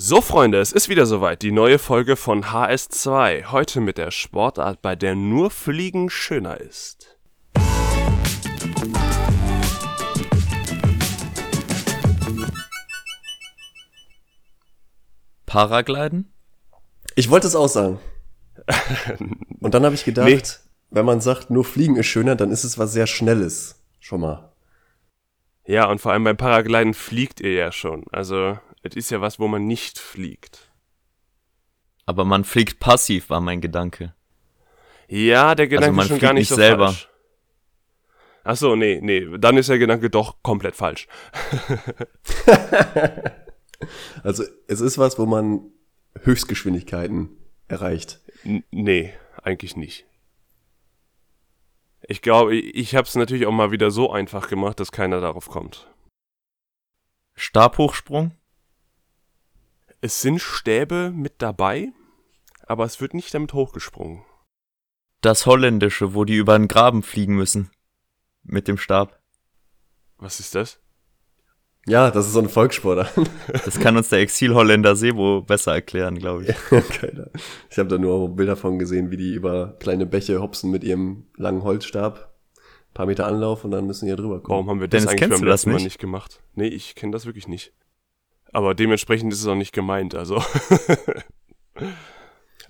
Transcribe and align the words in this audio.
So, 0.00 0.20
Freunde, 0.20 0.60
es 0.60 0.70
ist 0.70 0.88
wieder 0.88 1.06
soweit. 1.06 1.42
Die 1.42 1.50
neue 1.50 1.80
Folge 1.80 2.14
von 2.14 2.44
HS2. 2.44 3.46
Heute 3.46 3.80
mit 3.80 3.98
der 3.98 4.12
Sportart, 4.12 4.80
bei 4.80 4.94
der 4.94 5.16
nur 5.16 5.50
Fliegen 5.50 6.08
schöner 6.08 6.60
ist. 6.60 7.18
Paragliden? 15.46 16.32
Ich 17.16 17.30
wollte 17.30 17.48
es 17.48 17.56
auch 17.56 17.68
sagen. 17.68 17.98
Und 19.60 19.74
dann 19.74 19.84
habe 19.84 19.96
ich 19.96 20.04
gedacht, 20.04 20.28
Nee. 20.28 20.40
wenn 20.90 21.06
man 21.06 21.20
sagt, 21.20 21.50
nur 21.50 21.64
Fliegen 21.64 21.96
ist 21.96 22.06
schöner, 22.06 22.36
dann 22.36 22.52
ist 22.52 22.62
es 22.62 22.78
was 22.78 22.92
sehr 22.92 23.08
Schnelles. 23.08 23.82
Schon 23.98 24.20
mal. 24.20 24.52
Ja, 25.66 25.90
und 25.90 26.00
vor 26.00 26.12
allem 26.12 26.24
beim 26.24 26.36
Paragliden 26.38 26.94
fliegt 26.94 27.40
ihr 27.40 27.52
ja 27.52 27.72
schon. 27.72 28.04
Also, 28.10 28.58
es 28.82 28.96
ist 28.96 29.10
ja 29.10 29.20
was, 29.20 29.38
wo 29.38 29.48
man 29.48 29.66
nicht 29.66 29.98
fliegt. 29.98 30.72
Aber 32.06 32.24
man 32.24 32.44
fliegt 32.44 32.80
passiv, 32.80 33.30
war 33.30 33.40
mein 33.40 33.60
Gedanke. 33.60 34.14
Ja, 35.08 35.54
der 35.54 35.68
Gedanke 35.68 35.92
man 35.92 36.04
ist 36.04 36.08
schon 36.08 36.18
fliegt 36.18 36.22
gar 36.22 36.32
nicht 36.32 36.40
nicht 36.42 36.48
so 36.50 36.56
selber. 36.56 36.86
falsch. 36.86 37.08
Ach 38.44 38.56
so, 38.56 38.76
nee, 38.76 38.98
nee, 39.02 39.26
dann 39.38 39.58
ist 39.58 39.68
der 39.68 39.78
Gedanke 39.78 40.08
doch 40.08 40.42
komplett 40.42 40.74
falsch. 40.74 41.06
Also 44.22 44.44
es 44.66 44.80
ist 44.80 44.98
was, 44.98 45.18
wo 45.18 45.26
man 45.26 45.70
Höchstgeschwindigkeiten 46.22 47.30
erreicht. 47.68 48.20
N 48.44 48.64
nee, 48.70 49.12
eigentlich 49.42 49.76
nicht. 49.76 50.06
Ich 52.02 52.22
glaube, 52.22 52.56
ich 52.56 52.94
habe 52.94 53.06
es 53.06 53.14
natürlich 53.14 53.46
auch 53.46 53.52
mal 53.52 53.70
wieder 53.70 53.90
so 53.90 54.10
einfach 54.10 54.48
gemacht, 54.48 54.80
dass 54.80 54.92
keiner 54.92 55.20
darauf 55.20 55.48
kommt. 55.48 55.92
Stabhochsprung? 57.34 58.32
Es 60.00 60.20
sind 60.22 60.40
Stäbe 60.40 61.10
mit 61.12 61.42
dabei, 61.42 61.92
aber 62.66 62.84
es 62.84 63.00
wird 63.00 63.14
nicht 63.14 63.34
damit 63.34 63.52
hochgesprungen. 63.52 64.22
Das 65.20 65.44
Holländische, 65.44 66.14
wo 66.14 66.24
die 66.24 66.36
über 66.36 66.56
den 66.56 66.68
Graben 66.68 67.02
fliegen 67.02 67.34
müssen. 67.34 67.70
Mit 68.44 68.68
dem 68.68 68.78
Stab. 68.78 69.18
Was 70.18 70.38
ist 70.38 70.54
das? 70.54 70.78
Ja, 71.88 72.12
das 72.12 72.26
ist 72.26 72.34
so 72.34 72.38
ein 72.38 72.48
Volkssportart. 72.48 73.12
Das 73.64 73.80
kann 73.80 73.96
uns 73.96 74.08
der 74.08 74.20
Exil-Holländer 74.20 74.94
Sebo 74.94 75.42
besser 75.42 75.72
erklären, 75.72 76.16
glaube 76.18 76.44
ich. 76.44 76.54
Keiner. 76.90 77.30
Ich 77.68 77.78
habe 77.78 77.88
da 77.88 77.98
nur 77.98 78.36
Bilder 78.36 78.56
von 78.56 78.78
gesehen, 78.78 79.10
wie 79.10 79.16
die 79.16 79.34
über 79.34 79.76
kleine 79.80 80.06
Bäche 80.06 80.40
hopsen 80.40 80.70
mit 80.70 80.84
ihrem 80.84 81.26
langen 81.36 81.64
Holzstab. 81.64 82.34
Ein 82.56 82.94
paar 82.94 83.06
Meter 83.06 83.26
Anlauf 83.26 83.64
und 83.64 83.72
dann 83.72 83.86
müssen 83.86 84.04
die 84.04 84.10
ja 84.10 84.16
drüber 84.16 84.40
kommen. 84.42 84.54
Warum 84.54 84.70
haben 84.70 84.80
wir 84.80 84.88
das 84.88 85.06
Dennis, 85.06 85.22
eigentlich 85.22 85.40
beim 85.40 85.48
letzten 85.48 85.70
Mal 85.70 85.76
nicht? 85.76 85.84
nicht 85.84 85.98
gemacht? 85.98 86.40
Nee, 86.54 86.68
ich 86.68 86.94
kenne 86.94 87.10
das 87.10 87.26
wirklich 87.26 87.48
nicht. 87.48 87.72
Aber 88.52 88.74
dementsprechend 88.74 89.32
ist 89.32 89.40
es 89.40 89.46
auch 89.46 89.54
nicht 89.54 89.72
gemeint, 89.72 90.14
also. 90.14 90.42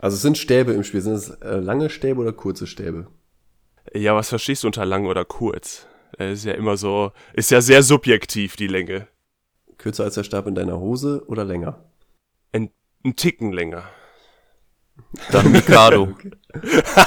Also 0.01 0.15
es 0.15 0.23
sind 0.23 0.39
Stäbe 0.39 0.75
im 0.75 0.84
Spiel. 0.84 1.01
Sind 1.01 1.15
es 1.15 1.29
äh, 1.29 1.57
lange 1.57 1.91
Stäbe 1.91 2.21
oder 2.21 2.33
kurze 2.33 2.69
Stäbe? 2.69 3.09
ja, 3.95 4.15
was 4.15 4.29
verstehst 4.29 4.62
du 4.62 4.69
unter 4.69 4.84
lang 4.84 5.06
oder 5.06 5.25
kurz? 5.25 5.87
Es 6.17 6.41
ist 6.41 6.45
ja 6.45 6.55
immer 6.55 6.77
so, 6.77 7.12
ist 7.34 7.51
ja 7.51 7.61
sehr 7.61 7.83
subjektiv, 7.83 8.56
die 8.56 8.67
Länge. 8.67 9.09
Kürzer 9.77 10.05
als 10.05 10.15
der 10.15 10.25
Stab 10.25 10.47
in 10.47 10.55
deiner 10.55 10.79
Hose 10.79 11.25
oder 11.27 11.45
länger? 11.45 11.84
Ein, 12.53 12.71
ein 13.05 13.15
Ticken 13.17 13.53
länger. 13.53 13.84
Dann 15.31 15.53
Mikado. 15.53 16.17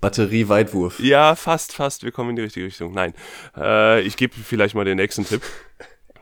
Batterie-Weitwurf. 0.00 1.00
Ja, 1.00 1.34
fast, 1.34 1.74
fast. 1.74 2.04
Wir 2.04 2.12
kommen 2.12 2.30
in 2.30 2.36
die 2.36 2.42
richtige 2.42 2.66
Richtung. 2.66 2.94
Nein. 2.94 3.12
Äh, 3.56 4.00
ich 4.02 4.16
gebe 4.16 4.34
vielleicht 4.34 4.74
mal 4.74 4.84
den 4.84 4.96
nächsten 4.96 5.26
Tipp. 5.26 5.42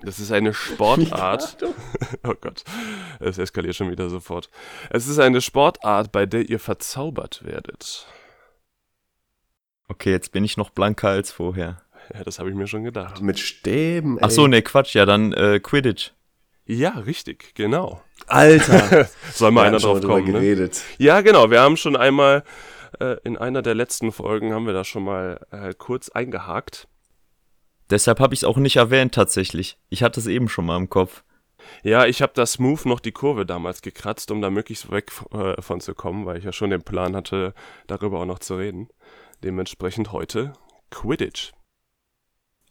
Das 0.06 0.20
ist 0.20 0.30
eine 0.30 0.54
Sportart. 0.54 1.56
oh 2.22 2.34
Gott. 2.40 2.62
Es 3.18 3.38
eskaliert 3.38 3.74
schon 3.74 3.90
wieder 3.90 4.08
sofort. 4.08 4.48
Es 4.88 5.08
ist 5.08 5.18
eine 5.18 5.40
Sportart, 5.40 6.12
bei 6.12 6.26
der 6.26 6.48
ihr 6.48 6.60
verzaubert 6.60 7.44
werdet. 7.44 8.06
Okay, 9.88 10.12
jetzt 10.12 10.30
bin 10.30 10.44
ich 10.44 10.56
noch 10.56 10.70
blanker 10.70 11.08
als 11.08 11.32
vorher. 11.32 11.82
Ja, 12.14 12.22
das 12.22 12.38
habe 12.38 12.48
ich 12.48 12.54
mir 12.54 12.68
schon 12.68 12.84
gedacht. 12.84 13.20
Mit 13.20 13.40
Stäben. 13.40 14.18
Ach 14.20 14.30
so, 14.30 14.46
nee, 14.46 14.62
Quatsch, 14.62 14.94
ja, 14.94 15.06
dann 15.06 15.32
äh, 15.32 15.58
Quidditch. 15.58 16.12
Ja, 16.66 16.90
richtig, 16.90 17.56
genau. 17.56 18.00
Alter. 18.28 19.08
Soll 19.32 19.50
mal 19.50 19.62
Wir 19.62 19.66
einer 19.66 19.78
drauf 19.78 19.98
drüber 19.98 20.22
kommen, 20.22 20.32
ne? 20.32 20.70
Ja, 20.98 21.20
genau. 21.20 21.50
Wir 21.50 21.60
haben 21.60 21.76
schon 21.76 21.96
einmal 21.96 22.44
äh, 23.00 23.16
in 23.24 23.36
einer 23.36 23.60
der 23.60 23.74
letzten 23.74 24.12
Folgen 24.12 24.54
haben 24.54 24.66
wir 24.66 24.72
das 24.72 24.86
schon 24.86 25.02
mal 25.02 25.44
äh, 25.50 25.74
kurz 25.76 26.10
eingehakt. 26.10 26.86
Deshalb 27.90 28.20
habe 28.20 28.34
ich 28.34 28.40
es 28.40 28.44
auch 28.44 28.56
nicht 28.56 28.76
erwähnt 28.76 29.14
tatsächlich. 29.14 29.78
Ich 29.88 30.02
hatte 30.02 30.20
es 30.20 30.26
eben 30.26 30.48
schon 30.48 30.66
mal 30.66 30.76
im 30.76 30.90
Kopf. 30.90 31.22
Ja, 31.82 32.06
ich 32.06 32.22
habe 32.22 32.32
das 32.34 32.52
Smooth 32.52 32.86
noch 32.86 33.00
die 33.00 33.12
Kurve 33.12 33.46
damals 33.46 33.82
gekratzt, 33.82 34.30
um 34.30 34.40
da 34.40 34.50
möglichst 34.50 34.90
weg 34.90 35.10
äh, 35.32 35.60
von 35.60 35.80
zu 35.80 35.94
kommen, 35.94 36.26
weil 36.26 36.38
ich 36.38 36.44
ja 36.44 36.52
schon 36.52 36.70
den 36.70 36.82
Plan 36.82 37.16
hatte, 37.16 37.54
darüber 37.86 38.20
auch 38.20 38.26
noch 38.26 38.38
zu 38.38 38.56
reden. 38.56 38.88
Dementsprechend 39.42 40.12
heute 40.12 40.52
Quidditch. 40.90 41.52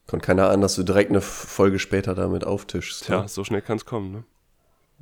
Konnte 0.07 0.25
keiner 0.25 0.49
ahnen, 0.49 0.61
dass 0.61 0.75
du 0.75 0.83
direkt 0.83 1.09
eine 1.09 1.21
Folge 1.21 1.79
später 1.79 2.13
damit 2.13 2.45
auftischst. 2.45 3.05
Tja, 3.05 3.27
so 3.27 3.43
schnell 3.43 3.61
kann's 3.61 3.85
kommen, 3.85 4.11
ne? 4.11 4.23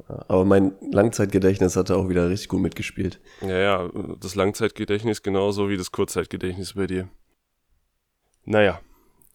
Aber 0.07 0.43
mein 0.43 0.73
Langzeitgedächtnis 0.91 1.75
hatte 1.75 1.95
auch 1.95 2.09
wieder 2.09 2.27
richtig 2.29 2.49
gut 2.49 2.61
mitgespielt. 2.61 3.19
Ja, 3.41 3.57
ja, 3.57 3.89
das 4.19 4.33
Langzeitgedächtnis 4.33 5.21
genauso 5.21 5.69
wie 5.69 5.77
das 5.77 5.91
Kurzzeitgedächtnis 5.91 6.73
bei 6.73 6.87
dir. 6.87 7.09
Naja. 8.45 8.79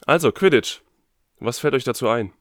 Also, 0.06 0.32
Quidditch. 0.32 0.80
Was 1.40 1.58
fällt 1.58 1.74
euch 1.74 1.84
dazu 1.84 2.08
ein? 2.08 2.32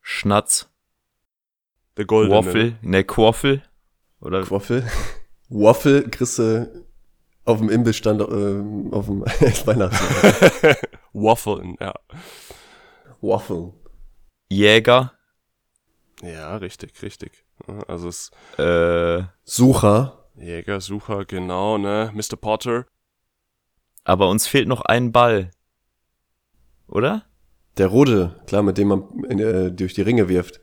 Schnatz, 0.00 0.70
Der 1.96 2.04
Goldene. 2.06 2.36
Waffel, 2.36 2.78
ne, 2.82 3.04
Quaffel. 3.04 3.62
Oder 4.20 4.42
Quaffel. 4.42 4.88
Waffel 5.48 6.08
kriegst 6.10 6.38
du 6.38 6.86
auf 7.44 7.58
dem 7.58 7.68
Imbissstand 7.70 8.20
äh, 8.20 8.94
auf 8.94 9.06
dem 9.06 9.20
Weihnachtsmarkt. 9.66 10.88
Waffeln, 11.12 11.76
ja. 11.80 11.94
Waffel. 13.20 13.72
Jäger, 14.50 15.12
Ja, 16.22 16.56
richtig, 16.56 17.02
richtig. 17.02 17.44
Also 17.86 18.08
es 18.08 18.30
äh, 18.58 19.24
Sucher. 19.44 20.30
Jäger, 20.36 20.80
Sucher, 20.80 21.24
genau, 21.24 21.76
ne? 21.78 22.10
Mr. 22.14 22.36
Potter. 22.36 22.86
Aber 24.08 24.28
uns 24.28 24.46
fehlt 24.46 24.68
noch 24.68 24.80
ein 24.82 25.12
Ball. 25.12 25.50
Oder? 26.88 27.24
Der 27.76 27.86
rote, 27.88 28.40
klar, 28.46 28.62
mit 28.62 28.78
dem 28.78 28.88
man 28.88 29.24
äh, 29.28 29.70
durch 29.70 29.94
die 29.94 30.02
Ringe 30.02 30.28
wirft. 30.28 30.60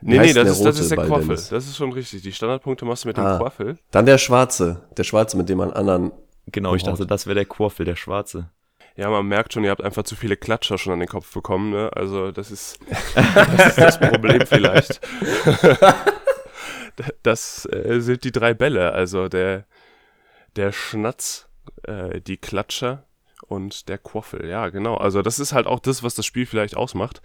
Wie 0.00 0.18
Nee, 0.18 0.18
nee, 0.18 0.32
das 0.32 0.48
ist, 0.48 0.60
das 0.64 0.66
rote 0.74 0.80
ist 0.80 0.90
der 0.90 0.96
Ball, 0.96 1.06
Quaffel. 1.08 1.26
Dennis? 1.26 1.48
Das 1.50 1.66
ist 1.66 1.76
schon 1.76 1.92
richtig. 1.92 2.22
Die 2.22 2.32
Standardpunkte 2.32 2.84
machst 2.86 3.04
du 3.04 3.08
mit 3.08 3.16
dem 3.18 3.24
Ah. 3.24 3.38
Quaffel. 3.38 3.78
Dann 3.90 4.06
der 4.06 4.18
schwarze. 4.18 4.88
Der 4.96 5.04
schwarze, 5.04 5.36
mit 5.36 5.48
dem 5.48 5.58
man 5.58 5.72
anderen. 5.72 6.12
Genau, 6.46 6.74
ich 6.74 6.82
dachte, 6.82 7.06
das 7.06 7.26
wäre 7.26 7.34
der 7.34 7.44
Quaffel, 7.44 7.84
der 7.84 7.96
schwarze. 7.96 8.50
Ja, 8.96 9.08
man 9.10 9.26
merkt 9.26 9.52
schon, 9.52 9.62
ihr 9.62 9.70
habt 9.70 9.84
einfach 9.84 10.02
zu 10.02 10.16
viele 10.16 10.36
Klatscher 10.36 10.78
schon 10.78 10.94
an 10.94 10.98
den 11.00 11.08
Kopf 11.08 11.32
bekommen, 11.32 11.70
ne? 11.70 11.90
Also 11.94 12.32
das 12.32 12.50
ist 12.50 12.78
das, 13.14 13.66
ist 13.68 13.78
das 13.78 14.00
Problem 14.00 14.46
vielleicht. 14.46 15.00
Das 17.22 17.66
äh, 17.72 18.00
sind 18.00 18.24
die 18.24 18.32
drei 18.32 18.52
Bälle, 18.52 18.92
also 18.92 19.28
der, 19.28 19.64
der 20.56 20.70
Schnatz, 20.72 21.48
äh, 21.90 22.20
die 22.20 22.36
Klatscher 22.36 23.06
und 23.46 23.88
der 23.88 23.98
Quaffel. 23.98 24.46
Ja, 24.48 24.68
genau. 24.68 24.96
Also 24.96 25.22
das 25.22 25.38
ist 25.38 25.52
halt 25.52 25.66
auch 25.66 25.80
das, 25.80 26.02
was 26.02 26.14
das 26.14 26.24
Spiel 26.26 26.46
vielleicht 26.46 26.76
ausmacht. 26.76 27.20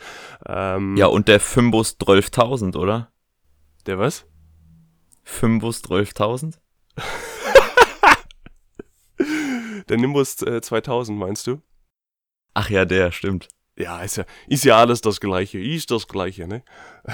Ähm, 0.45 0.95
Ja, 0.97 1.07
und 1.07 1.27
der 1.27 1.39
Fimbus 1.39 1.97
12.000, 1.99 2.75
oder? 2.77 3.11
Der 3.85 3.99
was? 3.99 4.25
Fimbus 5.23 5.83
12.000? 5.83 6.55
Der 9.89 9.97
Nimbus 9.97 10.41
äh, 10.41 10.61
2000, 10.61 11.17
meinst 11.17 11.45
du? 11.47 11.61
Ach 12.53 12.69
ja, 12.69 12.85
der, 12.85 13.11
stimmt. 13.11 13.47
Ja, 13.77 14.01
ist 14.01 14.15
ja, 14.17 14.25
ist 14.47 14.63
ja 14.65 14.77
alles 14.77 15.01
das 15.01 15.19
Gleiche. 15.19 15.59
Ist 15.59 15.91
das 15.91 16.07
Gleiche, 16.07 16.47
ne? 16.47 16.63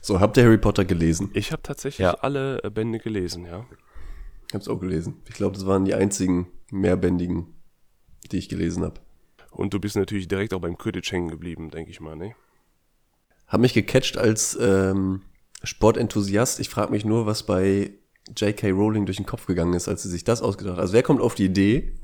So, 0.00 0.20
habt 0.20 0.36
ihr 0.36 0.44
Harry 0.44 0.58
Potter 0.58 0.84
gelesen? 0.84 1.30
Ich 1.32 1.50
habe 1.50 1.62
tatsächlich 1.62 2.04
Ja. 2.04 2.12
alle 2.14 2.62
äh, 2.62 2.68
Bände 2.70 2.98
gelesen, 2.98 3.46
ja. 3.46 3.64
Ich 4.54 4.56
hab's 4.56 4.68
auch 4.68 4.78
gelesen. 4.78 5.16
Ich 5.28 5.34
glaube, 5.34 5.56
das 5.56 5.66
waren 5.66 5.84
die 5.84 5.94
einzigen 5.94 6.46
mehrbändigen, 6.70 7.48
die 8.30 8.38
ich 8.38 8.48
gelesen 8.48 8.84
habe. 8.84 9.00
Und 9.50 9.74
du 9.74 9.80
bist 9.80 9.96
natürlich 9.96 10.28
direkt 10.28 10.54
auch 10.54 10.60
beim 10.60 10.78
Quidditch 10.78 11.10
hängen 11.10 11.26
geblieben, 11.26 11.72
denke 11.72 11.90
ich 11.90 12.00
mal, 12.00 12.14
ne? 12.14 12.36
Hab 13.48 13.60
mich 13.60 13.74
gecatcht 13.74 14.16
als 14.16 14.56
ähm, 14.60 15.22
Sportenthusiast. 15.64 16.60
Ich 16.60 16.68
frage 16.68 16.92
mich 16.92 17.04
nur, 17.04 17.26
was 17.26 17.42
bei 17.42 17.94
J.K. 18.36 18.70
Rowling 18.70 19.06
durch 19.06 19.16
den 19.16 19.26
Kopf 19.26 19.46
gegangen 19.46 19.74
ist, 19.74 19.88
als 19.88 20.04
sie 20.04 20.08
sich 20.08 20.22
das 20.22 20.40
ausgedacht 20.40 20.76
hat. 20.76 20.82
Also 20.82 20.92
wer 20.92 21.02
kommt 21.02 21.20
auf 21.20 21.34
die 21.34 21.46
Idee, 21.46 21.96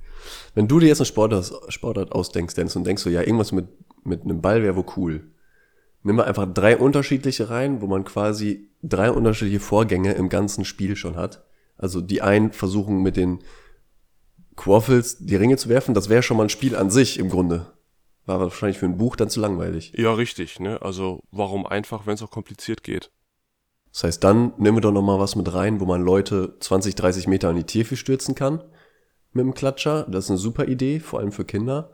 wenn 0.56 0.66
du 0.66 0.80
dir 0.80 0.88
jetzt 0.88 0.98
eine 0.98 1.06
Sportart, 1.06 1.52
Sportart 1.68 2.10
ausdenkst, 2.10 2.56
Dennis, 2.56 2.74
und 2.74 2.82
denkst 2.82 3.04
so, 3.04 3.10
ja, 3.10 3.20
irgendwas 3.20 3.52
mit, 3.52 3.68
mit 4.02 4.24
einem 4.24 4.42
Ball 4.42 4.64
wäre 4.64 4.74
wohl 4.74 4.86
cool. 4.96 5.30
Nimm 6.02 6.16
mal 6.16 6.24
einfach 6.24 6.52
drei 6.52 6.76
unterschiedliche 6.76 7.48
rein, 7.48 7.80
wo 7.80 7.86
man 7.86 8.02
quasi 8.02 8.72
drei 8.82 9.12
unterschiedliche 9.12 9.60
Vorgänge 9.60 10.14
im 10.14 10.28
ganzen 10.28 10.64
Spiel 10.64 10.96
schon 10.96 11.14
hat. 11.14 11.44
Also 11.80 12.00
die 12.00 12.20
einen 12.20 12.52
versuchen 12.52 13.02
mit 13.02 13.16
den 13.16 13.40
Quaffels 14.56 15.18
die 15.18 15.36
Ringe 15.36 15.56
zu 15.56 15.70
werfen, 15.70 15.94
das 15.94 16.10
wäre 16.10 16.22
schon 16.22 16.36
mal 16.36 16.44
ein 16.44 16.50
Spiel 16.50 16.76
an 16.76 16.90
sich 16.90 17.18
im 17.18 17.30
Grunde. 17.30 17.72
war 18.26 18.38
wahrscheinlich 18.38 18.78
für 18.78 18.86
ein 18.86 18.98
Buch 18.98 19.16
dann 19.16 19.30
zu 19.30 19.40
langweilig. 19.40 19.94
Ja, 19.96 20.12
richtig, 20.12 20.60
ne? 20.60 20.82
Also 20.82 21.22
warum 21.30 21.66
einfach, 21.66 22.06
wenn 22.06 22.14
es 22.14 22.22
auch 22.22 22.30
kompliziert 22.30 22.82
geht? 22.84 23.10
Das 23.92 24.04
heißt, 24.04 24.22
dann 24.22 24.52
nehmen 24.58 24.76
wir 24.76 24.82
doch 24.82 24.92
noch 24.92 25.02
mal 25.02 25.18
was 25.18 25.34
mit 25.34 25.52
rein, 25.52 25.80
wo 25.80 25.86
man 25.86 26.02
Leute 26.02 26.56
20, 26.60 26.94
30 26.94 27.26
Meter 27.26 27.48
an 27.48 27.56
die 27.56 27.64
Tiefe 27.64 27.96
stürzen 27.96 28.34
kann 28.34 28.62
mit 29.32 29.44
dem 29.44 29.54
Klatscher. 29.54 30.06
Das 30.08 30.24
ist 30.24 30.30
eine 30.30 30.38
super 30.38 30.66
Idee, 30.66 31.00
vor 31.00 31.20
allem 31.20 31.32
für 31.32 31.44
Kinder. 31.44 31.90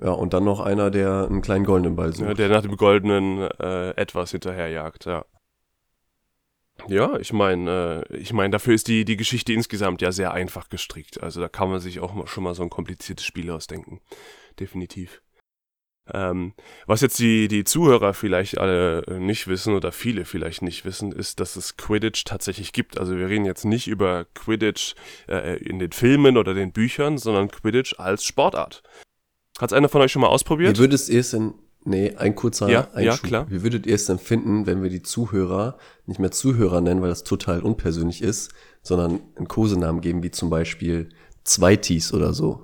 Ja, 0.00 0.10
und 0.10 0.32
dann 0.32 0.44
noch 0.44 0.60
einer, 0.60 0.90
der 0.90 1.26
einen 1.28 1.42
kleinen 1.42 1.64
goldenen 1.64 1.96
Ball 1.96 2.14
sucht. 2.14 2.28
Ja, 2.28 2.34
der 2.34 2.48
nach 2.50 2.62
dem 2.62 2.76
goldenen 2.76 3.48
äh, 3.58 3.90
etwas 3.96 4.30
hinterherjagt, 4.30 5.06
ja. 5.06 5.24
Ja, 6.86 7.18
ich 7.18 7.32
meine, 7.32 8.04
äh, 8.08 8.16
ich 8.16 8.32
meine, 8.32 8.50
dafür 8.50 8.74
ist 8.74 8.88
die, 8.88 9.04
die 9.04 9.16
Geschichte 9.16 9.52
insgesamt 9.52 10.00
ja 10.00 10.12
sehr 10.12 10.32
einfach 10.32 10.68
gestrickt. 10.68 11.22
Also 11.22 11.40
da 11.40 11.48
kann 11.48 11.70
man 11.70 11.80
sich 11.80 12.00
auch 12.00 12.26
schon 12.28 12.44
mal 12.44 12.54
so 12.54 12.62
ein 12.62 12.70
kompliziertes 12.70 13.26
Spiel 13.26 13.50
ausdenken. 13.50 14.00
Definitiv. 14.60 15.22
Ähm, 16.12 16.54
was 16.86 17.00
jetzt 17.00 17.18
die, 17.18 17.48
die 17.48 17.64
Zuhörer 17.64 18.14
vielleicht 18.14 18.58
alle 18.58 19.02
äh, 19.06 19.18
nicht 19.18 19.46
wissen 19.46 19.74
oder 19.74 19.92
viele 19.92 20.24
vielleicht 20.24 20.62
nicht 20.62 20.84
wissen, 20.84 21.12
ist, 21.12 21.40
dass 21.40 21.56
es 21.56 21.76
Quidditch 21.76 22.24
tatsächlich 22.24 22.72
gibt. 22.72 22.98
Also 22.98 23.16
wir 23.16 23.28
reden 23.28 23.44
jetzt 23.44 23.64
nicht 23.64 23.88
über 23.88 24.26
Quidditch 24.34 24.94
äh, 25.28 25.58
in 25.58 25.78
den 25.78 25.92
Filmen 25.92 26.36
oder 26.36 26.54
den 26.54 26.72
Büchern, 26.72 27.18
sondern 27.18 27.50
Quidditch 27.50 27.98
als 27.98 28.24
Sportart. 28.24 28.82
Hat 29.58 29.70
es 29.70 29.76
einer 29.76 29.88
von 29.88 30.00
euch 30.00 30.12
schon 30.12 30.22
mal 30.22 30.28
ausprobiert? 30.28 30.76
Wie 30.76 30.82
würdest 30.82 31.08
ihr 31.10 31.20
es 31.20 31.32
denn, 31.32 31.54
nee, 31.88 32.14
ein 32.16 32.34
kurzer 32.34 32.68
Ja, 32.68 32.88
ja, 32.94 33.12
Einschub. 33.12 33.22
klar. 33.26 33.46
Wie 33.50 33.62
würdet 33.62 33.86
ihr 33.86 33.94
es 33.94 34.06
denn 34.06 34.18
finden, 34.18 34.66
wenn 34.66 34.82
wir 34.82 34.90
die 34.90 35.02
Zuhörer 35.02 35.78
nicht 36.06 36.20
mehr 36.20 36.30
Zuhörer 36.30 36.80
nennen, 36.80 37.02
weil 37.02 37.08
das 37.08 37.24
total 37.24 37.62
unpersönlich 37.62 38.22
ist, 38.22 38.52
sondern 38.82 39.20
einen 39.36 39.48
Kosenamen 39.48 40.00
geben, 40.00 40.22
wie 40.22 40.30
zum 40.30 40.50
Beispiel 40.50 41.08
Zweitis 41.44 42.12
oder 42.14 42.32
so? 42.32 42.62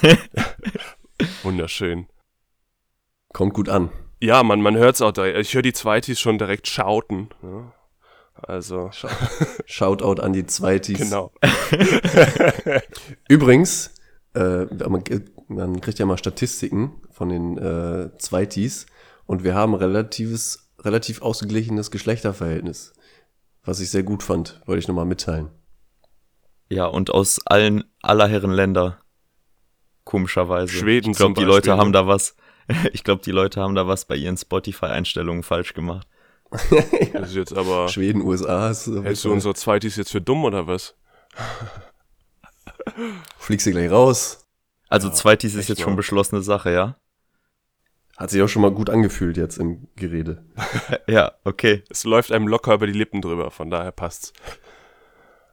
Wunderschön. 1.42 2.06
Kommt 3.32 3.54
gut 3.54 3.68
an. 3.68 3.90
Ja, 4.20 4.42
man, 4.42 4.60
man 4.60 4.76
hört 4.76 4.94
es 4.94 5.02
auch 5.02 5.12
direkt. 5.12 5.38
Ich 5.38 5.54
höre 5.54 5.62
die 5.62 5.72
Zweitis 5.72 6.20
schon 6.20 6.38
direkt 6.38 6.68
schauten. 6.68 7.28
Ja. 7.42 7.72
Also, 8.34 8.90
Shoutout 9.66 10.20
an 10.20 10.32
die 10.32 10.46
Zweitis. 10.46 10.98
genau. 10.98 11.32
Übrigens, 13.28 13.94
äh, 14.34 14.66
man, 15.54 15.80
kriegt 15.80 15.98
ja 15.98 16.06
mal 16.06 16.18
Statistiken 16.18 17.00
von 17.10 17.28
den 17.28 17.58
äh, 17.58 18.10
Zweitis 18.18 18.86
und 19.26 19.44
wir 19.44 19.54
haben 19.54 19.74
relatives, 19.74 20.70
relativ 20.80 21.22
ausgeglichenes 21.22 21.90
Geschlechterverhältnis. 21.90 22.92
Was 23.64 23.80
ich 23.80 23.90
sehr 23.90 24.02
gut 24.02 24.22
fand, 24.22 24.60
wollte 24.66 24.80
ich 24.80 24.88
nochmal 24.88 25.04
mitteilen. 25.04 25.48
Ja, 26.68 26.86
und 26.86 27.10
aus 27.10 27.40
allen, 27.46 27.84
aller 28.00 28.26
Herren 28.26 28.50
Länder. 28.50 28.98
Komischerweise. 30.04 30.72
Schweden 30.72 31.12
Ich 31.12 31.16
glaube, 31.16 31.34
die 31.34 31.44
Leute 31.44 31.68
Beispiel, 31.68 31.80
haben 31.80 31.90
ne? 31.90 31.98
da 31.98 32.06
was. 32.06 32.34
Ich 32.92 33.04
glaube, 33.04 33.22
die 33.22 33.30
Leute 33.30 33.60
haben 33.60 33.74
da 33.74 33.86
was 33.86 34.04
bei 34.04 34.16
ihren 34.16 34.36
Spotify-Einstellungen 34.36 35.42
falsch 35.42 35.74
gemacht. 35.74 36.06
Das 37.12 37.30
ist 37.30 37.36
jetzt 37.36 37.56
aber. 37.56 37.88
Schweden, 37.88 38.22
USA 38.22 38.70
ist 38.70 38.86
Hältst 38.86 39.24
du 39.24 39.32
unsere 39.32 39.54
Zweitis 39.54 39.96
jetzt 39.96 40.10
für 40.10 40.20
dumm 40.20 40.44
oder 40.44 40.66
was? 40.66 40.94
Fliegst 43.38 43.66
du 43.66 43.70
gleich 43.70 43.90
raus. 43.90 44.41
Also 44.92 45.08
Ja, 45.08 45.14
Zweitis 45.14 45.54
ist 45.54 45.68
jetzt 45.68 45.78
mal. 45.78 45.84
schon 45.84 45.96
beschlossene 45.96 46.42
Sache, 46.42 46.70
ja? 46.70 46.96
Hat 48.18 48.30
sich 48.30 48.42
auch 48.42 48.48
schon 48.48 48.60
mal 48.62 48.70
gut 48.70 48.90
angefühlt 48.90 49.36
jetzt 49.38 49.56
im 49.56 49.88
Gerede. 49.96 50.44
Ja, 51.06 51.32
okay. 51.44 51.82
Es 51.90 52.04
läuft 52.04 52.30
einem 52.30 52.46
locker 52.46 52.74
über 52.74 52.86
die 52.86 52.92
Lippen 52.92 53.22
drüber, 53.22 53.50
von 53.50 53.70
daher 53.70 53.90
passt's. 53.92 54.32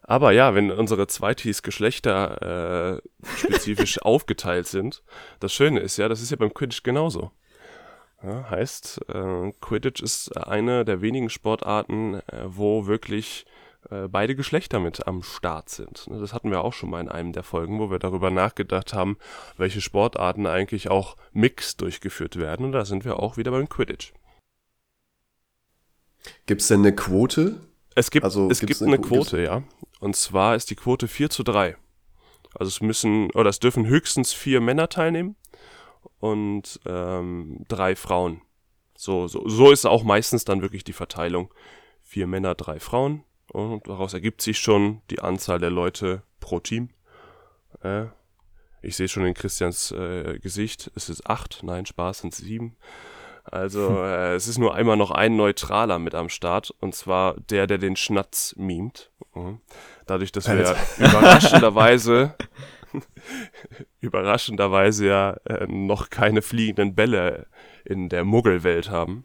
Aber 0.03 0.31
ja, 0.31 0.55
wenn 0.55 0.71
unsere 0.71 1.07
Zweitis 1.07 1.63
Geschlechter 1.63 2.97
äh, 2.97 3.27
spezifisch 3.37 4.01
aufgeteilt 4.01 4.67
sind, 4.67 5.03
das 5.39 5.53
Schöne 5.53 5.79
ist 5.79 5.97
ja, 5.97 6.09
das 6.09 6.21
ist 6.21 6.31
ja 6.31 6.37
beim 6.37 6.53
Quidditch 6.53 6.83
genauso. 6.83 7.31
Ja, 8.21 8.49
heißt, 8.49 9.01
äh, 9.07 9.51
Quidditch 9.61 10.01
ist 10.01 10.35
eine 10.35 10.83
der 10.83 11.01
wenigen 11.01 11.29
Sportarten, 11.29 12.15
äh, 12.15 12.43
wo 12.45 12.87
wirklich 12.87 13.45
äh, 13.89 14.07
beide 14.07 14.35
Geschlechter 14.35 14.79
mit 14.79 15.07
am 15.07 15.23
Start 15.23 15.69
sind. 15.69 16.07
Ne, 16.07 16.19
Das 16.19 16.33
hatten 16.33 16.51
wir 16.51 16.61
auch 16.63 16.73
schon 16.73 16.89
mal 16.89 17.01
in 17.01 17.09
einem 17.09 17.31
der 17.33 17.43
Folgen, 17.43 17.79
wo 17.79 17.89
wir 17.89 17.99
darüber 17.99 18.29
nachgedacht 18.31 18.93
haben, 18.93 19.17
welche 19.57 19.81
Sportarten 19.81 20.47
eigentlich 20.47 20.89
auch 20.89 21.15
mixed 21.31 21.81
durchgeführt 21.81 22.35
werden. 22.37 22.65
Und 22.65 22.71
da 22.73 22.85
sind 22.85 23.05
wir 23.05 23.19
auch 23.19 23.37
wieder 23.37 23.51
beim 23.51 23.69
Quidditch. 23.69 24.13
Gibt's 26.45 26.67
denn 26.67 26.81
eine 26.81 26.93
Quote? 26.95 27.59
Es 27.95 28.11
gibt, 28.11 28.23
Also, 28.23 28.49
es 28.49 28.59
gibt 28.59 28.81
eine 28.81 28.87
eine 28.93 28.97
gibt's- 28.97 29.09
Quote, 29.29 29.41
ja. 29.41 29.63
Und 29.99 30.15
zwar 30.15 30.55
ist 30.55 30.69
die 30.69 30.75
Quote 30.75 31.07
4 31.07 31.29
zu 31.29 31.43
3. 31.43 31.75
Also 32.55 32.69
es 32.69 32.81
müssen, 32.81 33.29
oder 33.31 33.49
es 33.49 33.59
dürfen 33.59 33.85
höchstens 33.85 34.33
vier 34.33 34.59
Männer 34.59 34.89
teilnehmen 34.89 35.35
und 36.19 36.79
ähm, 36.85 37.63
drei 37.67 37.95
Frauen. 37.95 38.41
So, 38.97 39.27
so, 39.27 39.47
so 39.47 39.71
ist 39.71 39.85
auch 39.85 40.03
meistens 40.03 40.45
dann 40.45 40.61
wirklich 40.61 40.83
die 40.83 40.93
Verteilung. 40.93 41.53
Vier 42.01 42.25
Männer, 42.25 42.55
drei 42.55 42.79
Frauen. 42.79 43.23
Und 43.49 43.87
daraus 43.87 44.13
ergibt 44.13 44.41
sich 44.41 44.59
schon 44.59 45.01
die 45.09 45.19
Anzahl 45.21 45.59
der 45.59 45.71
Leute 45.71 46.23
pro 46.39 46.59
Team. 46.59 46.89
Äh, 47.83 48.05
ich 48.81 48.95
sehe 48.95 49.07
schon 49.07 49.25
in 49.25 49.33
Christians 49.33 49.91
äh, 49.91 50.39
Gesicht, 50.39 50.91
es 50.95 51.09
ist 51.09 51.27
acht, 51.27 51.61
nein, 51.63 51.85
Spaß 51.85 52.19
sind 52.19 52.33
sieben. 52.33 52.77
Also 53.43 53.89
äh, 54.03 54.35
es 54.35 54.47
ist 54.47 54.57
nur 54.57 54.75
einmal 54.75 54.97
noch 54.97 55.11
ein 55.11 55.35
Neutraler 55.35 55.99
mit 55.99 56.15
am 56.15 56.29
Start 56.29 56.71
und 56.79 56.95
zwar 56.95 57.39
der, 57.49 57.67
der 57.67 57.77
den 57.77 57.95
Schnatz 57.95 58.55
mimt. 58.57 59.11
Mhm. 59.33 59.59
Dadurch, 60.05 60.31
dass 60.31 60.47
wir 60.47 60.75
überraschenderweise 60.97 62.35
überraschenderweise 63.99 65.07
ja 65.07 65.31
äh, 65.45 65.67
noch 65.67 66.09
keine 66.09 66.41
fliegenden 66.41 66.95
Bälle 66.95 67.47
in 67.85 68.09
der 68.09 68.23
Muggelwelt 68.23 68.89
haben, 68.89 69.23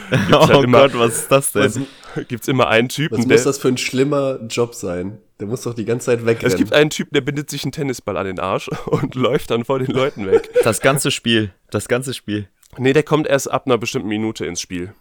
oh 0.32 0.48
halt 0.48 0.64
immer- 0.64 0.88
Gott, 0.88 0.98
was 0.98 1.18
ist 1.18 1.30
das 1.32 1.54
Was, 1.54 1.74
denn? 1.74 1.86
gibt's 2.28 2.48
immer 2.48 2.68
einen 2.68 2.88
was 2.88 2.94
Typen, 2.94 3.16
muss 3.18 3.26
der 3.26 3.42
das 3.44 3.58
für 3.58 3.68
ein 3.68 3.78
schlimmer 3.78 4.38
Job 4.48 4.74
sein? 4.74 5.18
Der 5.40 5.46
muss 5.48 5.62
doch 5.62 5.74
die 5.74 5.84
ganze 5.84 6.06
Zeit 6.06 6.24
wegrennen. 6.26 6.52
es 6.52 6.56
gibt 6.56 6.72
einen 6.72 6.90
Typen, 6.90 7.14
der 7.14 7.20
bindet 7.22 7.50
sich 7.50 7.64
einen 7.64 7.72
Tennisball 7.72 8.16
an 8.16 8.26
den 8.26 8.38
Arsch 8.38 8.68
und 8.86 9.14
läuft 9.14 9.50
dann 9.50 9.64
vor 9.64 9.78
den 9.78 9.90
Leuten 9.92 10.26
weg. 10.30 10.50
Das 10.64 10.80
ganze 10.80 11.10
Spiel. 11.10 11.52
Das 11.70 11.88
ganze 11.88 12.14
Spiel. 12.14 12.48
Nee, 12.78 12.92
der 12.92 13.02
kommt 13.02 13.26
erst 13.26 13.50
ab 13.50 13.66
einer 13.66 13.76
bestimmten 13.78 14.08
Minute 14.08 14.46
ins 14.46 14.60
Spiel. 14.60 14.94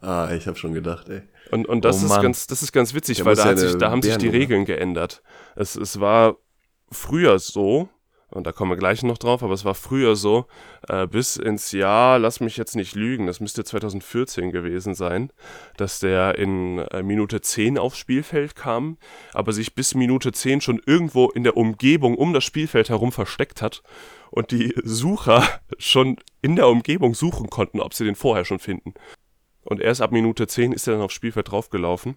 ah, 0.00 0.30
ich 0.36 0.46
habe 0.46 0.58
schon 0.58 0.74
gedacht, 0.74 1.08
ey. 1.08 1.22
Und, 1.50 1.66
und 1.68 1.84
das, 1.84 2.02
Oh 2.02 2.06
ist 2.06 2.08
Mann. 2.10 2.22
ganz, 2.22 2.46
das 2.46 2.62
ist 2.62 2.72
ganz 2.72 2.94
witzig, 2.94 3.18
Der 3.18 3.26
weil 3.26 3.36
da, 3.36 3.44
ja 3.44 3.50
hat 3.50 3.58
sich, 3.58 3.76
da 3.76 3.90
haben 3.90 4.02
sich 4.02 4.16
die. 4.16 4.28
Regeln 4.28 4.64
geändert. 4.64 5.22
Es, 5.56 5.76
es 5.76 6.00
war 6.00 6.36
früher 6.90 7.38
so, 7.38 7.88
und 8.34 8.46
da 8.46 8.52
kommen 8.52 8.72
wir 8.72 8.76
gleich 8.76 9.02
noch 9.02 9.18
drauf, 9.18 9.42
aber 9.42 9.54
es 9.54 9.64
war 9.64 9.74
früher 9.74 10.16
so, 10.16 10.46
äh, 10.88 11.06
bis 11.06 11.36
ins 11.36 11.72
Jahr, 11.72 12.18
lass 12.18 12.40
mich 12.40 12.56
jetzt 12.56 12.74
nicht 12.74 12.94
lügen, 12.94 13.26
das 13.26 13.40
müsste 13.40 13.64
2014 13.64 14.50
gewesen 14.50 14.94
sein, 14.94 15.32
dass 15.76 16.00
der 16.00 16.36
in 16.36 16.78
äh, 16.78 17.02
Minute 17.02 17.40
10 17.40 17.78
aufs 17.78 17.98
Spielfeld 17.98 18.56
kam, 18.56 18.98
aber 19.32 19.52
sich 19.52 19.74
bis 19.74 19.94
Minute 19.94 20.32
10 20.32 20.60
schon 20.60 20.82
irgendwo 20.84 21.28
in 21.30 21.44
der 21.44 21.56
Umgebung 21.56 22.16
um 22.16 22.32
das 22.32 22.44
Spielfeld 22.44 22.88
herum 22.88 23.12
versteckt 23.12 23.62
hat 23.62 23.82
und 24.30 24.50
die 24.50 24.74
Sucher 24.82 25.42
schon 25.78 26.16
in 26.42 26.56
der 26.56 26.68
Umgebung 26.68 27.14
suchen 27.14 27.50
konnten, 27.50 27.80
ob 27.80 27.94
sie 27.94 28.04
den 28.04 28.16
vorher 28.16 28.44
schon 28.44 28.58
finden. 28.58 28.94
Und 29.64 29.80
erst 29.80 30.02
ab 30.02 30.12
Minute 30.12 30.46
10 30.46 30.72
ist 30.72 30.86
er 30.86 30.94
dann 30.94 31.02
aufs 31.02 31.14
Spielfeld 31.14 31.50
draufgelaufen. 31.50 32.16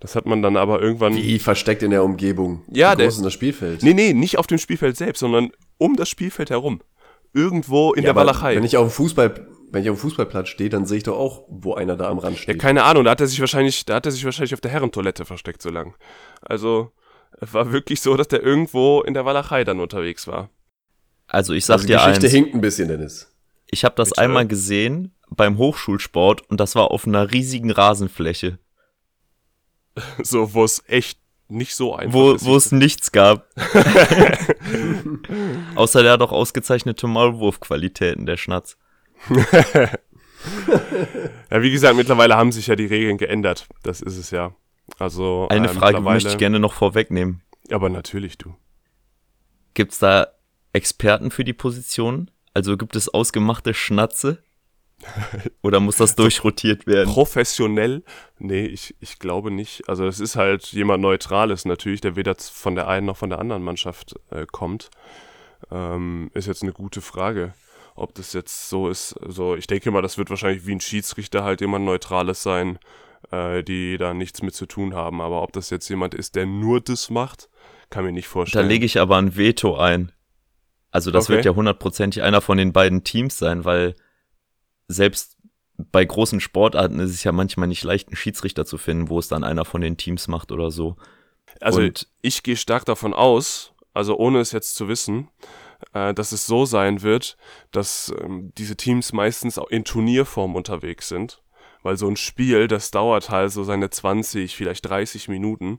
Das 0.00 0.14
hat 0.14 0.26
man 0.26 0.42
dann 0.42 0.56
aber 0.56 0.80
irgendwann. 0.82 1.14
Wie 1.16 1.38
versteckt 1.38 1.82
in 1.82 1.90
der 1.90 2.04
Umgebung? 2.04 2.62
Ja, 2.70 2.92
Wie 2.92 2.96
der- 2.98 3.06
groß 3.06 3.16
ist 3.16 3.24
das 3.24 3.32
Spielfeld? 3.32 3.82
Nee, 3.82 3.94
nee, 3.94 4.12
nicht 4.12 4.38
auf 4.38 4.46
dem 4.46 4.58
Spielfeld 4.58 4.96
selbst, 4.96 5.20
sondern 5.20 5.50
um 5.78 5.96
das 5.96 6.08
Spielfeld 6.08 6.50
herum. 6.50 6.80
Irgendwo 7.32 7.92
in 7.92 8.02
Ja, 8.02 8.08
der 8.12 8.16
Walachei. 8.16 8.56
Wenn 8.56 8.64
ich 8.64 8.76
auf 8.76 8.88
dem 8.88 8.92
Fußball, 8.92 9.46
wenn 9.70 9.82
ich 9.82 9.90
auf 9.90 9.96
dem 9.96 10.00
Fußballplatz 10.00 10.48
stehe, 10.48 10.70
dann 10.70 10.86
sehe 10.86 10.98
ich 10.98 11.02
doch 11.04 11.18
auch, 11.18 11.44
wo 11.48 11.74
einer 11.74 11.96
da 11.96 12.08
am 12.08 12.18
Rand 12.18 12.36
ja, 12.36 12.42
steht. 12.42 12.58
keine 12.58 12.84
Ahnung, 12.84 13.04
da 13.04 13.10
hat 13.10 13.20
er 13.20 13.26
sich 13.26 13.40
wahrscheinlich, 13.40 13.84
da 13.84 13.96
hat 13.96 14.06
er 14.06 14.12
sich 14.12 14.24
wahrscheinlich 14.24 14.54
auf 14.54 14.60
der 14.60 14.70
Herrentoilette 14.70 15.24
versteckt 15.24 15.60
so 15.62 15.70
lang. 15.70 15.94
Also, 16.40 16.92
es 17.40 17.52
war 17.52 17.72
wirklich 17.72 18.00
so, 18.00 18.16
dass 18.16 18.28
der 18.28 18.42
irgendwo 18.42 19.02
in 19.02 19.12
der 19.14 19.24
Walachei 19.26 19.64
dann 19.64 19.80
unterwegs 19.80 20.26
war. 20.26 20.50
Also 21.28 21.52
ich 21.54 21.64
sag 21.66 21.74
also 21.74 21.86
dir 21.88 21.96
Geschichte 21.96 22.26
eins. 22.26 22.32
hinkt 22.34 22.54
ein 22.54 22.60
bisschen, 22.60 22.88
Dennis. 22.88 23.34
Ich 23.68 23.84
habe 23.84 23.96
das 23.96 24.10
Bitte? 24.10 24.22
einmal 24.22 24.46
gesehen 24.46 25.12
beim 25.28 25.58
Hochschulsport 25.58 26.48
und 26.48 26.60
das 26.60 26.76
war 26.76 26.90
auf 26.92 27.06
einer 27.06 27.32
riesigen 27.32 27.70
Rasenfläche, 27.72 28.58
So, 30.22 30.54
wo 30.54 30.64
es 30.64 30.82
echt 30.88 31.18
nicht 31.48 31.74
so 31.74 31.94
einfach 31.94 32.12
wo, 32.12 32.32
ist. 32.32 32.44
wo 32.44 32.56
es 32.56 32.72
nichts 32.72 33.12
gab. 33.12 33.46
Außer 35.74 36.02
der 36.02 36.12
hat 36.12 36.22
auch 36.22 36.32
ausgezeichnete 36.32 37.06
Maulwurfqualitäten, 37.06 38.26
der 38.26 38.36
Schnatz. 38.36 38.76
ja, 41.50 41.62
wie 41.62 41.70
gesagt, 41.70 41.96
mittlerweile 41.96 42.36
haben 42.36 42.52
sich 42.52 42.66
ja 42.66 42.76
die 42.76 42.86
Regeln 42.86 43.16
geändert. 43.16 43.66
Das 43.82 44.00
ist 44.00 44.16
es 44.16 44.30
ja. 44.30 44.54
Also, 44.98 45.48
Eine 45.48 45.68
äh, 45.68 45.74
Frage 45.74 46.00
möchte 46.00 46.30
ich 46.30 46.38
gerne 46.38 46.60
noch 46.60 46.74
vorwegnehmen. 46.74 47.42
Aber 47.70 47.88
natürlich, 47.88 48.38
du. 48.38 48.54
Gibt's 49.74 49.98
da 49.98 50.28
Experten 50.72 51.30
für 51.30 51.44
die 51.44 51.52
Position? 51.52 52.30
Also 52.54 52.76
gibt 52.76 52.96
es 52.96 53.12
ausgemachte 53.12 53.74
Schnatze? 53.74 54.42
Oder 55.62 55.80
muss 55.80 55.96
das 55.96 56.16
durchrotiert 56.16 56.86
werden? 56.86 57.12
Professionell? 57.12 58.02
Nee, 58.38 58.64
ich, 58.66 58.96
ich 59.00 59.18
glaube 59.18 59.50
nicht. 59.50 59.88
Also 59.88 60.06
es 60.06 60.20
ist 60.20 60.36
halt 60.36 60.64
jemand 60.72 61.02
Neutrales 61.02 61.64
natürlich, 61.64 62.00
der 62.00 62.16
weder 62.16 62.34
von 62.38 62.74
der 62.74 62.88
einen 62.88 63.06
noch 63.06 63.16
von 63.16 63.30
der 63.30 63.38
anderen 63.38 63.62
Mannschaft 63.62 64.14
äh, 64.30 64.46
kommt. 64.50 64.90
ähm, 65.70 66.30
ist 66.34 66.46
jetzt 66.46 66.62
eine 66.62 66.72
gute 66.72 67.00
Frage. 67.00 67.54
Ob 67.94 68.14
das 68.14 68.32
jetzt 68.34 68.68
so 68.68 68.88
ist, 68.88 69.14
so 69.26 69.56
ich 69.56 69.66
denke 69.66 69.90
mal, 69.90 70.02
das 70.02 70.18
wird 70.18 70.28
wahrscheinlich 70.30 70.66
wie 70.66 70.72
ein 70.74 70.80
Schiedsrichter 70.80 71.44
halt 71.44 71.60
jemand 71.62 71.84
Neutrales 71.86 72.42
sein, 72.42 72.78
äh, 73.30 73.62
die 73.62 73.96
da 73.98 74.12
nichts 74.14 74.42
mit 74.42 74.54
zu 74.54 74.66
tun 74.66 74.94
haben. 74.94 75.20
Aber 75.20 75.42
ob 75.42 75.52
das 75.52 75.70
jetzt 75.70 75.88
jemand 75.88 76.14
ist, 76.14 76.34
der 76.36 76.46
nur 76.46 76.80
das 76.80 77.10
macht, 77.10 77.48
kann 77.90 78.04
mir 78.04 78.12
nicht 78.12 78.26
Da 78.26 78.30
vorstellen. 78.32 78.68
lege 78.68 78.84
ich 78.86 79.00
aber 79.00 79.16
ein 79.16 79.36
Veto 79.36 79.76
ein. 79.76 80.12
Also 80.90 81.10
das 81.10 81.24
Okay. 81.24 81.34
wird 81.36 81.44
ja 81.46 81.54
hundertprozentig 81.54 82.22
einer 82.22 82.40
von 82.40 82.58
den 82.58 82.72
beiden 82.72 83.04
Teams 83.04 83.38
sein, 83.38 83.64
weil 83.64 83.94
selbst 84.88 85.36
bei 85.76 86.04
großen 86.04 86.40
Sportarten 86.40 86.98
ist 87.00 87.10
es 87.10 87.24
ja 87.24 87.32
manchmal 87.32 87.68
nicht 87.68 87.84
leicht, 87.84 88.08
einen 88.08 88.16
Schiedsrichter 88.16 88.64
zu 88.64 88.78
finden, 88.78 89.08
wo 89.10 89.18
es 89.18 89.28
dann 89.28 89.44
einer 89.44 89.64
von 89.64 89.80
den 89.80 89.96
Teams 89.96 90.28
macht 90.28 90.52
oder 90.52 90.70
so. 90.70 90.96
Also 91.60 91.80
Und- 91.80 92.08
ich 92.22 92.42
gehe 92.42 92.56
stark 92.56 92.84
davon 92.84 93.12
aus, 93.14 93.72
also 93.92 94.16
ohne 94.16 94.40
es 94.40 94.52
jetzt 94.52 94.74
zu 94.74 94.88
wissen, 94.88 95.28
äh, 95.92 96.14
dass 96.14 96.32
es 96.32 96.46
so 96.46 96.64
sein 96.64 97.02
wird, 97.02 97.36
dass 97.72 98.12
ähm, 98.22 98.52
diese 98.56 98.76
Teams 98.76 99.12
meistens 99.12 99.58
auch 99.58 99.68
in 99.68 99.84
Turnierform 99.84 100.54
unterwegs 100.54 101.08
sind. 101.08 101.42
Weil 101.82 101.96
so 101.96 102.08
ein 102.08 102.16
Spiel, 102.16 102.66
das 102.66 102.90
dauert 102.90 103.30
halt 103.30 103.52
so 103.52 103.62
seine 103.62 103.90
20, 103.90 104.56
vielleicht 104.56 104.88
30 104.88 105.28
Minuten. 105.28 105.78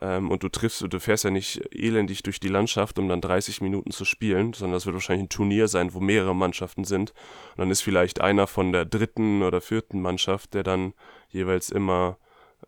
Ähm, 0.00 0.30
und 0.30 0.42
du 0.42 0.48
triffst, 0.48 0.84
du 0.88 1.00
fährst 1.00 1.24
ja 1.24 1.30
nicht 1.30 1.62
elendig 1.74 2.22
durch 2.22 2.40
die 2.40 2.48
Landschaft, 2.48 2.98
um 2.98 3.08
dann 3.08 3.20
30 3.20 3.60
Minuten 3.60 3.90
zu 3.90 4.04
spielen, 4.04 4.52
sondern 4.52 4.74
das 4.74 4.86
wird 4.86 4.94
wahrscheinlich 4.94 5.26
ein 5.26 5.28
Turnier 5.28 5.68
sein, 5.68 5.92
wo 5.92 6.00
mehrere 6.00 6.34
Mannschaften 6.34 6.84
sind. 6.84 7.10
Und 7.50 7.58
dann 7.58 7.70
ist 7.70 7.82
vielleicht 7.82 8.20
einer 8.20 8.46
von 8.46 8.72
der 8.72 8.84
dritten 8.84 9.42
oder 9.42 9.60
vierten 9.60 10.00
Mannschaft, 10.00 10.54
der 10.54 10.62
dann 10.62 10.94
jeweils 11.28 11.70
immer 11.70 12.18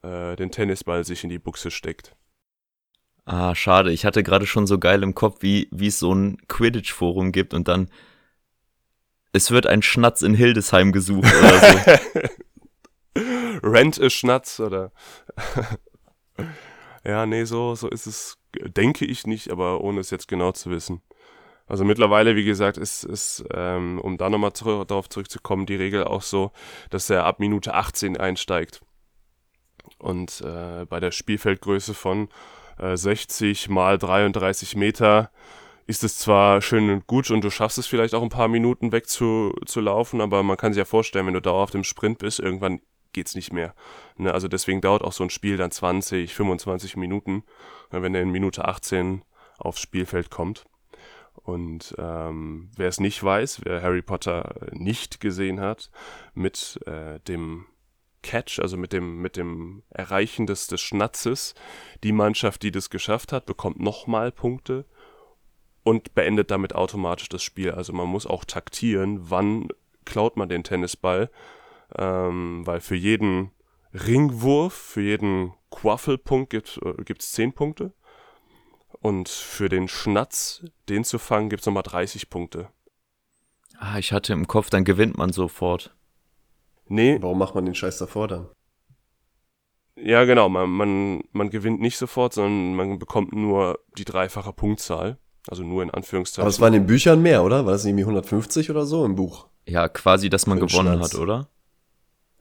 äh, 0.02 0.36
den 0.36 0.50
Tennisball 0.50 1.04
sich 1.04 1.24
in 1.24 1.30
die 1.30 1.38
Buchse 1.38 1.70
steckt. 1.70 2.14
Ah, 3.24 3.54
schade. 3.54 3.90
Ich 3.90 4.04
hatte 4.04 4.22
gerade 4.22 4.46
schon 4.46 4.66
so 4.66 4.78
geil 4.78 5.02
im 5.02 5.14
Kopf, 5.14 5.38
wie, 5.40 5.68
wie 5.70 5.86
es 5.86 5.98
so 5.98 6.14
ein 6.14 6.36
Quidditch-Forum 6.48 7.32
gibt 7.32 7.54
und 7.54 7.68
dann 7.68 7.88
es 9.32 9.50
wird 9.50 9.66
ein 9.66 9.82
Schnatz 9.82 10.22
in 10.22 10.34
Hildesheim 10.34 10.92
gesucht 10.92 11.26
oder 11.26 11.58
so. 11.58 13.20
Rent 13.64 14.00
a 14.00 14.08
Schnatz 14.08 14.60
oder. 14.60 14.92
ja, 17.04 17.26
nee, 17.26 17.44
so, 17.44 17.74
so 17.74 17.88
ist 17.88 18.06
es, 18.06 18.38
denke 18.54 19.04
ich 19.04 19.26
nicht, 19.26 19.50
aber 19.50 19.80
ohne 19.80 20.00
es 20.00 20.10
jetzt 20.10 20.28
genau 20.28 20.52
zu 20.52 20.70
wissen. 20.70 21.02
Also 21.66 21.84
mittlerweile, 21.84 22.36
wie 22.36 22.44
gesagt, 22.44 22.76
ist, 22.76 23.04
ist 23.04 23.44
ähm, 23.54 23.98
um 24.00 24.18
da 24.18 24.28
nochmal 24.28 24.52
zurück, 24.52 24.86
darauf 24.88 25.08
zurückzukommen, 25.08 25.66
die 25.66 25.76
Regel 25.76 26.04
auch 26.04 26.22
so, 26.22 26.52
dass 26.90 27.08
er 27.08 27.24
ab 27.24 27.40
Minute 27.40 27.74
18 27.74 28.18
einsteigt. 28.18 28.82
Und 29.98 30.42
äh, 30.42 30.84
bei 30.86 31.00
der 31.00 31.10
Spielfeldgröße 31.10 31.94
von 31.94 32.28
äh, 32.78 32.96
60 32.96 33.68
mal 33.68 33.98
33 33.98 34.76
Meter 34.76 35.30
ist 35.86 36.04
es 36.04 36.18
zwar 36.18 36.62
schön 36.62 36.90
und 36.90 37.06
gut 37.06 37.30
und 37.30 37.42
du 37.42 37.50
schaffst 37.50 37.78
es 37.78 37.86
vielleicht 37.86 38.14
auch 38.14 38.22
ein 38.22 38.30
paar 38.30 38.48
Minuten 38.48 38.92
weg 38.92 39.06
zu, 39.06 39.54
zu 39.66 39.80
laufen, 39.80 40.20
aber 40.20 40.42
man 40.42 40.56
kann 40.56 40.72
sich 40.72 40.78
ja 40.78 40.86
vorstellen, 40.86 41.26
wenn 41.26 41.34
du 41.34 41.42
dauerhaft 41.42 41.74
im 41.74 41.84
Sprint 41.84 42.18
bist, 42.18 42.40
irgendwann 42.40 42.80
geht's 43.14 43.34
nicht 43.34 43.52
mehr. 43.52 43.74
Ne? 44.16 44.34
Also 44.34 44.48
deswegen 44.48 44.82
dauert 44.82 45.02
auch 45.02 45.12
so 45.12 45.24
ein 45.24 45.30
Spiel 45.30 45.56
dann 45.56 45.70
20, 45.70 46.34
25 46.34 46.96
Minuten, 46.96 47.44
äh, 47.90 48.02
wenn 48.02 48.14
er 48.14 48.22
in 48.22 48.30
Minute 48.30 48.66
18 48.66 49.24
aufs 49.58 49.80
Spielfeld 49.80 50.30
kommt. 50.30 50.64
Und 51.34 51.94
ähm, 51.98 52.70
wer 52.76 52.88
es 52.88 53.00
nicht 53.00 53.22
weiß, 53.22 53.62
wer 53.64 53.82
Harry 53.82 54.02
Potter 54.02 54.54
nicht 54.72 55.20
gesehen 55.20 55.60
hat, 55.60 55.90
mit 56.34 56.78
äh, 56.86 57.20
dem 57.20 57.66
Catch, 58.22 58.60
also 58.60 58.76
mit 58.76 58.92
dem, 58.92 59.20
mit 59.20 59.36
dem 59.36 59.82
Erreichen 59.90 60.46
des, 60.46 60.66
des 60.66 60.80
Schnatzes, 60.80 61.54
die 62.02 62.12
Mannschaft, 62.12 62.62
die 62.62 62.70
das 62.70 62.88
geschafft 62.88 63.32
hat, 63.32 63.46
bekommt 63.46 63.80
nochmal 63.80 64.32
Punkte 64.32 64.86
und 65.82 66.14
beendet 66.14 66.50
damit 66.50 66.74
automatisch 66.74 67.28
das 67.28 67.42
Spiel. 67.42 67.72
Also 67.72 67.92
man 67.92 68.08
muss 68.08 68.26
auch 68.26 68.44
taktieren, 68.44 69.30
wann 69.30 69.68
klaut 70.04 70.36
man 70.36 70.48
den 70.48 70.64
Tennisball, 70.64 71.30
ähm, 71.96 72.66
weil 72.66 72.80
für 72.80 72.96
jeden 72.96 73.50
Ringwurf, 73.92 74.72
für 74.72 75.02
jeden 75.02 75.52
Quaffelpunkt 75.70 76.50
gibt 76.50 77.22
es 77.22 77.32
10 77.32 77.52
Punkte. 77.52 77.92
Und 79.00 79.28
für 79.28 79.68
den 79.68 79.88
Schnatz, 79.88 80.64
den 80.88 81.04
zu 81.04 81.18
fangen, 81.18 81.50
gibt 81.50 81.60
es 81.60 81.66
nochmal 81.66 81.82
30 81.82 82.30
Punkte. 82.30 82.70
Ah, 83.78 83.98
ich 83.98 84.12
hatte 84.12 84.32
im 84.32 84.46
Kopf, 84.46 84.70
dann 84.70 84.84
gewinnt 84.84 85.18
man 85.18 85.32
sofort. 85.32 85.94
Nee, 86.88 87.18
Warum 87.20 87.38
macht 87.38 87.54
man 87.54 87.64
den 87.64 87.74
Scheiß 87.74 87.98
davor 87.98 88.28
dann? 88.28 88.48
ja 89.96 90.24
genau, 90.24 90.48
man, 90.48 90.68
man, 90.70 91.22
man 91.32 91.50
gewinnt 91.50 91.80
nicht 91.80 91.96
sofort, 91.96 92.34
sondern 92.34 92.74
man 92.74 92.98
bekommt 92.98 93.32
nur 93.32 93.78
die 93.96 94.04
dreifache 94.04 94.52
Punktzahl. 94.52 95.18
Also 95.46 95.62
nur 95.62 95.82
in 95.82 95.90
Anführungszeichen. 95.90 96.42
Aber 96.42 96.48
es 96.48 96.60
waren 96.60 96.72
in 96.72 96.82
den 96.82 96.86
Büchern 96.86 97.20
mehr, 97.20 97.44
oder? 97.44 97.66
War 97.66 97.72
das 97.72 97.84
irgendwie 97.84 98.04
150 98.04 98.70
oder 98.70 98.86
so 98.86 99.04
im 99.04 99.14
Buch? 99.14 99.46
Ja, 99.66 99.88
quasi, 99.88 100.30
dass 100.30 100.46
man 100.46 100.58
gewonnen 100.58 100.94
Schnatz. 100.94 101.12
hat, 101.12 101.20
oder? 101.20 101.48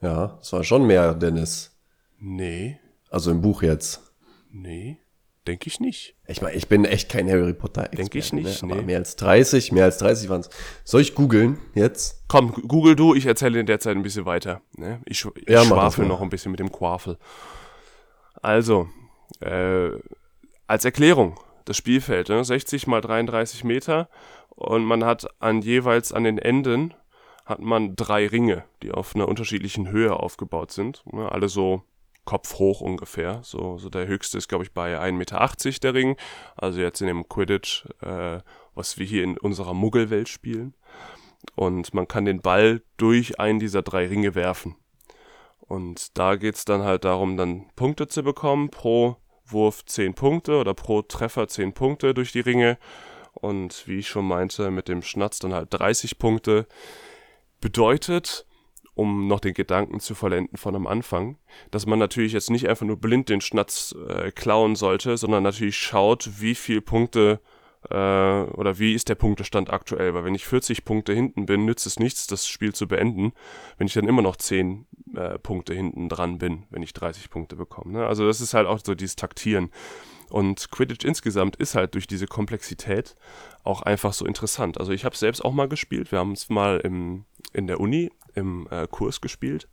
Ja, 0.04 0.38
es 0.40 0.52
war 0.52 0.62
schon 0.64 0.86
mehr, 0.86 1.14
Dennis. 1.14 1.76
nee, 2.20 2.78
Also 3.10 3.30
im 3.30 3.40
Buch 3.40 3.62
jetzt. 3.62 4.12
nee, 4.52 4.98
denke 5.46 5.66
ich 5.68 5.80
nicht. 5.80 6.14
Ich 6.26 6.40
meine, 6.42 6.54
ich 6.56 6.68
bin 6.68 6.84
echt 6.84 7.08
kein 7.10 7.28
Harry 7.30 7.52
Potter 7.54 7.84
Denk 7.84 8.14
ich 8.14 8.32
nicht, 8.32 8.62
Ne? 8.62 8.72
Aber 8.72 8.80
nee. 8.82 8.86
mehr 8.86 8.98
als 8.98 9.16
30, 9.16 9.72
mehr 9.72 9.84
als 9.84 9.98
30 9.98 10.28
waren 10.28 10.40
es. 10.40 10.50
Soll 10.84 11.00
ich 11.00 11.14
googeln 11.14 11.58
jetzt? 11.74 12.22
Komm, 12.28 12.52
google 12.52 12.96
du, 12.96 13.14
ich 13.14 13.26
erzähle 13.26 13.60
in 13.60 13.66
der 13.66 13.80
Zeit 13.80 13.96
ein 13.96 14.02
bisschen 14.02 14.26
weiter. 14.26 14.60
Ne? 14.76 15.00
Ich, 15.06 15.24
ich 15.36 15.48
Ja, 15.48 15.64
schwafel 15.64 16.06
noch 16.06 16.20
ein 16.22 16.30
bisschen 16.30 16.50
mit 16.50 16.60
dem 16.60 16.70
Quafel. 16.72 17.18
Also, 18.42 18.88
äh, 19.40 19.90
als 20.66 20.84
Erklärung, 20.84 21.38
das 21.64 21.76
Spielfeld, 21.76 22.28
ne? 22.28 22.44
60 22.44 22.86
mal 22.86 23.00
33 23.00 23.64
Meter 23.64 24.08
und 24.50 24.84
man 24.84 25.04
hat 25.04 25.26
an 25.40 25.62
jeweils 25.62 26.12
an 26.12 26.24
den 26.24 26.38
Enden 26.38 26.94
hat 27.44 27.60
man 27.60 27.96
drei 27.96 28.26
Ringe, 28.26 28.64
die 28.82 28.92
auf 28.92 29.14
einer 29.14 29.28
unterschiedlichen 29.28 29.88
Höhe 29.88 30.14
aufgebaut 30.14 30.70
sind. 30.70 31.04
Ne? 31.12 31.30
Alle 31.30 31.48
so 31.48 31.82
kopfhoch 32.24 32.80
ungefähr. 32.80 33.40
So, 33.42 33.76
so 33.78 33.90
der 33.90 34.06
höchste 34.06 34.38
ist, 34.38 34.48
glaube 34.48 34.64
ich, 34.64 34.72
bei 34.72 34.98
1,80 34.98 35.12
Meter 35.12 35.80
der 35.80 35.94
Ring. 35.94 36.16
Also 36.56 36.80
jetzt 36.80 37.00
in 37.00 37.06
dem 37.06 37.28
Quidditch, 37.28 37.84
äh, 38.00 38.40
was 38.74 38.98
wir 38.98 39.06
hier 39.06 39.24
in 39.24 39.36
unserer 39.36 39.74
Muggelwelt 39.74 40.28
spielen 40.28 40.74
und 41.54 41.94
man 41.94 42.08
kann 42.08 42.24
den 42.24 42.40
Ball 42.40 42.82
durch 42.96 43.38
einen 43.40 43.58
dieser 43.58 43.82
drei 43.82 44.06
Ringe 44.06 44.34
werfen. 44.34 44.76
Und 45.60 46.18
da 46.18 46.36
geht's 46.36 46.64
dann 46.64 46.82
halt 46.82 47.04
darum, 47.04 47.36
dann 47.36 47.66
Punkte 47.76 48.08
zu 48.08 48.22
bekommen. 48.22 48.70
Pro 48.70 49.16
Wurf 49.46 49.84
10 49.84 50.14
Punkte 50.14 50.56
oder 50.56 50.74
pro 50.74 51.02
Treffer 51.02 51.48
10 51.48 51.72
Punkte 51.72 52.14
durch 52.14 52.32
die 52.32 52.40
Ringe. 52.40 52.78
Und 53.32 53.86
wie 53.86 53.98
ich 53.98 54.08
schon 54.08 54.26
meinte, 54.26 54.70
mit 54.70 54.88
dem 54.88 55.02
Schnatz 55.02 55.38
dann 55.38 55.54
halt 55.54 55.68
30 55.70 56.18
Punkte. 56.18 56.66
Bedeutet, 57.64 58.44
um 58.94 59.26
noch 59.26 59.40
den 59.40 59.54
Gedanken 59.54 59.98
zu 59.98 60.14
vollenden 60.14 60.58
von 60.58 60.76
am 60.76 60.86
Anfang, 60.86 61.38
dass 61.70 61.86
man 61.86 61.98
natürlich 61.98 62.34
jetzt 62.34 62.50
nicht 62.50 62.68
einfach 62.68 62.84
nur 62.84 62.98
blind 62.98 63.30
den 63.30 63.40
Schnatz 63.40 63.96
äh, 64.06 64.32
klauen 64.32 64.76
sollte, 64.76 65.16
sondern 65.16 65.42
natürlich 65.44 65.78
schaut, 65.78 66.42
wie 66.42 66.54
viel 66.54 66.82
Punkte 66.82 67.40
äh, 67.88 67.94
oder 67.94 68.78
wie 68.78 68.92
ist 68.92 69.08
der 69.08 69.14
Punktestand 69.14 69.72
aktuell. 69.72 70.12
Weil 70.12 70.26
wenn 70.26 70.34
ich 70.34 70.44
40 70.44 70.84
Punkte 70.84 71.14
hinten 71.14 71.46
bin, 71.46 71.64
nützt 71.64 71.86
es 71.86 71.98
nichts, 71.98 72.26
das 72.26 72.46
Spiel 72.46 72.74
zu 72.74 72.86
beenden, 72.86 73.32
wenn 73.78 73.86
ich 73.86 73.94
dann 73.94 74.08
immer 74.08 74.20
noch 74.20 74.36
10 74.36 74.86
äh, 75.16 75.38
Punkte 75.38 75.72
hinten 75.72 76.10
dran 76.10 76.36
bin, 76.36 76.64
wenn 76.68 76.82
ich 76.82 76.92
30 76.92 77.30
Punkte 77.30 77.56
bekomme. 77.56 77.94
Ne? 77.94 78.06
Also 78.06 78.26
das 78.26 78.42
ist 78.42 78.52
halt 78.52 78.66
auch 78.66 78.80
so 78.84 78.94
dieses 78.94 79.16
Taktieren. 79.16 79.70
Und 80.34 80.72
Quidditch 80.72 81.04
insgesamt 81.04 81.54
ist 81.54 81.76
halt 81.76 81.94
durch 81.94 82.08
diese 82.08 82.26
Komplexität 82.26 83.14
auch 83.62 83.82
einfach 83.82 84.12
so 84.12 84.26
interessant. 84.26 84.80
Also 84.80 84.90
ich 84.90 85.04
habe 85.04 85.16
selbst 85.16 85.44
auch 85.44 85.52
mal 85.52 85.68
gespielt. 85.68 86.10
Wir 86.10 86.18
haben 86.18 86.32
es 86.32 86.48
mal 86.48 86.80
im, 86.80 87.24
in 87.52 87.68
der 87.68 87.78
Uni 87.78 88.10
im 88.34 88.66
äh, 88.72 88.88
Kurs 88.90 89.20
gespielt. 89.20 89.68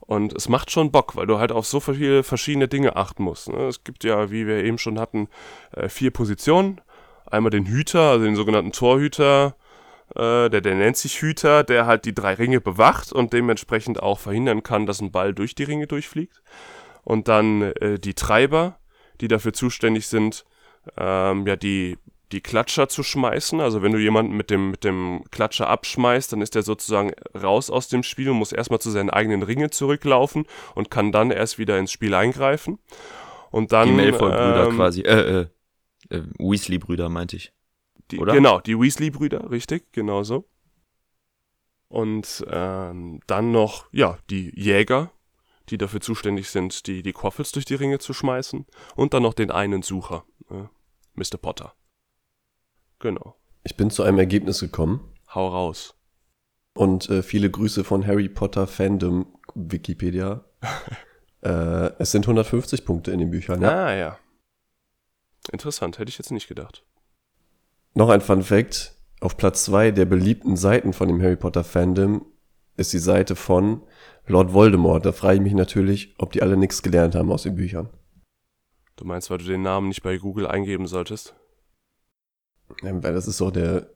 Und 0.00 0.34
es 0.34 0.46
macht 0.50 0.70
schon 0.70 0.92
Bock, 0.92 1.16
weil 1.16 1.26
du 1.26 1.38
halt 1.38 1.52
auf 1.52 1.64
so 1.64 1.80
viele 1.80 2.22
verschiedene 2.22 2.68
Dinge 2.68 2.96
achten 2.96 3.22
musst. 3.22 3.48
Ne? 3.48 3.66
Es 3.66 3.82
gibt 3.82 4.04
ja, 4.04 4.30
wie 4.30 4.46
wir 4.46 4.62
eben 4.62 4.76
schon 4.76 5.00
hatten, 5.00 5.28
äh, 5.72 5.88
vier 5.88 6.10
Positionen. 6.10 6.82
Einmal 7.24 7.48
den 7.48 7.64
Hüter, 7.64 8.10
also 8.10 8.26
den 8.26 8.36
sogenannten 8.36 8.72
Torhüter, 8.72 9.56
äh, 10.14 10.50
der, 10.50 10.60
der 10.60 10.74
nennt 10.74 10.98
sich 10.98 11.22
Hüter, 11.22 11.64
der 11.64 11.86
halt 11.86 12.04
die 12.04 12.14
drei 12.14 12.34
Ringe 12.34 12.60
bewacht 12.60 13.10
und 13.10 13.32
dementsprechend 13.32 14.02
auch 14.02 14.18
verhindern 14.18 14.62
kann, 14.62 14.84
dass 14.84 15.00
ein 15.00 15.12
Ball 15.12 15.32
durch 15.32 15.54
die 15.54 15.64
Ringe 15.64 15.86
durchfliegt. 15.86 16.42
Und 17.04 17.28
dann 17.28 17.62
äh, 17.62 17.98
die 17.98 18.12
Treiber, 18.12 18.76
die 19.20 19.28
dafür 19.28 19.52
zuständig 19.52 20.06
sind, 20.06 20.44
ähm, 20.96 21.46
ja, 21.46 21.56
die, 21.56 21.98
die 22.32 22.40
Klatscher 22.40 22.88
zu 22.88 23.02
schmeißen. 23.02 23.60
Also 23.60 23.82
wenn 23.82 23.92
du 23.92 23.98
jemanden 23.98 24.36
mit 24.36 24.50
dem, 24.50 24.70
mit 24.70 24.84
dem 24.84 25.24
Klatscher 25.30 25.68
abschmeißt, 25.68 26.32
dann 26.32 26.40
ist 26.40 26.56
er 26.56 26.62
sozusagen 26.62 27.12
raus 27.40 27.70
aus 27.70 27.88
dem 27.88 28.02
Spiel 28.02 28.30
und 28.30 28.38
muss 28.38 28.52
erstmal 28.52 28.80
zu 28.80 28.90
seinen 28.90 29.10
eigenen 29.10 29.42
Ringen 29.42 29.70
zurücklaufen 29.70 30.46
und 30.74 30.90
kann 30.90 31.12
dann 31.12 31.30
erst 31.30 31.58
wieder 31.58 31.78
ins 31.78 31.92
Spiel 31.92 32.14
eingreifen. 32.14 32.78
Und 33.50 33.72
dann. 33.72 33.88
Die 33.88 33.94
Malfoy-Brüder 33.94 34.66
ähm, 34.68 34.76
quasi. 34.76 35.02
Äh, 35.02 35.40
äh, 35.40 35.46
äh, 36.10 36.22
Weasley-Brüder 36.38 37.08
meinte 37.08 37.36
ich. 37.36 37.52
Die, 38.10 38.18
oder? 38.18 38.34
Genau, 38.34 38.60
die 38.60 38.78
Weasley-Brüder, 38.78 39.50
richtig, 39.50 39.92
genau 39.92 40.24
so. 40.24 40.46
Und 41.88 42.44
ähm, 42.50 43.20
dann 43.26 43.52
noch, 43.52 43.86
ja, 43.92 44.18
die 44.28 44.50
Jäger, 44.60 45.12
die 45.70 45.78
dafür 45.78 46.00
zuständig 46.00 46.50
sind, 46.50 46.86
die, 46.86 47.02
die 47.02 47.12
Quaffels 47.12 47.52
durch 47.52 47.64
die 47.64 47.74
Ringe 47.74 47.98
zu 47.98 48.12
schmeißen. 48.12 48.66
Und 48.96 49.14
dann 49.14 49.22
noch 49.22 49.34
den 49.34 49.50
einen 49.50 49.82
Sucher, 49.82 50.24
äh, 50.50 50.64
Mr. 51.14 51.38
Potter. 51.40 51.74
Genau. 52.98 53.36
Ich 53.64 53.76
bin 53.76 53.90
zu 53.90 54.02
einem 54.02 54.18
Ergebnis 54.18 54.60
gekommen 54.60 55.12
Hau 55.34 55.48
raus. 55.48 55.94
und 56.74 57.08
äh, 57.08 57.22
viele 57.22 57.50
Grüße 57.50 57.84
von 57.84 58.06
Harry 58.06 58.28
Potter 58.28 58.66
Fandom 58.66 59.26
Wikipedia. 59.54 60.44
äh, 61.42 61.90
es 61.98 62.10
sind 62.12 62.24
150 62.24 62.84
Punkte 62.84 63.10
in 63.10 63.18
den 63.18 63.30
Büchern. 63.30 63.62
Ja. 63.62 63.86
Ah, 63.86 63.94
ja. 63.94 64.18
Interessant, 65.52 65.98
hätte 65.98 66.08
ich 66.08 66.18
jetzt 66.18 66.30
nicht 66.30 66.48
gedacht. 66.48 66.84
Noch 67.94 68.08
ein 68.08 68.20
Fun 68.20 68.42
Fact. 68.42 68.94
Auf 69.20 69.36
Platz 69.36 69.64
zwei 69.64 69.90
der 69.90 70.04
beliebten 70.04 70.56
Seiten 70.56 70.92
von 70.92 71.08
dem 71.08 71.22
Harry 71.22 71.36
Potter 71.36 71.64
Fandom 71.64 72.26
ist 72.76 72.92
die 72.92 72.98
Seite 72.98 73.36
von 73.36 73.82
Lord 74.26 74.52
Voldemort. 74.52 75.04
Da 75.04 75.12
frage 75.12 75.36
ich 75.36 75.42
mich 75.42 75.54
natürlich, 75.54 76.14
ob 76.18 76.32
die 76.32 76.42
alle 76.42 76.56
nichts 76.56 76.82
gelernt 76.82 77.14
haben 77.14 77.30
aus 77.32 77.42
den 77.44 77.54
Büchern. 77.54 77.88
Du 78.96 79.04
meinst, 79.04 79.30
weil 79.30 79.38
du 79.38 79.44
den 79.44 79.62
Namen 79.62 79.88
nicht 79.88 80.02
bei 80.02 80.16
Google 80.18 80.46
eingeben 80.46 80.86
solltest? 80.86 81.34
Ja, 82.82 83.02
weil 83.02 83.12
das 83.14 83.26
ist 83.28 83.40
doch 83.40 83.50
der 83.50 83.90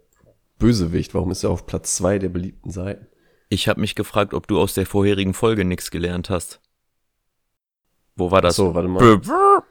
Bösewicht. 0.59 1.15
Warum 1.15 1.31
ist 1.31 1.45
er 1.45 1.51
auf 1.51 1.67
Platz 1.67 1.97
zwei 1.97 2.19
der 2.19 2.29
beliebten 2.29 2.71
Seiten? 2.71 3.07
Ich 3.49 3.69
habe 3.69 3.81
mich 3.81 3.95
gefragt, 3.95 4.35
ob 4.35 4.47
du 4.47 4.61
aus 4.61 4.75
der 4.75 4.87
vorherigen 4.87 5.35
Folge 5.35 5.65
nichts 5.65 5.91
gelernt 5.91 6.31
hast. 6.31 6.61
Wo 8.17 8.31
war 8.31 8.43
das? 8.43 8.57
so, 8.57 8.75
warte 8.75 8.89
mal. 8.89 9.03
Bö- 9.03 9.63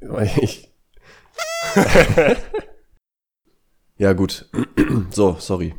Ich. 0.42 0.70
ja, 3.98 4.12
gut. 4.12 4.48
so, 5.10 5.36
sorry. 5.38 5.74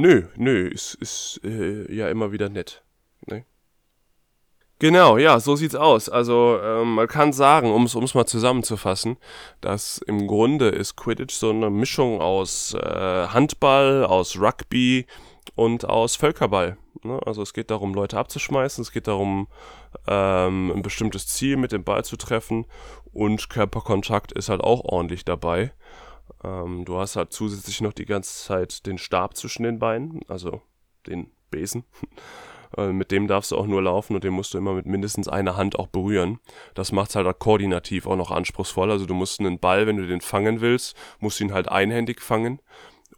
Nö, 0.00 0.22
nö, 0.34 0.66
ist, 0.66 0.94
ist 0.94 1.40
äh, 1.44 1.94
ja 1.94 2.08
immer 2.08 2.32
wieder 2.32 2.48
nett. 2.48 2.82
Ne? 3.26 3.44
Genau, 4.78 5.18
ja, 5.18 5.38
so 5.40 5.56
sieht's 5.56 5.74
aus. 5.74 6.08
Also 6.08 6.58
ähm, 6.62 6.94
man 6.94 7.06
kann 7.06 7.34
sagen, 7.34 7.70
um 7.70 7.84
es 7.84 8.14
mal 8.14 8.24
zusammenzufassen, 8.24 9.18
dass 9.60 9.98
im 9.98 10.26
Grunde 10.26 10.70
ist 10.70 10.96
Quidditch 10.96 11.34
so 11.34 11.50
eine 11.50 11.68
Mischung 11.68 12.22
aus 12.22 12.72
äh, 12.72 13.26
Handball, 13.26 14.06
aus 14.06 14.40
Rugby 14.40 15.04
und 15.54 15.84
aus 15.84 16.16
Völkerball. 16.16 16.78
Ne? 17.02 17.20
Also 17.26 17.42
es 17.42 17.52
geht 17.52 17.70
darum, 17.70 17.92
Leute 17.92 18.16
abzuschmeißen, 18.16 18.80
es 18.80 18.92
geht 18.92 19.06
darum, 19.06 19.48
ähm, 20.06 20.72
ein 20.74 20.80
bestimmtes 20.80 21.26
Ziel 21.26 21.58
mit 21.58 21.72
dem 21.72 21.84
Ball 21.84 22.06
zu 22.06 22.16
treffen 22.16 22.64
und 23.12 23.50
Körperkontakt 23.50 24.32
ist 24.32 24.48
halt 24.48 24.62
auch 24.62 24.80
ordentlich 24.82 25.26
dabei. 25.26 25.72
Ähm, 26.42 26.84
du 26.84 26.98
hast 26.98 27.16
halt 27.16 27.32
zusätzlich 27.32 27.80
noch 27.80 27.92
die 27.92 28.06
ganze 28.06 28.44
Zeit 28.44 28.86
den 28.86 28.98
Stab 28.98 29.36
zwischen 29.36 29.62
den 29.62 29.78
Beinen, 29.78 30.20
also 30.28 30.62
den 31.06 31.30
Besen. 31.50 31.84
Äh, 32.76 32.92
mit 32.92 33.10
dem 33.10 33.26
darfst 33.26 33.50
du 33.50 33.56
auch 33.56 33.66
nur 33.66 33.82
laufen 33.82 34.14
und 34.14 34.22
den 34.22 34.32
musst 34.32 34.54
du 34.54 34.58
immer 34.58 34.74
mit 34.74 34.86
mindestens 34.86 35.26
einer 35.26 35.56
Hand 35.56 35.76
auch 35.76 35.88
berühren. 35.88 36.38
Das 36.74 36.92
macht 36.92 37.10
es 37.10 37.16
halt 37.16 37.26
auch 37.26 37.36
koordinativ 37.36 38.06
auch 38.06 38.14
noch 38.14 38.30
anspruchsvoll. 38.30 38.92
Also 38.92 39.06
du 39.06 39.14
musst 39.14 39.40
einen 39.40 39.58
Ball, 39.58 39.88
wenn 39.88 39.96
du 39.96 40.06
den 40.06 40.20
fangen 40.20 40.60
willst, 40.60 40.96
musst 41.18 41.40
du 41.40 41.44
ihn 41.44 41.52
halt 41.52 41.68
einhändig 41.68 42.20
fangen. 42.20 42.62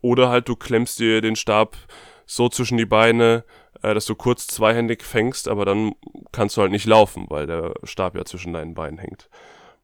Oder 0.00 0.30
halt 0.30 0.48
du 0.48 0.56
klemmst 0.56 0.98
dir 0.98 1.20
den 1.20 1.36
Stab 1.36 1.76
so 2.24 2.48
zwischen 2.48 2.78
die 2.78 2.86
Beine, 2.86 3.44
äh, 3.82 3.94
dass 3.94 4.06
du 4.06 4.14
kurz 4.14 4.46
zweihändig 4.46 5.02
fängst, 5.02 5.48
aber 5.48 5.64
dann 5.64 5.94
kannst 6.32 6.56
du 6.56 6.62
halt 6.62 6.72
nicht 6.72 6.86
laufen, 6.86 7.26
weil 7.28 7.46
der 7.46 7.74
Stab 7.84 8.16
ja 8.16 8.24
zwischen 8.24 8.52
deinen 8.52 8.74
Beinen 8.74 8.98
hängt. 8.98 9.28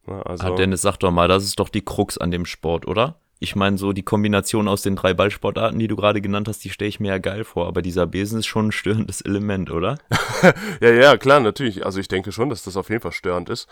Ja, 0.09 0.23
also, 0.23 0.47
Ah, 0.47 0.51
Dennis, 0.57 0.83
sag 0.83 0.97
doch 0.99 1.11
mal, 1.11 1.29
das 1.29 1.45
ist 1.45 1.61
doch 1.61 1.69
die 1.69 1.85
Krux 1.85 2.19
an 2.19 2.31
dem 2.31 2.47
Sport, 2.47 2.87
oder? 2.87 3.21
Ich 3.41 3.55
meine, 3.55 3.79
so 3.79 3.93
die 3.93 4.03
Kombination 4.03 4.67
aus 4.67 4.83
den 4.83 4.97
drei 4.97 5.15
Ballsportarten, 5.15 5.79
die 5.79 5.87
du 5.87 5.95
gerade 5.95 6.21
genannt 6.21 6.49
hast, 6.49 6.65
die 6.65 6.71
stelle 6.71 6.89
ich 6.89 6.99
mir 6.99 7.09
ja 7.09 7.19
geil 7.19 7.45
vor, 7.45 7.69
aber 7.69 7.83
dieser 7.83 8.05
Besen 8.07 8.41
ist 8.41 8.47
schon 8.47 8.69
ein 8.69 8.73
störendes 8.73 9.21
Element, 9.21 9.71
oder? 9.71 9.99
Ja, 10.81 10.91
ja, 10.91 11.17
klar, 11.17 11.41
natürlich. 11.41 11.85
Also 11.85 11.99
ich 12.01 12.07
denke 12.09 12.31
schon, 12.33 12.49
dass 12.49 12.63
das 12.63 12.77
auf 12.77 12.91
jeden 12.91 13.01
Fall 13.03 13.13
störend 13.13 13.49
ist. 13.49 13.69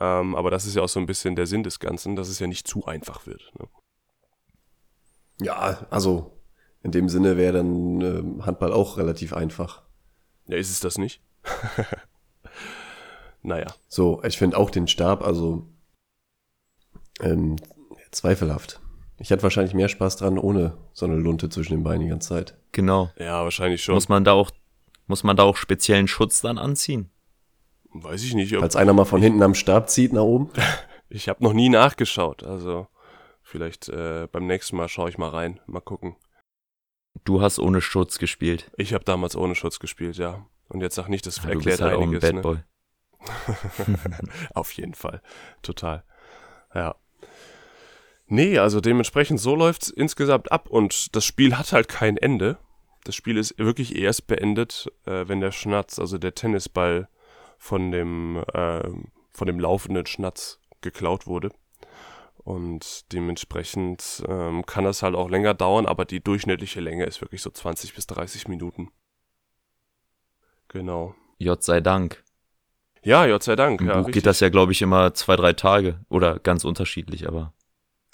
Ähm, 0.00 0.34
aber 0.34 0.50
das 0.50 0.64
ist 0.64 0.74
ja 0.74 0.82
auch 0.82 0.88
so 0.88 0.98
ein 1.00 1.06
bisschen 1.06 1.36
der 1.36 1.46
Sinn 1.46 1.62
des 1.62 1.80
Ganzen, 1.80 2.16
dass 2.16 2.28
es 2.28 2.38
ja 2.38 2.46
nicht 2.46 2.66
zu 2.66 2.86
einfach 2.86 3.26
wird. 3.26 3.52
Ne? 3.58 3.66
Ja, 5.40 5.86
also 5.90 6.32
in 6.82 6.92
dem 6.92 7.08
Sinne 7.08 7.36
wäre 7.36 7.58
dann 7.58 8.00
ähm, 8.00 8.46
Handball 8.46 8.72
auch 8.72 8.96
relativ 8.96 9.32
einfach. 9.34 9.82
Ja, 10.46 10.56
ist 10.56 10.70
es 10.70 10.80
das 10.80 10.96
nicht? 10.96 11.20
naja. 13.42 13.66
So, 13.88 14.22
ich 14.24 14.38
finde 14.38 14.56
auch 14.56 14.70
den 14.70 14.88
Stab, 14.88 15.22
also 15.24 15.66
ähm, 17.20 17.56
zweifelhaft. 18.10 18.80
Ich 19.18 19.30
hätte 19.30 19.42
wahrscheinlich 19.42 19.74
mehr 19.74 19.88
Spaß 19.88 20.16
dran 20.16 20.38
ohne 20.38 20.76
so 20.92 21.06
eine 21.06 21.16
Lunte 21.16 21.48
zwischen 21.48 21.72
den 21.72 21.82
Beinen 21.82 22.02
die 22.02 22.08
ganze 22.08 22.28
Zeit. 22.28 22.56
Genau. 22.72 23.10
Ja, 23.18 23.42
wahrscheinlich 23.42 23.82
schon. 23.82 23.94
Muss 23.94 24.08
man 24.08 24.24
da 24.24 24.32
auch, 24.32 24.50
muss 25.06 25.24
man 25.24 25.36
da 25.36 25.42
auch 25.42 25.56
speziellen 25.56 26.06
Schutz 26.06 26.40
dann 26.40 26.58
anziehen? 26.58 27.10
Weiß 27.92 28.22
ich 28.22 28.34
nicht. 28.34 28.54
Falls 28.54 28.76
einer 28.76 28.92
mal 28.92 29.04
von 29.04 29.22
hinten 29.22 29.42
am 29.42 29.54
Stab 29.54 29.90
zieht 29.90 30.12
nach 30.12 30.22
oben. 30.22 30.50
ich 31.08 31.28
habe 31.28 31.42
noch 31.42 31.52
nie 31.52 31.68
nachgeschaut. 31.68 32.44
Also 32.44 32.86
vielleicht 33.42 33.88
äh, 33.88 34.28
beim 34.30 34.46
nächsten 34.46 34.76
Mal 34.76 34.88
schaue 34.88 35.08
ich 35.08 35.18
mal 35.18 35.30
rein. 35.30 35.58
Mal 35.66 35.80
gucken. 35.80 36.16
Du 37.24 37.40
hast 37.40 37.58
ohne 37.58 37.80
Schutz 37.80 38.18
gespielt. 38.18 38.70
Ich 38.76 38.94
habe 38.94 39.04
damals 39.04 39.34
ohne 39.34 39.54
Schutz 39.54 39.80
gespielt, 39.80 40.16
ja. 40.16 40.46
Und 40.68 40.80
jetzt 40.80 40.94
sag 40.94 41.08
nicht, 41.08 41.26
das 41.26 41.38
Ja, 41.38 41.42
du 41.42 41.48
erklärt 41.48 41.64
bist 41.64 41.80
halt 41.80 41.94
auch 41.94 42.02
ein 42.02 42.08
einiges. 42.08 42.20
Bad 42.20 42.34
ne? 42.34 42.40
Boy. 42.42 42.58
Auf 44.54 44.70
jeden 44.72 44.94
Fall. 44.94 45.22
Total. 45.62 46.04
Ja. 46.74 46.94
Nee, 48.28 48.58
also 48.58 48.80
dementsprechend 48.80 49.40
so 49.40 49.56
läuft's 49.56 49.88
insgesamt 49.88 50.52
ab 50.52 50.68
und 50.68 51.16
das 51.16 51.24
Spiel 51.24 51.56
hat 51.56 51.72
halt 51.72 51.88
kein 51.88 52.18
Ende. 52.18 52.58
Das 53.04 53.14
Spiel 53.14 53.38
ist 53.38 53.58
wirklich 53.58 53.96
erst 53.96 54.26
beendet, 54.26 54.92
äh, 55.06 55.26
wenn 55.28 55.40
der 55.40 55.50
Schnatz, 55.50 55.98
also 55.98 56.18
der 56.18 56.34
Tennisball 56.34 57.08
von 57.56 57.90
dem, 57.90 58.44
äh, 58.52 58.86
von 59.32 59.46
dem 59.46 59.58
laufenden 59.58 60.04
Schnatz 60.04 60.60
geklaut 60.82 61.26
wurde. 61.26 61.50
Und 62.36 63.12
dementsprechend 63.12 64.22
ähm, 64.28 64.64
kann 64.64 64.84
das 64.84 65.02
halt 65.02 65.14
auch 65.14 65.30
länger 65.30 65.54
dauern, 65.54 65.86
aber 65.86 66.04
die 66.04 66.22
durchschnittliche 66.22 66.80
Länge 66.80 67.04
ist 67.04 67.20
wirklich 67.22 67.42
so 67.42 67.50
20 67.50 67.94
bis 67.94 68.06
30 68.06 68.48
Minuten. 68.48 68.90
Genau. 70.68 71.14
Gott 71.42 71.62
sei 71.62 71.80
Dank. 71.80 72.22
Ja, 73.02 73.26
Gott 73.26 73.42
sei 73.42 73.56
Dank. 73.56 73.80
Im 73.80 73.88
ja, 73.88 73.94
Buch 73.94 74.00
richtig. 74.00 74.14
geht 74.14 74.26
das 74.26 74.40
ja, 74.40 74.48
glaube 74.50 74.72
ich, 74.72 74.82
immer 74.82 75.14
zwei, 75.14 75.36
drei 75.36 75.52
Tage 75.54 76.04
oder 76.08 76.38
ganz 76.38 76.64
unterschiedlich, 76.64 77.26
aber 77.26 77.54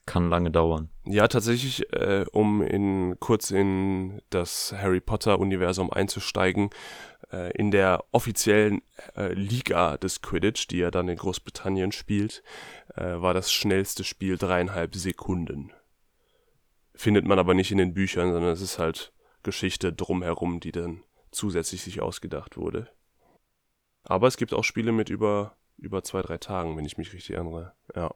kann 0.07 0.29
lange 0.29 0.51
dauern. 0.51 0.91
Ja, 1.05 1.29
tatsächlich, 1.29 1.93
äh, 1.93 2.25
um 2.33 2.63
in 2.63 3.17
kurz 3.21 3.51
in 3.51 4.21
das 4.31 4.73
Harry 4.77 5.01
Potter 5.01 5.39
Universum 5.39 5.91
einzusteigen, 5.91 6.71
äh, 7.33 7.53
in 7.57 7.71
der 7.71 8.05
offiziellen 8.13 8.83
äh, 9.17 9.33
Liga 9.33 9.97
des 9.97 10.23
Quidditch, 10.23 10.69
die 10.69 10.79
ja 10.79 10.91
dann 10.91 11.09
in 11.09 11.17
Großbritannien 11.17 11.93
spielt, 11.93 12.43
äh, 12.95 13.21
war 13.21 13.35
das 13.35 13.53
schnellste 13.53 14.05
Spiel 14.05 14.37
dreieinhalb 14.37 14.95
Sekunden. 14.95 15.73
Findet 16.95 17.27
man 17.27 17.39
aber 17.39 17.55
nicht 17.55 17.73
in 17.73 17.79
den 17.79 17.95
Büchern, 17.95 18.33
sondern 18.33 18.53
es 18.53 18.61
ist 18.61 18.79
halt 18.79 19.13
Geschichte 19.43 19.93
drumherum, 19.93 20.61
die 20.61 20.73
dann 20.73 21.03
zusätzlich 21.31 21.83
sich 21.83 22.01
ausgedacht 22.01 22.57
wurde. 22.57 22.89
Aber 24.05 24.29
es 24.29 24.37
gibt 24.37 24.55
auch 24.55 24.65
Spiele 24.65 24.93
mit 24.93 25.09
über 25.09 25.57
über 25.77 26.03
zwei, 26.03 26.23
drei 26.23 26.39
Tagen, 26.39 26.77
wenn 26.77 26.85
ich 26.85 26.99
mich 26.99 27.13
richtig 27.13 27.35
erinnere. 27.35 27.75
Ja. 27.95 28.15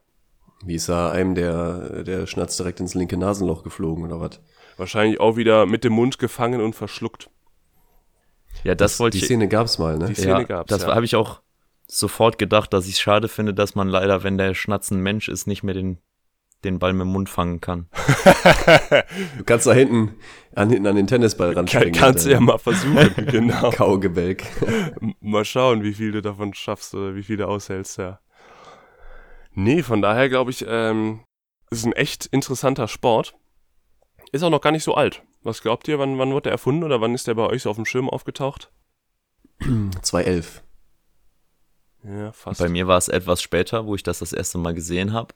Wie 0.63 0.75
ist 0.75 0.89
da 0.89 1.11
einem 1.11 1.35
der, 1.35 2.03
der 2.03 2.27
Schnatz 2.27 2.57
direkt 2.57 2.79
ins 2.79 2.93
linke 2.93 3.17
Nasenloch 3.17 3.63
geflogen 3.63 4.03
oder 4.03 4.19
was? 4.19 4.41
Wahrscheinlich 4.77 5.19
auch 5.19 5.35
wieder 5.35 5.65
mit 5.65 5.83
dem 5.83 5.93
Mund 5.93 6.19
gefangen 6.19 6.61
und 6.61 6.75
verschluckt. 6.75 7.29
Ja, 8.63 8.75
das, 8.75 8.99
wollte 8.99 9.17
Die 9.17 9.23
ich. 9.23 9.27
Szene 9.27 9.47
gab's 9.47 9.77
mal, 9.77 9.97
ne? 9.97 10.07
Die 10.07 10.15
Szene 10.15 10.31
ja, 10.31 10.43
gab's, 10.43 10.69
das 10.69 10.83
ja. 10.83 10.95
habe 10.95 11.05
ich 11.05 11.15
auch 11.15 11.41
sofort 11.87 12.37
gedacht, 12.37 12.73
dass 12.73 12.85
ich 12.85 12.93
es 12.93 12.99
schade 12.99 13.27
finde, 13.27 13.53
dass 13.53 13.75
man 13.75 13.87
leider, 13.87 14.23
wenn 14.23 14.37
der 14.37 14.53
Schnatz 14.53 14.91
ein 14.91 15.01
Mensch 15.01 15.27
ist, 15.29 15.47
nicht 15.47 15.63
mehr 15.63 15.73
den, 15.73 15.97
den 16.63 16.77
Ball 16.77 16.93
mit 16.93 17.01
dem 17.01 17.11
Mund 17.11 17.29
fangen 17.29 17.61
kann. 17.61 17.87
Du 19.37 19.43
kannst 19.45 19.65
da 19.65 19.73
hinten 19.73 20.15
an, 20.53 20.69
hinten 20.69 20.87
an 20.87 20.95
den 20.95 21.07
Tennisball 21.07 21.49
Kann, 21.49 21.59
ranspringen. 21.59 21.93
kannst 21.93 22.25
du 22.25 22.31
ja 22.31 22.39
mal 22.39 22.57
versuchen, 22.57 23.25
genau. 23.27 23.71
Kaugebälk. 23.71 24.43
Mal 25.21 25.45
schauen, 25.45 25.83
wie 25.83 25.93
viel 25.93 26.11
du 26.11 26.21
davon 26.21 26.53
schaffst 26.53 26.93
oder 26.93 27.15
wie 27.15 27.23
viel 27.23 27.37
du 27.37 27.47
aushältst, 27.47 27.97
ja. 27.97 28.19
Nee, 29.59 29.83
von 29.83 30.01
daher 30.01 30.29
glaube 30.29 30.51
ich, 30.51 30.63
ähm, 30.65 31.25
ist 31.69 31.85
ein 31.85 31.91
echt 31.91 32.25
interessanter 32.27 32.87
Sport. 32.87 33.35
Ist 34.31 34.41
auch 34.41 34.49
noch 34.49 34.61
gar 34.61 34.71
nicht 34.71 34.85
so 34.85 34.95
alt. 34.95 35.21
Was 35.43 35.61
glaubt 35.61 35.89
ihr, 35.89 35.99
wann, 35.99 36.17
wann 36.17 36.31
wurde 36.31 36.43
der 36.43 36.53
erfunden 36.53 36.85
oder 36.85 37.01
wann 37.01 37.13
ist 37.13 37.27
der 37.27 37.33
bei 37.33 37.45
euch 37.45 37.63
so 37.63 37.69
auf 37.69 37.75
dem 37.75 37.85
Schirm 37.85 38.09
aufgetaucht? 38.09 38.71
211. 40.01 40.63
Ja, 42.05 42.31
fast. 42.31 42.61
Bei 42.61 42.69
mir 42.69 42.87
war 42.87 42.97
es 42.97 43.09
etwas 43.09 43.41
später, 43.41 43.85
wo 43.85 43.95
ich 43.95 44.03
das 44.03 44.19
das 44.19 44.31
erste 44.31 44.57
Mal 44.57 44.73
gesehen 44.73 45.11
habe. 45.11 45.35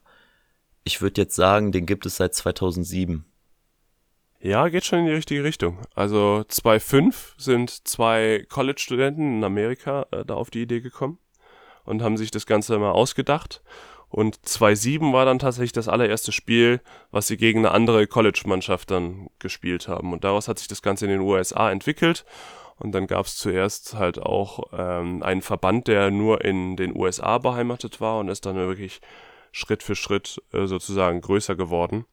Ich 0.85 1.01
würde 1.01 1.19
jetzt 1.19 1.35
sagen, 1.35 1.73
den 1.73 1.85
gibt 1.85 2.05
es 2.05 2.15
seit 2.15 2.33
2007. 2.33 3.25
Ja, 4.39 4.69
geht 4.69 4.85
schon 4.85 4.99
in 4.99 5.05
die 5.07 5.11
richtige 5.11 5.43
Richtung. 5.43 5.79
Also 5.95 6.45
2.5 6.49 7.33
sind 7.37 7.85
zwei 7.85 8.45
College-Studenten 8.47 9.37
in 9.39 9.43
Amerika 9.43 10.05
äh, 10.11 10.23
da 10.23 10.35
auf 10.35 10.49
die 10.49 10.61
Idee 10.61 10.79
gekommen 10.79 11.19
und 11.83 12.01
haben 12.01 12.15
sich 12.15 12.31
das 12.31 12.45
Ganze 12.45 12.79
mal 12.79 12.91
ausgedacht. 12.91 13.61
Und 14.13 14.37
2.7 14.45 15.11
war 15.11 15.25
dann 15.25 15.39
tatsächlich 15.39 15.71
das 15.71 15.87
allererste 15.87 16.31
Spiel, 16.31 16.81
was 17.09 17.25
sie 17.25 17.35
gegen 17.35 17.65
eine 17.65 17.71
andere 17.71 18.05
College-Mannschaft 18.05 18.91
dann 18.91 19.27
gespielt 19.39 19.87
haben. 19.87 20.13
Und 20.13 20.23
daraus 20.23 20.47
hat 20.47 20.59
sich 20.59 20.67
das 20.67 20.83
Ganze 20.83 21.05
in 21.05 21.11
den 21.11 21.21
USA 21.21 21.71
entwickelt. 21.71 22.23
Und 22.75 22.91
dann 22.91 23.07
gab 23.07 23.25
es 23.25 23.37
zuerst 23.37 23.95
halt 23.95 24.19
auch 24.19 24.65
ähm, 24.71 25.23
einen 25.23 25.41
Verband, 25.41 25.87
der 25.87 26.11
nur 26.11 26.45
in 26.45 26.75
den 26.75 26.95
USA 26.95 27.39
beheimatet 27.39 28.01
war 28.01 28.19
und 28.19 28.27
ist 28.27 28.45
dann 28.45 28.55
wirklich 28.55 29.01
Schritt 29.51 29.81
für 29.81 29.95
Schritt 29.95 30.39
äh, 30.51 30.67
sozusagen 30.67 31.19
größer 31.19 31.55
geworden. 31.55 32.05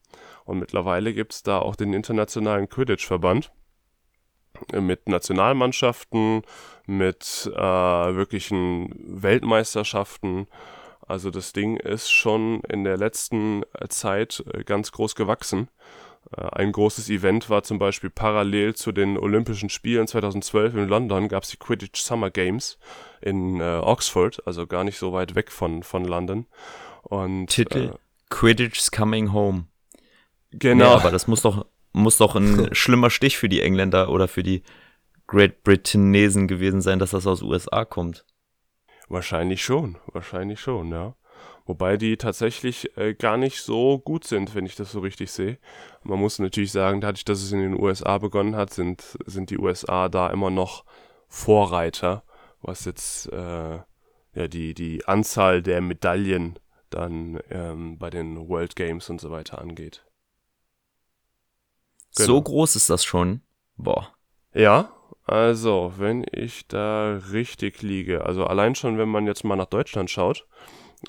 Und 0.46 0.58
mittlerweile 0.58 1.12
gibt 1.12 1.34
es 1.34 1.42
da 1.42 1.58
auch 1.58 1.76
den 1.76 1.92
Internationalen 1.92 2.70
Quidditch-Verband 2.70 3.52
äh, 4.72 4.80
mit 4.80 5.06
Nationalmannschaften, 5.06 6.44
mit 6.86 7.50
äh, 7.54 7.60
wirklichen 7.60 8.94
Weltmeisterschaften. 9.22 10.46
Also 11.10 11.30
das 11.30 11.52
Ding 11.52 11.76
ist 11.76 12.08
schon 12.08 12.60
in 12.68 12.84
der 12.84 12.96
letzten 12.96 13.64
Zeit 13.88 14.44
äh, 14.54 14.62
ganz 14.62 14.92
groß 14.92 15.16
gewachsen. 15.16 15.68
Äh, 16.36 16.42
ein 16.52 16.70
großes 16.70 17.10
Event 17.10 17.50
war 17.50 17.64
zum 17.64 17.80
Beispiel 17.80 18.10
parallel 18.10 18.76
zu 18.76 18.92
den 18.92 19.18
Olympischen 19.18 19.70
Spielen 19.70 20.06
2012 20.06 20.74
in 20.74 20.88
London 20.88 21.26
gab 21.26 21.42
es 21.42 21.50
die 21.50 21.56
Quidditch 21.56 22.00
Summer 22.00 22.30
Games 22.30 22.78
in 23.20 23.60
äh, 23.60 23.80
Oxford, 23.82 24.46
also 24.46 24.68
gar 24.68 24.84
nicht 24.84 24.98
so 24.98 25.12
weit 25.12 25.34
weg 25.34 25.50
von, 25.50 25.82
von 25.82 26.04
London. 26.04 26.46
Und, 27.02 27.48
Titel 27.48 27.90
äh, 27.94 27.98
Quidditch's 28.28 28.92
Coming 28.92 29.32
Home. 29.32 29.64
Genau. 30.52 30.84
Nee, 30.84 31.00
aber 31.00 31.10
das 31.10 31.26
muss 31.26 31.42
doch, 31.42 31.66
muss 31.92 32.18
doch 32.18 32.36
ein 32.36 32.68
schlimmer 32.72 33.10
Stich 33.10 33.36
für 33.36 33.48
die 33.48 33.62
Engländer 33.62 34.10
oder 34.10 34.28
für 34.28 34.44
die 34.44 34.62
Great 35.26 35.64
Britanesen 35.64 36.46
gewesen 36.46 36.80
sein, 36.80 37.00
dass 37.00 37.10
das 37.10 37.26
aus 37.26 37.42
USA 37.42 37.84
kommt. 37.84 38.24
Wahrscheinlich 39.10 39.64
schon, 39.64 39.98
wahrscheinlich 40.12 40.60
schon, 40.60 40.92
ja. 40.92 41.16
Wobei 41.66 41.96
die 41.96 42.16
tatsächlich 42.16 42.96
äh, 42.96 43.12
gar 43.12 43.36
nicht 43.36 43.60
so 43.60 43.98
gut 43.98 44.24
sind, 44.24 44.54
wenn 44.54 44.66
ich 44.66 44.76
das 44.76 44.92
so 44.92 45.00
richtig 45.00 45.32
sehe. 45.32 45.58
Man 46.04 46.20
muss 46.20 46.38
natürlich 46.38 46.70
sagen, 46.70 47.00
dadurch, 47.00 47.24
dass 47.24 47.42
es 47.42 47.50
in 47.50 47.58
den 47.58 47.80
USA 47.80 48.18
begonnen 48.18 48.54
hat, 48.54 48.72
sind, 48.72 49.18
sind 49.26 49.50
die 49.50 49.58
USA 49.58 50.08
da 50.08 50.30
immer 50.30 50.50
noch 50.50 50.84
Vorreiter, 51.26 52.22
was 52.62 52.84
jetzt 52.84 53.26
äh, 53.32 53.80
ja, 54.34 54.48
die, 54.48 54.74
die 54.74 55.04
Anzahl 55.06 55.60
der 55.60 55.80
Medaillen 55.80 56.60
dann 56.88 57.40
ähm, 57.50 57.98
bei 57.98 58.10
den 58.10 58.48
World 58.48 58.76
Games 58.76 59.10
und 59.10 59.20
so 59.20 59.32
weiter 59.32 59.60
angeht. 59.60 60.04
Genau. 62.14 62.26
So 62.26 62.42
groß 62.42 62.76
ist 62.76 62.90
das 62.90 63.04
schon. 63.04 63.42
Boah. 63.76 64.14
Ja, 64.54 64.92
also, 65.24 65.92
wenn 65.96 66.24
ich 66.32 66.66
da 66.68 67.20
richtig 67.32 67.82
liege, 67.82 68.24
also 68.24 68.44
allein 68.44 68.74
schon, 68.74 68.98
wenn 68.98 69.08
man 69.08 69.26
jetzt 69.26 69.44
mal 69.44 69.56
nach 69.56 69.66
Deutschland 69.66 70.10
schaut, 70.10 70.46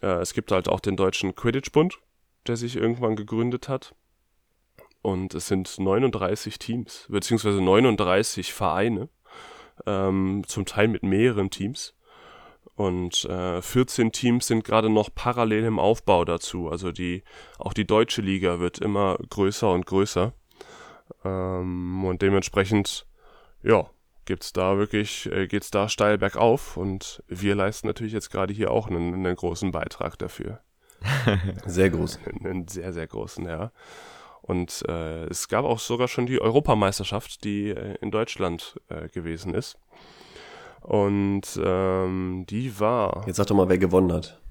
äh, 0.02 0.20
es 0.20 0.34
gibt 0.34 0.52
halt 0.52 0.70
auch 0.70 0.80
den 0.80 0.96
Deutschen 0.96 1.36
Quidditch-Bund, 1.36 2.00
der 2.48 2.56
sich 2.56 2.76
irgendwann 2.76 3.16
gegründet 3.16 3.70
hat. 3.70 3.96
Und 5.02 5.34
es 5.34 5.48
sind 5.48 5.80
39 5.80 6.60
Teams, 6.60 7.08
beziehungsweise 7.10 7.62
39 7.62 8.54
Vereine, 8.54 9.10
ähm, 9.86 10.44
zum 10.46 10.66
Teil 10.66 10.88
mit 10.88 11.04
mehreren 11.04 11.50
Teams. 11.50 11.96
Und 12.76 13.26
äh, 13.26 13.62
14 13.62 14.12
Teams 14.12 14.48
sind 14.48 14.64
gerade 14.64 14.90
noch 14.90 15.10
parallel 15.14 15.66
im 15.66 15.80
Aufbau 15.80 16.26
dazu. 16.26 16.70
Also 16.70 16.92
die, 16.92 17.24
auch 17.58 17.74
die 17.74 17.86
deutsche 17.86 18.22
Liga 18.22 18.60
wird 18.60 18.80
immer 18.80 19.18
größer 19.30 19.72
und 19.72 19.86
größer. 19.86 20.34
Ähm, 21.24 22.06
und 22.06 22.22
dementsprechend, 22.22 23.06
ja, 23.64 23.90
gibt's 24.26 24.54
da 24.54 24.78
wirklich, 24.78 25.32
äh, 25.32 25.48
geht's 25.48 25.72
da 25.72 25.90
steil 25.90 26.18
bergauf 26.18 26.78
und 26.78 27.24
wir 27.28 27.56
leisten 27.56 27.88
natürlich 27.88 28.14
jetzt 28.14 28.30
gerade 28.30 28.54
hier 28.54 28.72
auch 28.72 28.88
einen, 28.88 29.14
einen 29.14 29.36
großen 29.36 29.72
Beitrag 29.72 30.18
dafür. 30.18 30.62
sehr 31.66 31.90
groß. 31.90 32.20
einen 32.44 32.68
sehr, 32.68 32.94
sehr 32.94 33.08
großen, 33.08 33.46
ja. 33.46 33.72
Und 34.42 34.84
äh, 34.88 35.26
es 35.26 35.48
gab 35.48 35.66
auch 35.66 35.80
sogar 35.80 36.08
schon 36.08 36.26
die 36.26 36.42
Europameisterschaft, 36.42 37.44
die 37.44 37.70
äh, 37.70 37.96
in 38.02 38.12
Deutschland 38.12 38.80
äh, 38.90 39.08
gewesen 39.08 39.54
ist. 39.54 39.78
Und 40.82 41.60
ähm, 41.64 42.46
die 42.50 42.80
war. 42.80 43.24
Jetzt 43.28 43.38
sag 43.38 43.48
doch 43.48 43.56
mal, 43.56 43.70
wer 43.70 43.78
gewonnen 43.78 44.12
hat. 44.12 44.42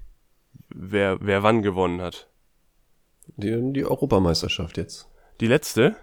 Wer, 0.69 1.17
wer 1.21 1.43
wann 1.43 1.61
gewonnen 1.61 2.01
hat? 2.01 2.29
Die, 3.35 3.73
die 3.73 3.85
Europameisterschaft 3.85 4.77
jetzt. 4.77 5.09
Die 5.41 5.47
letzte? 5.47 5.95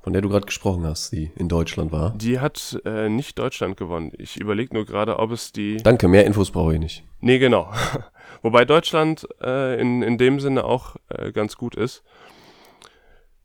Von 0.00 0.12
der 0.12 0.22
du 0.22 0.28
gerade 0.28 0.46
gesprochen 0.46 0.84
hast, 0.86 1.10
die 1.12 1.30
in 1.34 1.48
Deutschland 1.48 1.92
war. 1.92 2.14
Die 2.16 2.40
hat 2.40 2.80
äh, 2.84 3.08
nicht 3.08 3.38
Deutschland 3.38 3.76
gewonnen. 3.76 4.12
Ich 4.16 4.40
überlege 4.40 4.74
nur 4.74 4.86
gerade, 4.86 5.18
ob 5.18 5.32
es 5.32 5.52
die. 5.52 5.78
Danke, 5.78 6.08
mehr 6.08 6.24
Infos 6.24 6.50
brauche 6.50 6.74
ich 6.74 6.80
nicht. 6.80 7.04
Nee, 7.20 7.38
genau. 7.38 7.72
Wobei 8.42 8.64
Deutschland 8.64 9.26
äh, 9.42 9.80
in, 9.80 10.02
in 10.02 10.16
dem 10.16 10.40
Sinne 10.40 10.64
auch 10.64 10.96
äh, 11.08 11.32
ganz 11.32 11.56
gut 11.56 11.74
ist. 11.74 12.04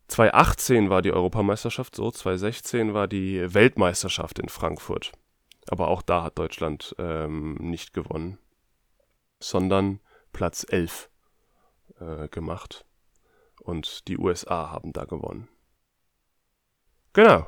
2018 0.07 0.89
war 0.89 1.01
die 1.01 1.11
Europameisterschaft 1.11 1.95
so, 1.95 2.11
2016 2.11 2.93
war 2.93 3.07
die 3.07 3.53
Weltmeisterschaft 3.53 4.37
in 4.37 4.49
Frankfurt. 4.49 5.11
Aber 5.69 5.87
auch 5.87 6.01
da 6.01 6.23
hat 6.23 6.37
Deutschland 6.37 6.95
ähm, 6.99 7.55
nicht 7.55 7.93
gewonnen, 7.93 8.37
sondern 9.39 10.01
Platz 10.31 10.65
11 10.69 11.09
äh, 11.99 12.27
gemacht. 12.27 12.85
Und 13.59 14.07
die 14.07 14.17
USA 14.17 14.71
haben 14.71 14.93
da 14.93 15.05
gewonnen. 15.05 15.47
Genau. 17.13 17.47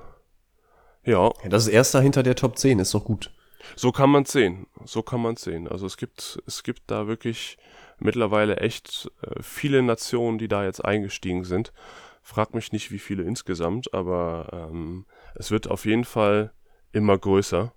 Ja. 1.04 1.32
ja. 1.43 1.49
Das 1.49 1.67
ist 1.67 1.73
erster 1.73 2.01
hinter 2.01 2.23
der 2.23 2.36
Top 2.36 2.58
10, 2.58 2.80
ist 2.80 2.93
doch 2.93 3.04
gut. 3.04 3.32
So 3.75 3.91
kann 3.91 4.10
man 4.10 4.25
sehen. 4.25 4.67
So 4.86 5.01
kann 5.01 5.21
man 5.21 5.36
sehen. 5.36 5.67
Also 5.67 5.86
es 5.86 5.97
gibt, 5.97 6.39
es 6.45 6.63
gibt 6.63 6.84
da 6.88 7.08
wirklich 7.08 7.58
mittlerweile 7.97 8.58
echt 8.58 9.12
äh, 9.21 9.41
viele 9.41 9.82
Nationen, 9.82 10.38
die 10.38 10.47
da 10.47 10.63
jetzt 10.63 10.84
eingestiegen 10.84 11.43
sind. 11.43 11.73
Frag 12.21 12.54
mich 12.54 12.71
nicht, 12.71 12.91
wie 12.91 12.99
viele 12.99 13.23
insgesamt, 13.23 13.93
aber 13.93 14.69
ähm, 14.71 15.06
es 15.36 15.51
wird 15.51 15.69
auf 15.69 15.86
jeden 15.86 16.06
Fall 16.06 16.51
immer 16.91 17.17
größer. 17.17 17.73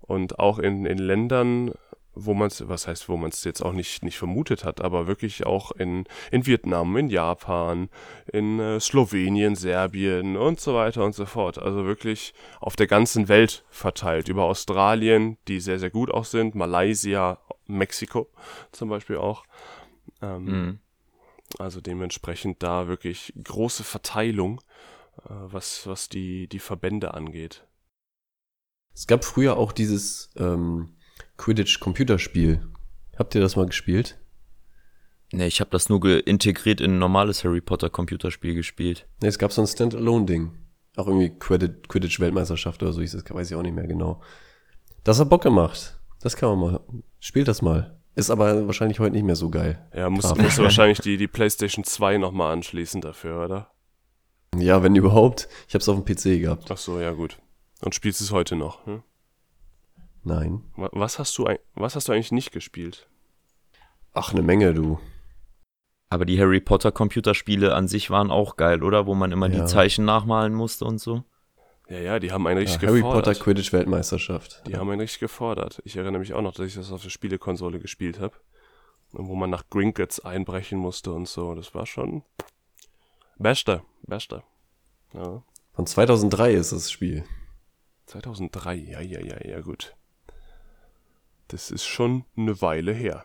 Und 0.00 0.38
auch 0.38 0.58
in, 0.58 0.86
in 0.86 0.98
Ländern, 0.98 1.72
wo 2.14 2.34
man 2.34 2.48
es, 2.48 2.68
was 2.68 2.86
heißt, 2.86 3.08
wo 3.08 3.16
man 3.16 3.30
es 3.30 3.44
jetzt 3.44 3.62
auch 3.62 3.72
nicht, 3.72 4.02
nicht 4.02 4.18
vermutet 4.18 4.64
hat, 4.64 4.80
aber 4.80 5.06
wirklich 5.06 5.46
auch 5.46 5.70
in, 5.72 6.04
in 6.30 6.46
Vietnam, 6.46 6.96
in 6.96 7.08
Japan, 7.08 7.88
in 8.32 8.58
äh, 8.58 8.80
Slowenien, 8.80 9.54
Serbien 9.54 10.36
und 10.36 10.60
so 10.60 10.74
weiter 10.74 11.04
und 11.04 11.14
so 11.14 11.26
fort. 11.26 11.58
Also 11.58 11.84
wirklich 11.84 12.34
auf 12.60 12.76
der 12.76 12.86
ganzen 12.86 13.28
Welt 13.28 13.64
verteilt. 13.70 14.28
Über 14.28 14.44
Australien, 14.44 15.38
die 15.48 15.60
sehr, 15.60 15.78
sehr 15.78 15.90
gut 15.90 16.10
auch 16.10 16.24
sind, 16.24 16.54
Malaysia, 16.54 17.38
Mexiko 17.66 18.28
zum 18.72 18.88
Beispiel 18.88 19.16
auch. 19.16 19.44
Ähm, 20.20 20.44
mhm. 20.44 20.78
Also 21.58 21.80
dementsprechend 21.80 22.62
da 22.62 22.88
wirklich 22.88 23.32
große 23.42 23.84
Verteilung, 23.84 24.60
äh, 25.18 25.28
was, 25.28 25.86
was 25.86 26.08
die, 26.08 26.48
die 26.48 26.58
Verbände 26.58 27.14
angeht. 27.14 27.66
Es 28.94 29.06
gab 29.06 29.24
früher 29.24 29.56
auch 29.56 29.72
dieses 29.72 30.30
ähm, 30.36 30.96
Quidditch-Computerspiel. 31.40 32.60
Habt 33.16 33.34
ihr 33.34 33.40
das 33.40 33.56
mal 33.56 33.64
gespielt? 33.64 34.18
Nee, 35.32 35.46
ich 35.46 35.60
habe 35.60 35.70
das 35.70 35.88
nur 35.88 36.04
integriert 36.26 36.82
in 36.82 36.96
ein 36.96 36.98
normales 36.98 37.44
Harry 37.44 37.62
Potter 37.62 37.88
Computerspiel 37.88 38.54
gespielt. 38.54 39.06
Nee, 39.22 39.28
es 39.28 39.38
gab 39.38 39.50
so 39.50 39.62
ein 39.62 39.66
Standalone-Ding. 39.66 40.52
Auch 40.96 41.06
irgendwie 41.06 41.30
Quidditch-Weltmeisterschaft 41.30 42.82
oder 42.82 42.92
so 42.92 43.00
hieß 43.00 43.12
das, 43.12 43.24
weiß 43.26 43.50
ich 43.50 43.56
auch 43.56 43.62
nicht 43.62 43.74
mehr 43.74 43.86
genau. 43.86 44.20
Das 45.02 45.18
hat 45.18 45.30
Bock 45.30 45.42
gemacht. 45.42 45.98
Das 46.20 46.36
kann 46.36 46.50
man 46.50 46.72
mal. 46.72 46.80
Spielt 47.20 47.48
das 47.48 47.62
mal. 47.62 47.98
Ist 48.14 48.28
aber 48.28 48.66
wahrscheinlich 48.66 49.00
heute 49.00 49.14
nicht 49.14 49.24
mehr 49.24 49.36
so 49.36 49.48
geil. 49.48 49.88
Ja, 49.94 50.10
musst, 50.10 50.36
musst 50.36 50.58
du 50.58 50.62
wahrscheinlich 50.64 50.98
die, 50.98 51.16
die 51.16 51.28
PlayStation 51.28 51.84
2 51.84 52.18
nochmal 52.18 52.52
anschließen 52.52 53.00
dafür, 53.00 53.42
oder? 53.42 53.70
Ja, 54.58 54.82
wenn 54.82 54.94
überhaupt. 54.94 55.48
Ich 55.68 55.74
hab's 55.74 55.88
auf 55.88 55.96
dem 55.96 56.04
PC 56.04 56.42
gehabt. 56.42 56.70
Ach 56.70 56.76
so, 56.76 57.00
ja 57.00 57.12
gut. 57.12 57.38
Und 57.80 57.94
spielst 57.94 58.20
es 58.20 58.30
heute 58.30 58.56
noch, 58.56 58.84
hm? 58.84 59.02
Nein. 60.22 60.62
Was 60.76 61.18
hast 61.18 61.36
du, 61.38 61.48
was 61.74 61.96
hast 61.96 62.08
du 62.08 62.12
eigentlich 62.12 62.32
nicht 62.32 62.52
gespielt? 62.52 63.08
Ach, 64.12 64.32
eine 64.32 64.42
Menge, 64.42 64.74
du. 64.74 64.98
Aber 66.08 66.24
die 66.24 66.40
Harry 66.40 66.60
Potter 66.60 66.90
Computerspiele 66.90 67.74
an 67.74 67.86
sich 67.86 68.10
waren 68.10 68.30
auch 68.30 68.56
geil, 68.56 68.82
oder? 68.82 69.06
Wo 69.06 69.14
man 69.14 69.30
immer 69.30 69.48
ja. 69.48 69.60
die 69.60 69.64
Zeichen 69.66 70.04
nachmalen 70.04 70.52
musste 70.52 70.84
und 70.84 70.98
so. 70.98 71.22
Ja, 71.88 71.98
ja, 71.98 72.18
die 72.18 72.32
haben 72.32 72.46
einen 72.46 72.58
richtig 72.58 72.82
ja, 72.82 72.88
Harry 72.88 72.98
gefordert. 72.98 73.26
Harry 73.26 73.34
Potter 73.34 73.44
Quidditch 73.44 73.72
Weltmeisterschaft. 73.72 74.62
Die 74.66 74.72
ja. 74.72 74.78
haben 74.78 74.90
einen 74.90 75.00
richtig 75.00 75.20
gefordert. 75.20 75.80
Ich 75.84 75.96
erinnere 75.96 76.18
mich 76.20 76.34
auch 76.34 76.42
noch, 76.42 76.52
dass 76.52 76.66
ich 76.66 76.74
das 76.74 76.92
auf 76.92 77.02
der 77.02 77.10
Spielekonsole 77.10 77.78
gespielt 77.78 78.20
habe. 78.20 78.34
Und 79.12 79.28
wo 79.28 79.34
man 79.34 79.50
nach 79.50 79.68
Gringotts 79.70 80.20
einbrechen 80.20 80.78
musste 80.78 81.12
und 81.12 81.28
so. 81.28 81.54
Das 81.54 81.74
war 81.74 81.86
schon 81.86 82.22
beste, 83.38 83.82
beste. 84.02 84.42
Ja. 85.14 85.42
Von 85.72 85.86
2003 85.86 86.54
ist 86.54 86.72
das 86.72 86.90
Spiel. 86.90 87.24
2003, 88.06 88.74
ja, 88.74 89.00
ja, 89.00 89.20
ja, 89.20 89.46
ja, 89.46 89.60
gut. 89.60 89.96
Das 91.50 91.70
ist 91.72 91.84
schon 91.84 92.24
eine 92.36 92.62
Weile 92.62 92.92
her. 92.92 93.24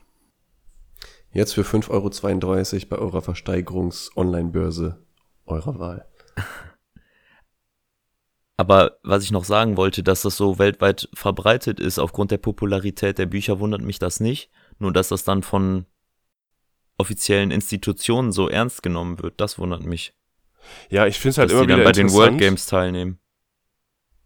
Jetzt 1.31 1.53
für 1.53 1.61
5,32 1.61 1.91
Euro 1.91 2.89
bei 2.89 2.97
eurer 2.97 3.21
Versteigerungs-Online-Börse 3.21 5.05
eurer 5.45 5.79
Wahl. 5.79 6.07
Aber 8.57 8.97
was 9.03 9.23
ich 9.23 9.31
noch 9.31 9.43
sagen 9.43 9.77
wollte, 9.77 10.01
dass 10.01 10.23
das 10.23 10.37
so 10.37 10.57
weltweit 10.57 11.07
verbreitet 11.13 11.79
ist, 11.79 11.99
aufgrund 11.99 12.31
der 12.31 12.37
Popularität 12.37 13.19
der 13.19 13.27
Bücher, 13.27 13.59
wundert 13.59 13.81
mich 13.81 13.99
das 13.99 14.19
nicht. 14.19 14.49
Nur, 14.79 14.91
dass 14.91 15.09
das 15.09 15.23
dann 15.23 15.43
von 15.43 15.85
offiziellen 16.97 17.51
Institutionen 17.51 18.31
so 18.31 18.49
ernst 18.49 18.81
genommen 18.81 19.21
wird, 19.21 19.39
das 19.39 19.59
wundert 19.59 19.83
mich. 19.83 20.15
Ja, 20.89 21.05
ich 21.05 21.19
finde 21.19 21.31
es 21.31 21.37
halt 21.37 21.49
dass 21.49 21.57
immer 21.57 21.67
die 21.67 21.73
wieder 21.73 21.83
dann 21.83 21.85
bei 21.85 21.91
den 21.91 22.11
World 22.11 22.39
Games 22.39 22.65
teilnehmen. 22.65 23.19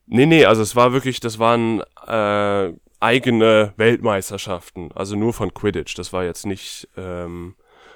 Nee, 0.06 0.26
nee, 0.26 0.46
also 0.46 0.62
es 0.62 0.76
war 0.76 0.94
wirklich, 0.94 1.20
das 1.20 1.38
waren 1.38 1.82
äh, 2.08 2.74
eigene 3.00 3.74
Weltmeisterschaften, 3.78 4.92
also 4.94 5.16
nur 5.16 5.34
von 5.34 5.54
Quidditch. 5.54 5.96
Das 5.96 6.12
war 6.12 6.24
jetzt 6.24 6.46
nicht, 6.46 6.90
ähm, 6.98 7.56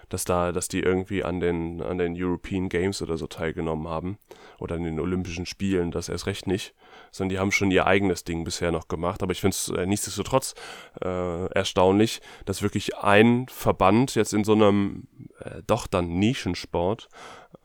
dass 0.09 0.25
da, 0.25 0.51
dass 0.51 0.67
die 0.67 0.79
irgendwie 0.79 1.23
an 1.23 1.39
den, 1.39 1.81
an 1.81 1.97
den 1.97 2.13
European 2.15 2.69
Games 2.69 3.01
oder 3.01 3.17
so 3.17 3.27
teilgenommen 3.27 3.87
haben 3.87 4.17
oder 4.59 4.75
an 4.75 4.83
den 4.83 4.99
Olympischen 4.99 5.45
Spielen, 5.45 5.91
das 5.91 6.07
erst 6.07 6.27
recht 6.27 6.47
nicht, 6.47 6.73
sondern 7.11 7.29
die 7.29 7.39
haben 7.39 7.51
schon 7.51 7.71
ihr 7.71 7.85
eigenes 7.85 8.23
Ding 8.23 8.43
bisher 8.43 8.71
noch 8.71 8.87
gemacht. 8.87 9.23
Aber 9.23 9.31
ich 9.31 9.41
finde 9.41 9.55
es 9.55 9.69
äh, 9.69 9.85
nichtsdestotrotz 9.85 10.55
äh, 11.03 11.47
erstaunlich, 11.47 12.21
dass 12.45 12.61
wirklich 12.61 12.97
ein 12.97 13.47
Verband 13.49 14.15
jetzt 14.15 14.33
in 14.33 14.43
so 14.43 14.53
einem 14.53 15.07
äh, 15.39 15.61
doch 15.67 15.87
dann 15.87 16.19
Nischensport 16.19 17.09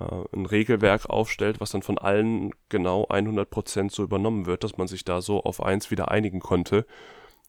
äh, 0.00 0.04
ein 0.34 0.46
Regelwerk 0.46 1.08
aufstellt, 1.08 1.60
was 1.60 1.70
dann 1.70 1.82
von 1.82 1.98
allen 1.98 2.52
genau 2.68 3.04
100% 3.04 3.92
so 3.92 4.02
übernommen 4.02 4.46
wird, 4.46 4.64
dass 4.64 4.76
man 4.76 4.88
sich 4.88 5.04
da 5.04 5.20
so 5.20 5.42
auf 5.42 5.62
eins 5.62 5.90
wieder 5.90 6.10
einigen 6.10 6.40
konnte. 6.40 6.86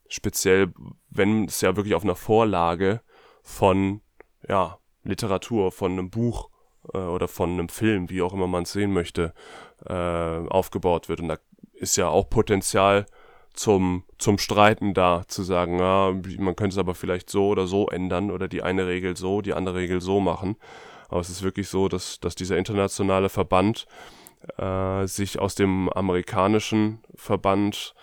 Speziell, 0.10 0.74
wenn 1.10 1.46
es 1.46 1.62
ja 1.62 1.76
wirklich 1.76 1.96
auf 1.96 2.04
einer 2.04 2.16
Vorlage 2.16 3.02
von, 3.42 4.02
ja, 4.48 4.80
Literatur, 5.04 5.72
von 5.72 5.94
einem 5.94 6.10
Buch 6.10 6.50
äh, 6.94 6.98
oder 6.98 7.28
von 7.28 7.52
einem 7.52 7.70
Film, 7.70 8.10
wie 8.10 8.22
auch 8.22 8.34
immer 8.34 8.48
man 8.48 8.64
es 8.64 8.74
sehen 8.74 8.92
möchte, 8.92 9.34
äh, 9.86 9.94
aufgebaut 9.94 11.10
wird. 11.10 11.22
Und 11.22 11.30
da 11.30 11.38
ist 11.74 11.96
ja 11.96 12.10
auch 12.10 12.30
Potenzial 12.30 13.06
zum, 13.54 14.04
zum 14.18 14.38
Streiten 14.38 14.94
da, 14.94 15.24
zu 15.28 15.44
sagen, 15.44 15.80
ja, 15.80 16.14
man 16.38 16.56
könnte 16.56 16.74
es 16.74 16.78
aber 16.78 16.96
vielleicht 16.96 17.30
so 17.30 17.50
oder 17.50 17.68
so 17.68 17.88
ändern 17.88 18.32
oder 18.32 18.48
die 18.48 18.64
eine 18.64 18.88
Regel 18.88 19.18
so, 19.18 19.42
die 19.42 19.54
andere 19.54 19.76
Regel 19.76 20.02
so 20.02 20.20
machen. 20.20 20.56
Aber 21.10 21.22
es 21.22 21.30
ist 21.30 21.44
wirklich 21.44 21.68
so, 21.70 21.88
dass, 21.88 22.20
dass 22.20 22.36
dieser 22.36 22.58
internationale 22.58 23.30
Verband 23.30 23.88
äh, 24.58 25.06
sich 25.08 25.40
aus 25.40 25.56
dem 25.56 25.90
amerikanischen 25.90 27.00
Verband 27.16 27.96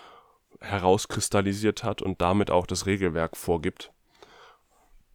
herauskristallisiert 0.66 1.84
hat 1.84 2.02
und 2.02 2.20
damit 2.20 2.50
auch 2.50 2.66
das 2.66 2.86
Regelwerk 2.86 3.36
vorgibt. 3.36 3.92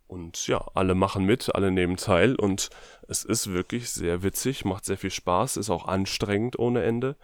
Und 0.07 0.47
ja, 0.47 0.65
alle 0.73 0.93
machen 0.93 1.25
mit, 1.25 1.55
alle 1.55 1.71
nehmen 1.71 1.95
teil 1.95 2.35
und 2.35 2.69
es 3.07 3.23
ist 3.23 3.53
wirklich 3.53 3.89
sehr 3.89 4.23
witzig, 4.23 4.65
macht 4.65 4.83
sehr 4.83 4.97
viel 4.97 5.09
Spaß, 5.09 5.55
ist 5.55 5.69
auch 5.69 5.87
anstrengend 5.87 6.59
ohne 6.59 6.83
Ende. 6.83 7.15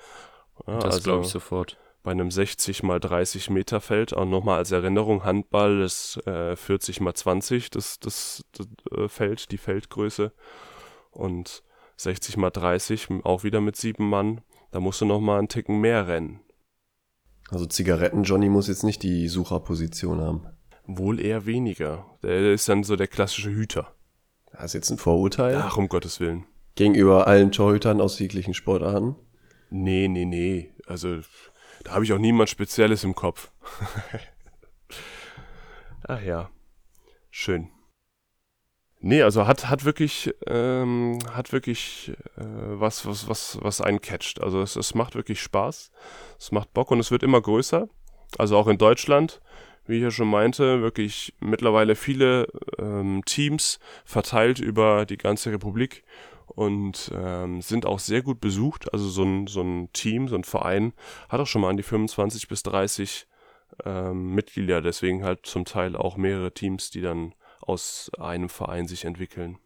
Ja, 0.65 0.79
das 0.79 0.95
also 0.95 1.03
glaube 1.03 1.25
ich 1.25 1.29
sofort. 1.29 1.77
Bei 2.03 2.11
einem 2.11 2.31
60 2.31 2.83
mal 2.83 3.01
30 3.01 3.49
Meter 3.49 3.81
Feld, 3.81 4.15
auch 4.15 4.23
nochmal 4.23 4.59
als 4.59 4.71
Erinnerung, 4.71 5.25
Handball 5.25 5.81
ist 5.81 6.25
äh, 6.25 6.55
40 6.55 7.01
mal 7.01 7.13
20 7.13 7.69
das, 7.71 7.99
das, 7.99 8.45
das 8.53 8.67
äh, 8.97 9.09
Feld, 9.09 9.51
die 9.51 9.57
Feldgröße. 9.57 10.31
Und 11.11 11.63
60 11.97 12.37
mal 12.37 12.51
30 12.51 13.09
auch 13.23 13.43
wieder 13.43 13.59
mit 13.59 13.75
sieben 13.75 14.07
Mann, 14.09 14.39
da 14.71 14.79
musst 14.79 15.01
du 15.01 15.05
nochmal 15.05 15.39
einen 15.39 15.49
Ticken 15.49 15.81
mehr 15.81 16.07
rennen. 16.07 16.39
Also 17.49 17.65
Zigaretten 17.65 18.23
Johnny 18.23 18.49
muss 18.49 18.67
jetzt 18.67 18.83
nicht 18.83 19.03
die 19.03 19.27
Sucherposition 19.27 20.21
haben. 20.21 20.47
Wohl 20.85 21.19
eher 21.19 21.45
weniger. 21.45 22.05
Der 22.23 22.53
ist 22.53 22.67
dann 22.69 22.83
so 22.83 22.95
der 22.95 23.07
klassische 23.07 23.49
Hüter. 23.49 23.93
Das 24.51 24.65
ist 24.65 24.73
jetzt 24.73 24.89
ein 24.91 24.97
Vorurteil. 24.97 25.55
Ach, 25.55 25.77
um 25.77 25.87
Gottes 25.87 26.19
Willen. 26.19 26.45
Gegenüber 26.75 27.27
allen 27.27 27.51
Torhütern 27.51 28.01
aus 28.01 28.19
jeglichen 28.19 28.53
Sportarten? 28.53 29.15
Nee, 29.69 30.07
nee, 30.07 30.25
nee. 30.25 30.73
Also, 30.85 31.19
da 31.83 31.91
habe 31.91 32.05
ich 32.05 32.13
auch 32.13 32.19
niemand 32.19 32.49
Spezielles 32.49 33.03
im 33.03 33.15
Kopf. 33.15 33.51
Ach 36.07 36.21
ja. 36.21 36.49
Schön. 37.29 37.69
Nee, 38.99 39.21
also 39.21 39.45
hat, 39.45 39.69
hat 39.69 39.85
wirklich, 39.85 40.33
ähm, 40.47 41.19
hat 41.31 41.51
wirklich 41.53 42.13
äh, 42.37 42.43
was, 42.43 43.05
was, 43.05 43.27
was, 43.27 43.57
was 43.61 43.79
einen 43.79 44.01
catcht. 44.01 44.41
Also 44.41 44.61
es, 44.61 44.75
es 44.75 44.95
macht 44.95 45.15
wirklich 45.15 45.41
Spaß. 45.41 45.91
Es 46.39 46.51
macht 46.51 46.73
Bock 46.73 46.91
und 46.91 46.99
es 46.99 47.11
wird 47.11 47.23
immer 47.23 47.39
größer. 47.39 47.87
Also 48.37 48.57
auch 48.57 48.67
in 48.67 48.77
Deutschland 48.77 49.39
wie 49.87 49.97
ich 49.97 50.03
ja 50.03 50.11
schon 50.11 50.29
meinte, 50.29 50.81
wirklich 50.81 51.33
mittlerweile 51.39 51.95
viele 51.95 52.47
ähm, 52.77 53.23
Teams 53.25 53.79
verteilt 54.05 54.59
über 54.59 55.05
die 55.05 55.17
ganze 55.17 55.51
Republik 55.51 56.03
und 56.47 57.11
ähm, 57.15 57.61
sind 57.61 57.85
auch 57.85 57.99
sehr 57.99 58.21
gut 58.21 58.41
besucht. 58.41 58.91
Also 58.93 59.07
so 59.07 59.23
ein, 59.23 59.47
so 59.47 59.61
ein 59.61 59.91
Team, 59.93 60.27
so 60.27 60.35
ein 60.35 60.43
Verein 60.43 60.93
hat 61.29 61.39
auch 61.39 61.47
schon 61.47 61.61
mal 61.61 61.69
an 61.69 61.77
die 61.77 61.83
25 61.83 62.47
bis 62.47 62.63
30 62.63 63.27
ähm, 63.85 64.33
Mitglieder, 64.33 64.81
deswegen 64.81 65.23
halt 65.23 65.45
zum 65.45 65.65
Teil 65.65 65.95
auch 65.95 66.17
mehrere 66.17 66.53
Teams, 66.53 66.89
die 66.89 67.01
dann 67.01 67.33
aus 67.67 68.11
einem 68.19 68.49
Verein 68.49 68.87
sich 68.87 69.05
entwickeln. 69.05 69.57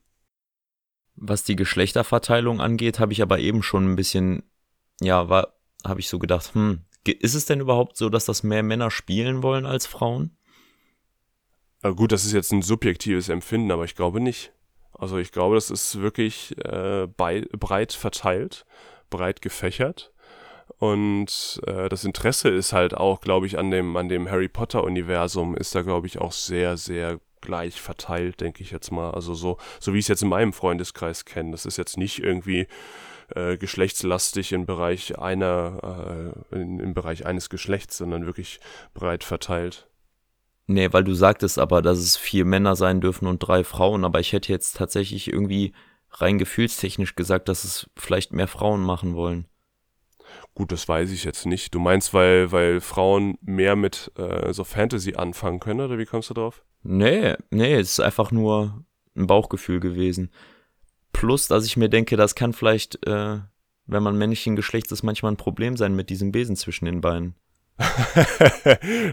Was 1.15 1.43
die 1.43 1.55
Geschlechterverteilung 1.55 2.61
angeht, 2.61 2.99
habe 2.99 3.13
ich 3.13 3.21
aber 3.21 3.39
eben 3.39 3.63
schon 3.63 3.91
ein 3.91 3.95
bisschen, 3.95 4.43
ja, 5.01 5.29
war, 5.29 5.53
habe 5.85 5.99
ich 5.99 6.09
so 6.09 6.19
gedacht, 6.19 6.53
hm, 6.53 6.81
ist 7.05 7.35
es 7.35 7.45
denn 7.45 7.59
überhaupt 7.59 7.97
so, 7.97 8.09
dass 8.09 8.25
das 8.25 8.43
mehr 8.43 8.63
Männer 8.63 8.91
spielen 8.91 9.43
wollen 9.43 9.65
als 9.65 9.85
Frauen? 9.85 10.37
Gut, 11.83 12.11
das 12.11 12.25
ist 12.25 12.33
jetzt 12.33 12.51
ein 12.51 12.61
subjektives 12.61 13.29
Empfinden, 13.29 13.71
aber 13.71 13.85
ich 13.85 13.95
glaube 13.95 14.21
nicht. 14.21 14.53
Also 14.93 15.17
ich 15.17 15.31
glaube, 15.31 15.55
das 15.55 15.71
ist 15.71 15.99
wirklich 15.99 16.55
äh, 16.63 17.07
bei, 17.07 17.41
breit 17.57 17.93
verteilt, 17.93 18.65
breit 19.09 19.41
gefächert. 19.41 20.13
Und 20.77 21.59
äh, 21.65 21.89
das 21.89 22.05
Interesse 22.05 22.49
ist 22.49 22.71
halt 22.71 22.93
auch, 22.93 23.21
glaube 23.21 23.47
ich, 23.47 23.57
an 23.57 23.71
dem, 23.71 23.97
an 23.97 24.09
dem 24.09 24.29
Harry 24.29 24.47
Potter-Universum 24.47 25.55
ist 25.55 25.73
da, 25.73 25.81
glaube 25.81 26.05
ich, 26.05 26.19
auch 26.19 26.31
sehr, 26.31 26.77
sehr 26.77 27.19
gleich 27.41 27.81
verteilt, 27.81 28.41
denke 28.41 28.63
ich 28.63 28.71
jetzt 28.71 28.91
mal. 28.91 29.11
Also 29.11 29.33
so, 29.33 29.57
so 29.79 29.93
wie 29.93 29.99
ich 29.99 30.05
es 30.05 30.09
jetzt 30.09 30.23
in 30.23 30.29
meinem 30.29 30.53
Freundeskreis 30.53 31.25
kenne. 31.25 31.51
Das 31.51 31.65
ist 31.65 31.77
jetzt 31.77 31.97
nicht 31.97 32.19
irgendwie 32.19 32.67
äh, 33.35 33.57
geschlechtslastig 33.57 34.51
im 34.51 34.65
Bereich 34.65 35.17
einer, 35.17 36.33
äh, 36.51 36.55
in, 36.55 36.79
im 36.79 36.93
Bereich 36.93 37.25
eines 37.25 37.49
Geschlechts, 37.49 37.97
sondern 37.97 38.25
wirklich 38.25 38.59
breit 38.93 39.23
verteilt. 39.23 39.87
Nee, 40.67 40.93
weil 40.93 41.03
du 41.03 41.13
sagtest 41.13 41.59
aber, 41.59 41.81
dass 41.81 41.97
es 41.97 42.17
vier 42.17 42.45
Männer 42.45 42.75
sein 42.75 43.01
dürfen 43.01 43.27
und 43.27 43.39
drei 43.39 43.63
Frauen, 43.63 44.05
aber 44.05 44.19
ich 44.19 44.31
hätte 44.31 44.53
jetzt 44.53 44.77
tatsächlich 44.77 45.31
irgendwie 45.31 45.73
rein 46.11 46.37
gefühlstechnisch 46.37 47.15
gesagt, 47.15 47.49
dass 47.49 47.63
es 47.63 47.89
vielleicht 47.95 48.33
mehr 48.33 48.47
Frauen 48.47 48.81
machen 48.81 49.15
wollen. 49.15 49.47
Gut, 50.53 50.71
das 50.71 50.87
weiß 50.87 51.11
ich 51.11 51.23
jetzt 51.23 51.45
nicht. 51.45 51.73
Du 51.73 51.79
meinst, 51.79 52.13
weil, 52.13 52.51
weil 52.51 52.81
Frauen 52.81 53.37
mehr 53.41 53.75
mit 53.75 54.11
äh, 54.17 54.53
so 54.53 54.63
Fantasy 54.63 55.15
anfangen 55.15 55.59
können, 55.59 55.81
oder 55.81 55.97
wie 55.97 56.05
kommst 56.05 56.29
du 56.29 56.33
drauf? 56.33 56.63
Nee, 56.83 57.35
nee, 57.49 57.75
es 57.75 57.91
ist 57.91 57.99
einfach 57.99 58.31
nur 58.31 58.83
ein 59.15 59.27
Bauchgefühl 59.27 59.79
gewesen. 59.79 60.31
Plus, 61.13 61.47
dass 61.47 61.65
ich 61.65 61.77
mir 61.77 61.89
denke, 61.89 62.17
das 62.17 62.35
kann 62.35 62.53
vielleicht, 62.53 63.05
äh, 63.05 63.39
wenn 63.85 64.03
man 64.03 64.17
männlichen 64.17 64.55
Geschlechts 64.55 64.91
ist, 64.91 65.03
manchmal 65.03 65.33
ein 65.33 65.37
Problem 65.37 65.77
sein 65.77 65.95
mit 65.95 66.09
diesem 66.09 66.31
Besen 66.31 66.55
zwischen 66.55 66.85
den 66.85 67.01
Beinen. 67.01 67.35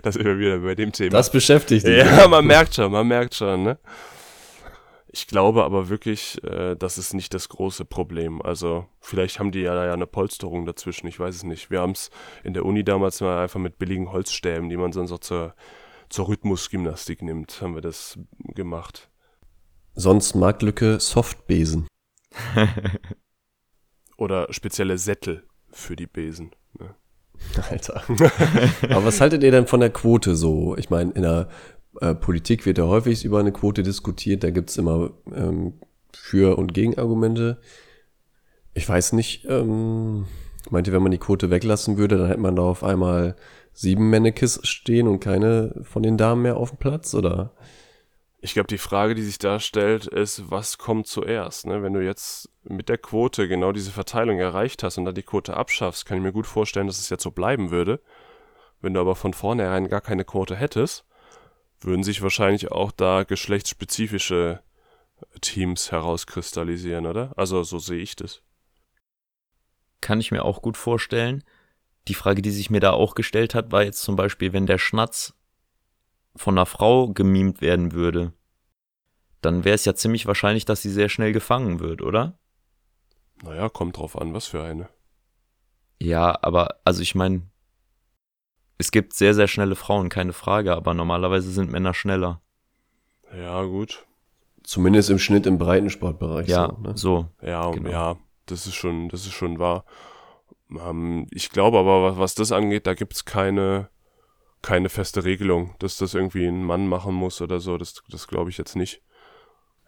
das 0.03 0.17
ist 0.17 0.23
immer 0.23 0.39
wieder 0.39 0.59
bei 0.59 0.75
dem 0.75 0.93
Thema. 0.93 1.11
Das 1.11 1.33
beschäftigt 1.33 1.87
dich. 1.87 1.99
Ja, 1.99 2.29
man 2.29 2.47
merkt 2.47 2.75
schon, 2.75 2.93
man 2.93 3.07
merkt 3.07 3.35
schon, 3.35 3.63
ne? 3.63 3.79
Ich 5.11 5.27
glaube 5.27 5.65
aber 5.65 5.89
wirklich, 5.89 6.43
äh, 6.45 6.77
das 6.77 6.99
ist 6.99 7.15
nicht 7.15 7.33
das 7.33 7.49
große 7.49 7.87
Problem. 7.87 8.43
Also 8.43 8.87
vielleicht 9.01 9.39
haben 9.39 9.53
die 9.53 9.61
ja, 9.61 9.87
ja 9.87 9.93
eine 9.93 10.07
Polsterung 10.07 10.67
dazwischen, 10.67 11.07
ich 11.07 11.19
weiß 11.19 11.35
es 11.35 11.45
nicht. 11.45 11.71
Wir 11.71 11.81
haben 11.81 11.93
es 11.93 12.11
in 12.45 12.53
der 12.53 12.65
Uni 12.65 12.85
damals 12.85 13.21
mal 13.21 13.43
einfach 13.43 13.59
mit 13.59 13.79
billigen 13.79 14.13
Holzstäben, 14.13 14.69
die 14.69 14.77
man 14.77 14.93
sonst 14.93 15.13
auch 15.13 15.21
zur, 15.21 15.55
zur 16.09 16.29
Rhythmusgymnastik 16.29 17.23
nimmt, 17.23 17.61
haben 17.61 17.75
wir 17.75 17.83
das 17.83 18.19
gemacht. 18.55 19.11
Sonst 19.95 20.35
Marktlücke 20.35 21.01
Softbesen. 21.01 21.87
Oder 24.17 24.53
spezielle 24.53 24.99
Sättel 24.99 25.45
für 25.71 25.97
die 25.97 26.07
Besen. 26.07 26.53
Ne? 26.79 26.95
Alter. 27.71 28.03
Aber 28.91 29.05
was 29.05 29.21
haltet 29.21 29.43
ihr 29.43 29.51
denn 29.51 29.67
von 29.67 29.81
der 29.81 29.91
Quote 29.91 30.35
so? 30.35 30.77
Ich 30.77 30.91
meine, 30.91 31.13
in 31.13 31.23
der 31.23 31.49
äh, 32.01 32.15
Politik 32.15 32.67
wird 32.67 32.79
ja 32.79 32.85
häufig 32.85 33.25
über 33.25 33.41
eine 33.41 33.53
Quote 33.53 33.83
diskutiert. 33.83 34.45
Da 34.45 34.51
gibt's 34.51 34.77
immer 34.77 35.11
ähm, 35.35 35.75
Für- 36.13 36.59
und 36.59 36.75
Gegenargumente. 36.75 37.61
Ich 38.75 38.89
weiß 38.89 39.13
nicht, 39.13 39.47
ähm, 39.49 40.27
meinte, 40.71 40.93
wenn 40.93 41.03
man 41.03 41.13
die 41.13 41.19
Quote 41.19 41.51
weglassen 41.51 41.97
würde, 41.97 42.19
dann 42.19 42.29
hätte 42.29 42.41
man 42.41 42.57
da 42.57 42.63
auf 42.63 42.85
einmal 42.85 43.37
sieben 43.79 44.11
Mannekes 44.11 44.59
stehen 44.65 45.07
und 45.07 45.21
keine 45.21 45.73
von 45.85 46.03
den 46.03 46.17
Damen 46.17 46.43
mehr 46.43 46.57
auf 46.57 46.71
dem 46.71 46.79
Platz, 46.79 47.15
oder? 47.15 47.53
Ich 48.41 48.53
glaube, 48.53 48.67
die 48.67 48.79
Frage, 48.79 49.15
die 49.15 49.23
sich 49.23 49.39
da 49.39 49.61
stellt, 49.61 50.07
ist, 50.07 50.51
was 50.51 50.79
kommt 50.79 51.07
zuerst? 51.07 51.67
Ne? 51.67 51.81
Wenn 51.81 51.93
du 51.93 52.05
jetzt 52.05 52.51
mit 52.65 52.89
der 52.89 52.99
Quote 52.99 53.47
genau 53.47 53.71
diese 53.71 53.93
Verteilung 53.93 54.41
erreicht 54.41 54.83
hast 54.83 54.99
und 54.99 55.05
dann 55.05 55.15
die 55.15 55.23
Quote 55.23 55.57
abschaffst, 55.57 56.07
kann 56.07 56.19
ich 56.19 56.25
mir 56.25 56.33
gut 56.33 56.47
vorstellen, 56.47 56.89
dass 56.89 56.99
es 56.99 57.09
jetzt 57.09 57.23
so 57.23 57.31
bleiben 57.31 57.71
würde. 57.71 58.01
Wenn 58.81 58.95
du 58.95 59.01
aber 59.01 59.15
von 59.15 59.33
vornherein 59.33 59.89
gar 59.89 60.01
keine 60.01 60.25
Quote 60.25 60.57
hättest, 60.57 61.05
würden 61.81 62.03
sich 62.03 62.21
wahrscheinlich 62.21 62.73
auch 62.73 62.91
da 62.91 63.23
geschlechtsspezifische 63.23 64.61
Teams 65.41 65.93
herauskristallisieren, 65.93 67.07
oder? 67.07 67.33
Also 67.37 67.63
so 67.63 67.79
sehe 67.79 68.01
ich 68.01 68.17
das. 68.17 68.43
Kann 70.01 70.21
ich 70.21 70.33
mir 70.33 70.45
auch 70.45 70.63
gut 70.63 70.77
vorstellen. 70.77 71.45
Die 72.09 72.15
Frage, 72.15 72.43
die 72.43 72.51
sich 72.51 72.71
mir 72.71 72.81
da 72.81 72.93
auch 72.93 73.15
gestellt 73.15 73.55
hat, 73.55 73.71
war 73.71 73.83
jetzt 73.83 74.03
zum 74.03 74.17
Beispiel, 74.17 74.53
wenn 74.53 74.67
der 74.67 74.79
Schnatz 74.79 75.35
von 76.35 76.57
einer 76.57 76.67
Frau 76.67 77.09
gemimt 77.09 77.61
werden 77.61 77.93
würde, 77.93 78.33
dann 79.43 79.65
wäre 79.65 79.75
es 79.75 79.85
ja 79.85 79.95
ziemlich 79.95 80.27
wahrscheinlich, 80.27 80.65
dass 80.65 80.83
sie 80.83 80.91
sehr 80.91 81.09
schnell 81.09 81.33
gefangen 81.33 81.81
wird, 81.81 82.03
oder? 82.03 82.39
Naja, 83.43 83.69
kommt 83.69 83.97
drauf 83.97 84.19
an, 84.19 84.33
was 84.35 84.47
für 84.47 84.63
eine. 84.63 84.89
Ja, 86.01 86.39
aber, 86.43 86.81
also 86.85 87.03
ich 87.03 87.15
meine, 87.15 87.43
es 88.79 88.91
gibt 88.91 89.15
sehr, 89.15 89.35
sehr 89.35 89.49
schnelle 89.49 89.77
Frauen, 89.77 90.09
keine 90.09 90.33
Frage, 90.33 90.75
aber 90.75 90.95
normalerweise 90.95 91.51
sind 91.51 91.71
Männer 91.71 91.95
schneller. 91.95 92.41
Ja, 93.37 93.63
gut. 93.65 94.07
Zumindest 94.63 95.11
im 95.11 95.19
Schnitt 95.19 95.47
im 95.47 95.59
Breitensportbereich. 95.59 96.49
Ja, 96.49 96.69
so, 96.69 96.83
ne? 96.83 96.97
so. 96.97 97.29
Ja, 97.43 97.71
Genau. 97.71 97.91
ja, 97.91 98.17
das 98.47 98.67
ist 98.67 98.75
schon, 98.75 99.09
das 99.09 99.27
ist 99.27 99.33
schon 99.33 99.59
wahr. 99.59 99.85
Ähm, 100.71 101.27
ich 101.31 101.51
glaube 101.51 101.79
aber, 101.79 102.03
was, 102.03 102.19
was 102.19 102.35
das 102.35 102.53
angeht, 102.53 102.87
da 102.87 102.95
gibt's 102.95 103.25
keine, 103.25 103.89
keine 104.63 104.89
feste 104.89 105.25
Regelung, 105.25 105.75
dass 105.79 105.97
das 105.97 106.15
irgendwie 106.15 106.47
ein 106.47 106.65
Mann 106.65 106.87
machen 106.87 107.15
muss 107.15 107.41
oder 107.41 107.61
so. 107.61 107.79
Das, 107.79 108.03
das 108.11 108.29
glaube 108.29 108.51
ich 108.51 108.59
jetzt 108.59 108.77
nicht. 108.77 109.03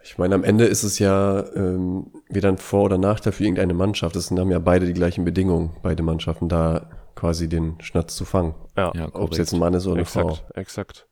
Ich 0.02 0.16
meine, 0.16 0.34
am 0.34 0.44
Ende 0.44 0.64
ist 0.64 0.82
es 0.82 0.98
ja 0.98 1.44
ähm, 1.54 2.10
weder 2.30 2.48
ein 2.48 2.56
Vor- 2.56 2.84
oder 2.84 2.96
Nachteil 2.96 3.34
für 3.34 3.44
irgendeine 3.44 3.74
Mannschaft. 3.74 4.16
Es 4.16 4.30
haben 4.30 4.50
ja 4.50 4.58
beide 4.58 4.86
die 4.86 4.94
gleichen 4.94 5.24
Bedingungen, 5.26 5.76
beide 5.82 6.02
Mannschaften, 6.02 6.48
da 6.48 6.88
quasi 7.14 7.48
den 7.50 7.78
Schnatz 7.82 8.16
zu 8.16 8.24
fangen. 8.24 8.54
Ja, 8.78 8.92
Ja, 8.94 9.08
Ob 9.12 9.32
es 9.32 9.38
jetzt 9.38 9.52
ein 9.52 9.58
Mann 9.58 9.74
ist 9.74 9.86
oder 9.86 9.96
eine 9.96 10.06
Frau. 10.06 10.30
exakt, 10.30 10.56
exakt. 10.56 11.06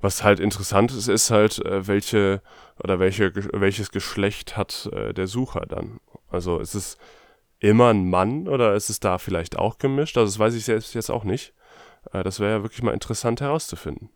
Was 0.00 0.24
halt 0.24 0.40
interessant 0.40 0.92
ist, 0.92 1.08
ist 1.08 1.30
halt, 1.30 1.58
äh, 1.66 1.86
welche 1.86 2.40
oder 2.82 2.98
welche, 2.98 3.32
welches 3.52 3.90
Geschlecht 3.90 4.56
hat 4.56 4.88
äh, 4.92 5.12
der 5.12 5.26
Sucher 5.26 5.66
dann. 5.68 6.00
Also 6.30 6.60
ist 6.60 6.74
es 6.74 6.96
immer 7.60 7.88
ein 7.88 8.08
Mann 8.08 8.48
oder 8.48 8.74
ist 8.74 8.88
es 8.90 9.00
da 9.00 9.18
vielleicht 9.18 9.58
auch 9.58 9.78
gemischt? 9.78 10.16
Also 10.16 10.30
das 10.30 10.38
weiß 10.38 10.54
ich 10.54 10.64
selbst 10.64 10.94
jetzt 10.94 11.10
auch 11.10 11.24
nicht. 11.24 11.54
Äh, 12.12 12.22
das 12.22 12.40
wäre 12.40 12.52
ja 12.52 12.62
wirklich 12.62 12.82
mal 12.82 12.94
interessant 12.94 13.40
herauszufinden. 13.40 14.10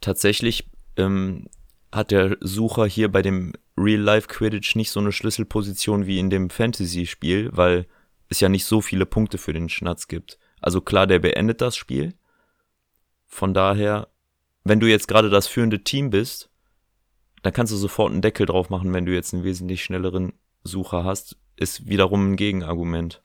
Tatsächlich 0.00 0.70
ähm, 0.96 1.48
hat 1.92 2.10
der 2.10 2.36
Sucher 2.40 2.86
hier 2.86 3.10
bei 3.10 3.22
dem 3.22 3.52
Real-Life-Quidditch 3.76 4.76
nicht 4.76 4.90
so 4.90 5.00
eine 5.00 5.12
Schlüsselposition 5.12 6.06
wie 6.06 6.18
in 6.18 6.30
dem 6.30 6.50
Fantasy-Spiel, 6.50 7.50
weil 7.52 7.86
es 8.28 8.40
ja 8.40 8.48
nicht 8.48 8.64
so 8.64 8.80
viele 8.80 9.06
Punkte 9.06 9.38
für 9.38 9.52
den 9.52 9.68
Schnatz 9.68 10.06
gibt. 10.06 10.38
Also 10.60 10.80
klar, 10.80 11.06
der 11.06 11.18
beendet 11.18 11.60
das 11.60 11.76
Spiel. 11.76 12.14
Von 13.26 13.54
daher, 13.54 14.08
wenn 14.64 14.80
du 14.80 14.86
jetzt 14.86 15.08
gerade 15.08 15.30
das 15.30 15.46
führende 15.46 15.82
Team 15.82 16.10
bist, 16.10 16.50
dann 17.42 17.52
kannst 17.52 17.72
du 17.72 17.76
sofort 17.76 18.12
einen 18.12 18.22
Deckel 18.22 18.46
drauf 18.46 18.70
machen, 18.70 18.92
wenn 18.92 19.06
du 19.06 19.14
jetzt 19.14 19.32
einen 19.32 19.44
wesentlich 19.44 19.82
schnelleren 19.82 20.32
Sucher 20.62 21.04
hast. 21.04 21.36
Ist 21.60 21.88
wiederum 21.88 22.32
ein 22.32 22.36
Gegenargument. 22.36 23.22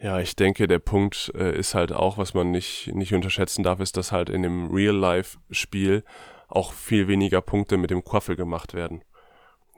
Ja, 0.00 0.18
ich 0.20 0.34
denke, 0.36 0.66
der 0.66 0.78
Punkt 0.78 1.30
äh, 1.34 1.56
ist 1.58 1.74
halt 1.74 1.92
auch, 1.92 2.18
was 2.18 2.32
man 2.34 2.50
nicht, 2.50 2.88
nicht 2.94 3.12
unterschätzen 3.14 3.62
darf, 3.62 3.80
ist, 3.80 3.96
dass 3.96 4.12
halt 4.12 4.30
in 4.30 4.42
dem 4.42 4.70
Real-Life-Spiel 4.70 6.04
auch 6.48 6.72
viel 6.72 7.06
weniger 7.08 7.40
Punkte 7.42 7.76
mit 7.76 7.90
dem 7.90 8.02
Quaffel 8.04 8.34
gemacht 8.36 8.74
werden. 8.74 9.02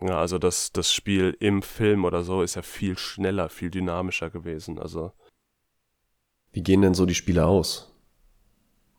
Ja, 0.01 0.19
also 0.21 0.39
das, 0.39 0.73
das 0.73 0.93
Spiel 0.93 1.37
im 1.41 1.63
Film 1.63 2.05
oder 2.05 2.23
so 2.23 2.43
ist 2.43 2.55
ja 2.55 2.63
viel 2.63 2.97
schneller, 2.97 3.49
viel 3.49 3.71
dynamischer 3.71 4.31
gewesen. 4.31 4.79
Also 4.79 5.13
Wie 6.53 6.63
gehen 6.63 6.83
denn 6.83 6.95
so 6.95 7.05
die 7.07 7.15
Spiele 7.15 7.45
aus? 7.47 7.93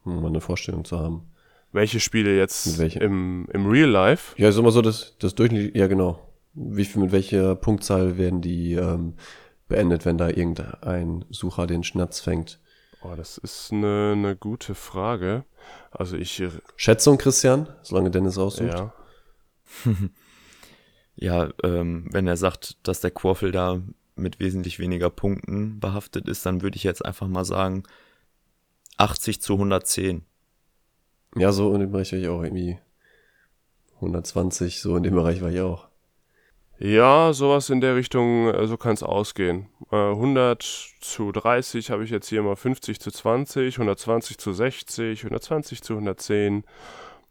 Um 0.03 0.21
mal 0.21 0.27
eine 0.27 0.41
Vorstellung 0.41 0.83
zu 0.85 0.99
haben. 0.99 1.31
welche 1.71 1.99
Spiele 1.99 2.35
jetzt 2.35 2.65
Mit 2.65 2.77
welchen? 2.79 3.01
im, 3.01 3.47
im 3.53 3.67
Real 3.67 3.89
Life? 3.89 4.35
Ja, 4.41 4.49
ist 4.49 4.57
immer 4.57 4.71
so, 4.71 4.81
das, 4.81 5.15
das 5.19 5.35
Durchschnitt, 5.35 5.75
ja 5.75 5.87
genau. 5.87 6.19
Wie 6.53 6.85
viel, 6.85 7.01
mit 7.01 7.11
welcher 7.11 7.55
Punktzahl 7.55 8.17
werden 8.17 8.41
die 8.41 8.73
ähm, 8.73 9.13
beendet, 9.67 10.05
wenn 10.05 10.17
da 10.17 10.29
irgendein 10.29 11.25
Sucher 11.29 11.67
den 11.67 11.83
Schnatz 11.83 12.19
fängt? 12.19 12.59
Oh, 13.03 13.15
das 13.15 13.37
ist 13.37 13.71
eine, 13.71 14.13
eine 14.15 14.35
gute 14.35 14.75
Frage. 14.75 15.45
Also 15.91 16.17
ich, 16.17 16.43
Schätzung, 16.75 17.17
Christian, 17.17 17.67
solange 17.81 18.11
Dennis 18.11 18.37
aussucht. 18.37 18.73
ja, 18.73 18.93
Ja, 21.15 21.49
ähm, 21.63 22.07
wenn 22.09 22.27
er 22.27 22.37
sagt, 22.37 22.77
dass 22.87 23.01
der 23.01 23.11
Quaffel 23.11 23.51
da 23.51 23.81
mit 24.15 24.39
wesentlich 24.39 24.79
weniger 24.79 25.09
Punkten 25.09 25.79
behaftet 25.79 26.27
ist, 26.27 26.45
dann 26.45 26.61
würde 26.61 26.77
ich 26.77 26.83
jetzt 26.83 27.05
einfach 27.05 27.27
mal 27.27 27.45
sagen 27.45 27.83
80 28.97 29.41
zu 29.41 29.53
110. 29.53 30.25
Ja, 31.35 31.51
so 31.51 31.73
in 31.73 31.81
dem 31.81 31.91
Bereich 31.91 32.11
war 32.11 32.19
ich 32.19 32.27
auch 32.27 32.43
irgendwie 32.43 32.79
120, 33.95 34.81
so 34.81 34.97
in 34.97 35.03
dem 35.03 35.13
Bereich 35.13 35.41
war 35.41 35.51
ich 35.51 35.61
auch. 35.61 35.90
Ja, 36.83 37.31
sowas 37.31 37.69
in 37.69 37.79
der 37.79 37.95
Richtung, 37.95 38.47
äh, 38.47 38.65
so 38.65 38.75
kann 38.75 38.93
es 38.95 39.03
ausgehen. 39.03 39.67
Äh, 39.91 39.95
100 39.95 40.63
zu 40.99 41.31
30 41.31 41.91
habe 41.91 42.03
ich 42.03 42.09
jetzt 42.09 42.27
hier 42.27 42.41
mal 42.41 42.55
50 42.55 42.99
zu 42.99 43.11
20, 43.11 43.75
120 43.77 44.39
zu 44.39 44.51
60, 44.51 45.23
120 45.23 45.83
zu 45.83 45.93
110, 45.93 46.63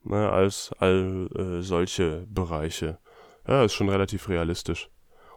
ne, 0.04 0.30
als 0.30 0.70
all 0.78 1.28
äh, 1.34 1.62
solche 1.62 2.26
Bereiche. 2.28 2.98
Ja, 3.48 3.64
ist 3.64 3.72
schon 3.74 3.88
relativ 3.88 4.28
realistisch. 4.28 4.88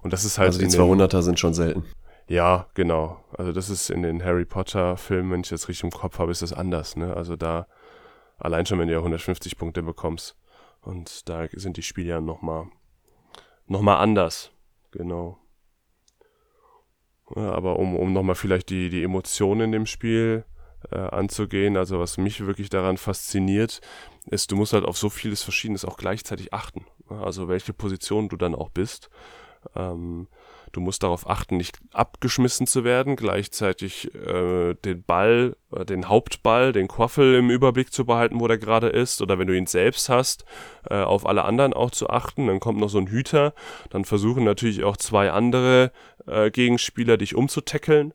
Und 0.04 0.14
das 0.14 0.26
ist 0.26 0.38
halt 0.38 0.48
Also 0.48 0.60
die 0.60 0.66
in 0.66 0.72
den- 0.72 0.80
200er 0.80 1.24
sind 1.24 1.40
schon 1.40 1.56
selten. 1.56 1.84
Ja, 2.28 2.68
genau. 2.76 3.24
Also 3.36 3.52
das 3.52 3.72
ist 3.72 3.90
in 3.90 4.04
den 4.04 4.24
Harry 4.24 4.46
Potter 4.46 4.96
Filmen, 4.96 5.32
wenn 5.32 5.42
ich 5.42 5.50
jetzt 5.50 5.68
richtig 5.70 5.86
im 5.86 5.90
Kopf 5.92 6.20
habe, 6.20 6.32
ist 6.32 6.44
das 6.44 6.54
anders, 6.54 6.96
ne? 6.96 7.16
Also 7.18 7.36
da 7.36 7.66
allein 8.38 8.66
schon, 8.68 8.78
wenn 8.78 8.88
du 8.88 8.94
ja 8.94 9.00
150 9.00 9.58
Punkte 9.58 9.82
bekommst 9.82 10.36
und 10.82 11.28
da 11.28 11.48
sind 11.54 11.78
die 11.78 11.82
Spiele 11.84 12.10
ja 12.10 12.22
noch 12.22 12.42
mal 13.74 13.80
noch 13.80 13.82
mal 13.82 13.98
anders. 13.98 14.52
Genau. 14.92 15.38
Ja, 17.36 17.52
aber 17.52 17.80
um 17.80 17.96
um 17.96 18.14
noch 18.14 18.24
mal 18.24 18.36
vielleicht 18.36 18.70
die 18.70 18.90
die 18.90 19.04
Emotionen 19.04 19.62
in 19.62 19.72
dem 19.72 19.86
Spiel 19.86 20.46
äh, 20.92 20.98
anzugehen, 20.98 21.78
also 21.78 22.00
was 22.00 22.18
mich 22.18 22.46
wirklich 22.46 22.70
daran 22.70 22.98
fasziniert, 22.98 23.82
ist, 24.26 24.52
du 24.52 24.56
musst 24.56 24.74
halt 24.74 24.86
auf 24.86 24.98
so 24.98 25.10
vieles 25.10 25.42
Verschiedenes 25.42 25.86
auch 25.86 25.98
gleichzeitig 25.98 26.54
achten. 26.54 26.86
Also 27.10 27.48
welche 27.48 27.74
Position 27.74 28.30
du 28.30 28.38
dann 28.38 28.56
auch 28.56 28.70
bist. 28.70 29.10
Ähm, 29.76 30.28
du 30.74 30.82
musst 30.82 31.04
darauf 31.04 31.30
achten, 31.30 31.56
nicht 31.56 31.80
abgeschmissen 31.94 32.68
zu 32.68 32.84
werden, 32.84 33.16
gleichzeitig 33.16 34.14
äh, 34.16 34.74
den 34.74 35.04
Ball, 35.04 35.56
äh, 35.72 35.86
den 35.86 36.10
Hauptball, 36.10 36.74
den 36.74 36.88
Quaffel 36.88 37.36
im 37.36 37.50
Überblick 37.50 37.94
zu 37.94 38.06
behalten, 38.06 38.40
wo 38.40 38.48
der 38.48 38.58
gerade 38.58 38.90
ist, 38.90 39.22
oder 39.22 39.40
wenn 39.40 39.48
du 39.48 39.56
ihn 39.56 39.68
selbst 39.68 40.10
hast, 40.10 40.46
äh, 40.90 40.96
auf 40.96 41.26
alle 41.26 41.46
anderen 41.46 41.74
auch 41.74 41.92
zu 41.92 42.10
achten. 42.10 42.48
Dann 42.48 42.60
kommt 42.60 42.80
noch 42.80 42.90
so 42.90 42.98
ein 42.98 43.08
Hüter, 43.08 43.54
dann 43.92 44.04
versuchen 44.04 44.44
natürlich 44.44 44.84
auch 44.84 44.98
zwei 44.98 45.32
andere 45.32 45.92
äh, 46.28 46.52
Gegenspieler 46.52 47.18
dich 47.18 47.36
umzutackeln. 47.36 48.14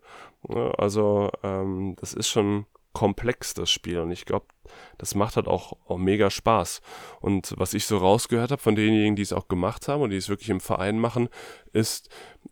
Ja, 0.49 0.71
also 0.73 1.31
ähm, 1.43 1.97
das 2.01 2.13
ist 2.13 2.29
schon 2.29 2.67
komplex, 2.99 3.55
das 3.55 3.71
Spiel. 3.71 4.01
Und 4.01 4.11
ich 4.11 4.25
glaube, 4.25 4.47
das 4.99 5.15
macht 5.15 5.37
halt 5.37 5.47
auch, 5.47 5.75
auch 5.87 5.99
mega 5.99 6.31
Spaß. 6.31 6.81
Und 7.21 7.55
was 7.57 7.75
ich 7.75 7.87
so 7.87 7.99
rausgehört 7.99 8.51
habe 8.51 8.61
von 8.61 8.75
denjenigen, 8.75 9.15
die 9.15 9.23
es 9.23 9.33
auch 9.33 9.47
gemacht 9.47 9.87
haben 9.87 10.03
und 10.03 10.11
die 10.11 10.17
es 10.17 10.29
wirklich 10.29 10.51
im 10.51 10.61
Verein 10.61 10.99
machen, 10.99 11.29
ist, 11.73 12.09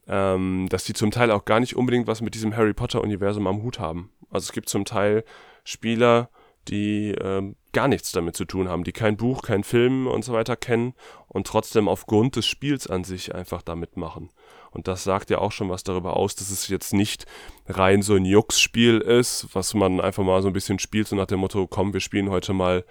ähm, 0.09 0.67
dass 0.71 0.85
die 0.85 0.93
zum 0.93 1.11
Teil 1.11 1.31
auch 1.31 1.45
gar 1.45 1.61
nicht 1.61 1.77
unbedingt 1.77 2.07
was 2.07 2.21
mit 2.21 2.35
diesem 2.35 2.57
Harry 2.57 2.75
Potter-Universum 2.75 3.47
am 3.47 3.63
Hut 3.63 3.79
haben. 3.79 4.11
Also 4.31 4.45
es 4.45 4.53
gibt 4.53 4.69
zum 4.69 4.85
Teil 4.85 5.25
Spieler, 5.65 6.31
die 6.69 7.13
ähm, 7.21 7.57
gar 7.73 7.89
nichts 7.89 8.13
damit 8.13 8.37
zu 8.37 8.45
tun 8.45 8.69
haben, 8.69 8.85
die 8.85 8.93
kein 8.93 9.17
Buch, 9.17 9.43
kein 9.43 9.63
Film 9.63 10.07
und 10.07 10.25
so 10.25 10.33
weiter 10.33 10.57
kennen 10.57 10.95
und 11.29 11.47
trotzdem 11.47 11.89
aufgrund 11.89 12.37
des 12.37 12.47
Spiels 12.47 12.87
an 12.87 13.05
sich 13.05 13.35
einfach 13.35 13.63
da 13.63 13.77
mitmachen. 13.77 14.31
Und 14.71 14.89
das 14.89 15.05
sagt 15.05 15.31
ja 15.31 15.39
auch 15.39 15.53
schon 15.53 15.71
was 15.71 15.85
darüber 15.85 16.17
aus, 16.17 16.35
dass 16.35 16.51
es 16.51 16.69
jetzt 16.69 16.93
nicht 16.93 17.27
rein 17.67 18.03
so 18.03 18.15
ein 18.15 18.25
Jux-Spiel 18.25 18.99
ist, 18.99 19.49
was 19.53 19.75
man 19.75 20.01
einfach 20.01 20.25
mal 20.25 20.43
so 20.43 20.49
ein 20.49 20.53
bisschen 20.53 20.79
spielt, 20.79 21.09
so 21.09 21.17
nach 21.17 21.27
dem 21.27 21.41
Motto, 21.41 21.67
komm, 21.67 21.93
wir 21.93 22.01
spielen 22.01 22.31
heute 22.31 22.53
mal 22.53 22.85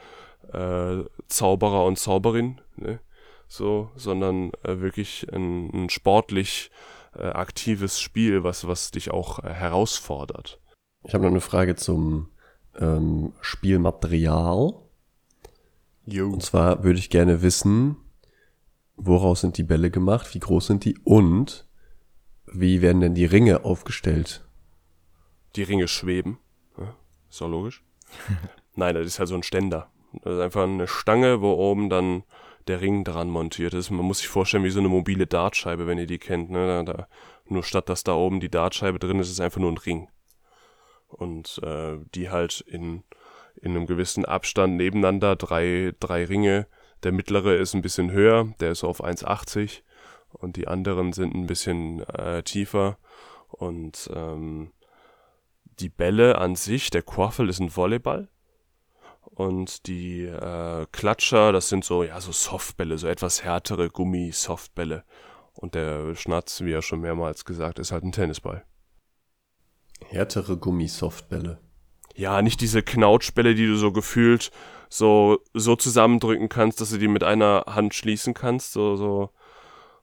äh, 0.53 1.03
Zauberer 1.27 1.85
und 1.85 1.99
Zauberin, 1.99 2.61
ne? 2.75 2.99
so, 3.47 3.91
sondern 3.95 4.51
äh, 4.63 4.79
wirklich 4.79 5.27
ein, 5.31 5.69
ein 5.73 5.89
sportlich 5.89 6.71
äh, 7.17 7.27
aktives 7.27 7.99
Spiel, 7.99 8.43
was, 8.43 8.67
was 8.67 8.91
dich 8.91 9.11
auch 9.11 9.43
äh, 9.43 9.49
herausfordert. 9.53 10.59
Ich 11.03 11.13
habe 11.13 11.23
noch 11.23 11.31
eine 11.31 11.41
Frage 11.41 11.75
zum 11.75 12.29
ähm, 12.77 13.33
Spielmaterial. 13.41 14.73
Jo. 16.05 16.29
Und 16.31 16.43
zwar 16.43 16.83
würde 16.83 16.99
ich 16.99 17.09
gerne 17.09 17.41
wissen, 17.41 17.97
woraus 18.95 19.41
sind 19.41 19.57
die 19.57 19.63
Bälle 19.63 19.91
gemacht, 19.91 20.33
wie 20.33 20.39
groß 20.39 20.67
sind 20.67 20.85
die 20.85 20.97
und 21.03 21.67
wie 22.45 22.81
werden 22.81 23.01
denn 23.01 23.15
die 23.15 23.25
Ringe 23.25 23.65
aufgestellt? 23.65 24.45
Die 25.55 25.63
Ringe 25.63 25.87
schweben. 25.87 26.37
Ja, 26.77 26.95
ist 27.29 27.41
doch 27.41 27.49
logisch. 27.49 27.83
Nein, 28.75 28.95
das 28.95 29.05
ist 29.05 29.19
halt 29.19 29.29
so 29.29 29.35
ein 29.35 29.43
Ständer. 29.43 29.89
Das 30.23 30.33
ist 30.33 30.39
einfach 30.39 30.63
eine 30.63 30.87
Stange, 30.87 31.41
wo 31.41 31.53
oben 31.53 31.89
dann 31.89 32.23
der 32.67 32.81
Ring 32.81 33.03
dran 33.03 33.29
montiert 33.29 33.73
ist. 33.73 33.91
Man 33.91 34.05
muss 34.05 34.19
sich 34.19 34.27
vorstellen, 34.27 34.63
wie 34.63 34.69
so 34.69 34.79
eine 34.79 34.89
mobile 34.89 35.27
Dartscheibe, 35.27 35.87
wenn 35.87 35.97
ihr 35.97 36.07
die 36.07 36.19
kennt. 36.19 36.49
Ne? 36.49 36.65
Da, 36.65 36.83
da, 36.83 37.07
nur 37.47 37.63
statt 37.63 37.89
dass 37.89 38.03
da 38.03 38.13
oben 38.13 38.39
die 38.39 38.49
Dartscheibe 38.49 38.99
drin 38.99 39.19
ist, 39.19 39.29
ist 39.29 39.39
einfach 39.39 39.61
nur 39.61 39.71
ein 39.71 39.77
Ring. 39.77 40.09
Und 41.07 41.59
äh, 41.63 41.97
die 42.15 42.29
halt 42.29 42.61
in, 42.61 43.03
in 43.61 43.71
einem 43.71 43.85
gewissen 43.85 44.25
Abstand 44.25 44.75
nebeneinander, 44.75 45.35
drei, 45.35 45.93
drei 45.99 46.25
Ringe. 46.25 46.67
Der 47.03 47.11
mittlere 47.11 47.55
ist 47.55 47.75
ein 47.75 47.81
bisschen 47.81 48.11
höher, 48.11 48.53
der 48.59 48.71
ist 48.71 48.83
auf 48.83 49.03
1,80 49.03 49.81
und 50.29 50.55
die 50.55 50.67
anderen 50.67 51.13
sind 51.13 51.35
ein 51.35 51.47
bisschen 51.47 52.01
äh, 52.09 52.41
tiefer. 52.43 52.97
Und 53.49 54.09
ähm, 54.13 54.71
die 55.79 55.89
Bälle 55.89 56.37
an 56.37 56.55
sich, 56.55 56.89
der 56.89 57.03
Quaffel 57.03 57.49
ist 57.49 57.59
ein 57.59 57.75
Volleyball. 57.75 58.29
Und 59.35 59.87
die 59.87 60.23
äh, 60.23 60.85
Klatscher, 60.91 61.51
das 61.51 61.69
sind 61.69 61.83
so, 61.83 62.03
ja, 62.03 62.19
so 62.21 62.31
Softbälle, 62.31 62.97
so 62.97 63.07
etwas 63.07 63.43
härtere 63.43 63.89
Gummi-Softbälle. 63.89 65.03
Und 65.53 65.75
der 65.75 66.15
Schnatz, 66.15 66.61
wie 66.61 66.71
ja 66.71 66.81
schon 66.81 67.01
mehrmals 67.01 67.45
gesagt, 67.45 67.79
ist 67.79 67.91
halt 67.91 68.03
ein 68.03 68.11
Tennisball. 68.11 68.63
Härtere 70.07 70.57
Gummisoftbälle. 70.57 71.59
Ja, 72.15 72.41
nicht 72.41 72.61
diese 72.61 72.81
Knautschbälle, 72.81 73.55
die 73.55 73.67
du 73.67 73.75
so 73.75 73.91
gefühlt 73.91 74.51
so, 74.89 75.39
so 75.53 75.75
zusammendrücken 75.75 76.49
kannst, 76.49 76.79
dass 76.79 76.91
du 76.91 76.97
die 76.97 77.07
mit 77.07 77.23
einer 77.23 77.65
Hand 77.67 77.93
schließen 77.93 78.33
kannst. 78.33 78.73
So, 78.73 78.95
so, 78.95 79.29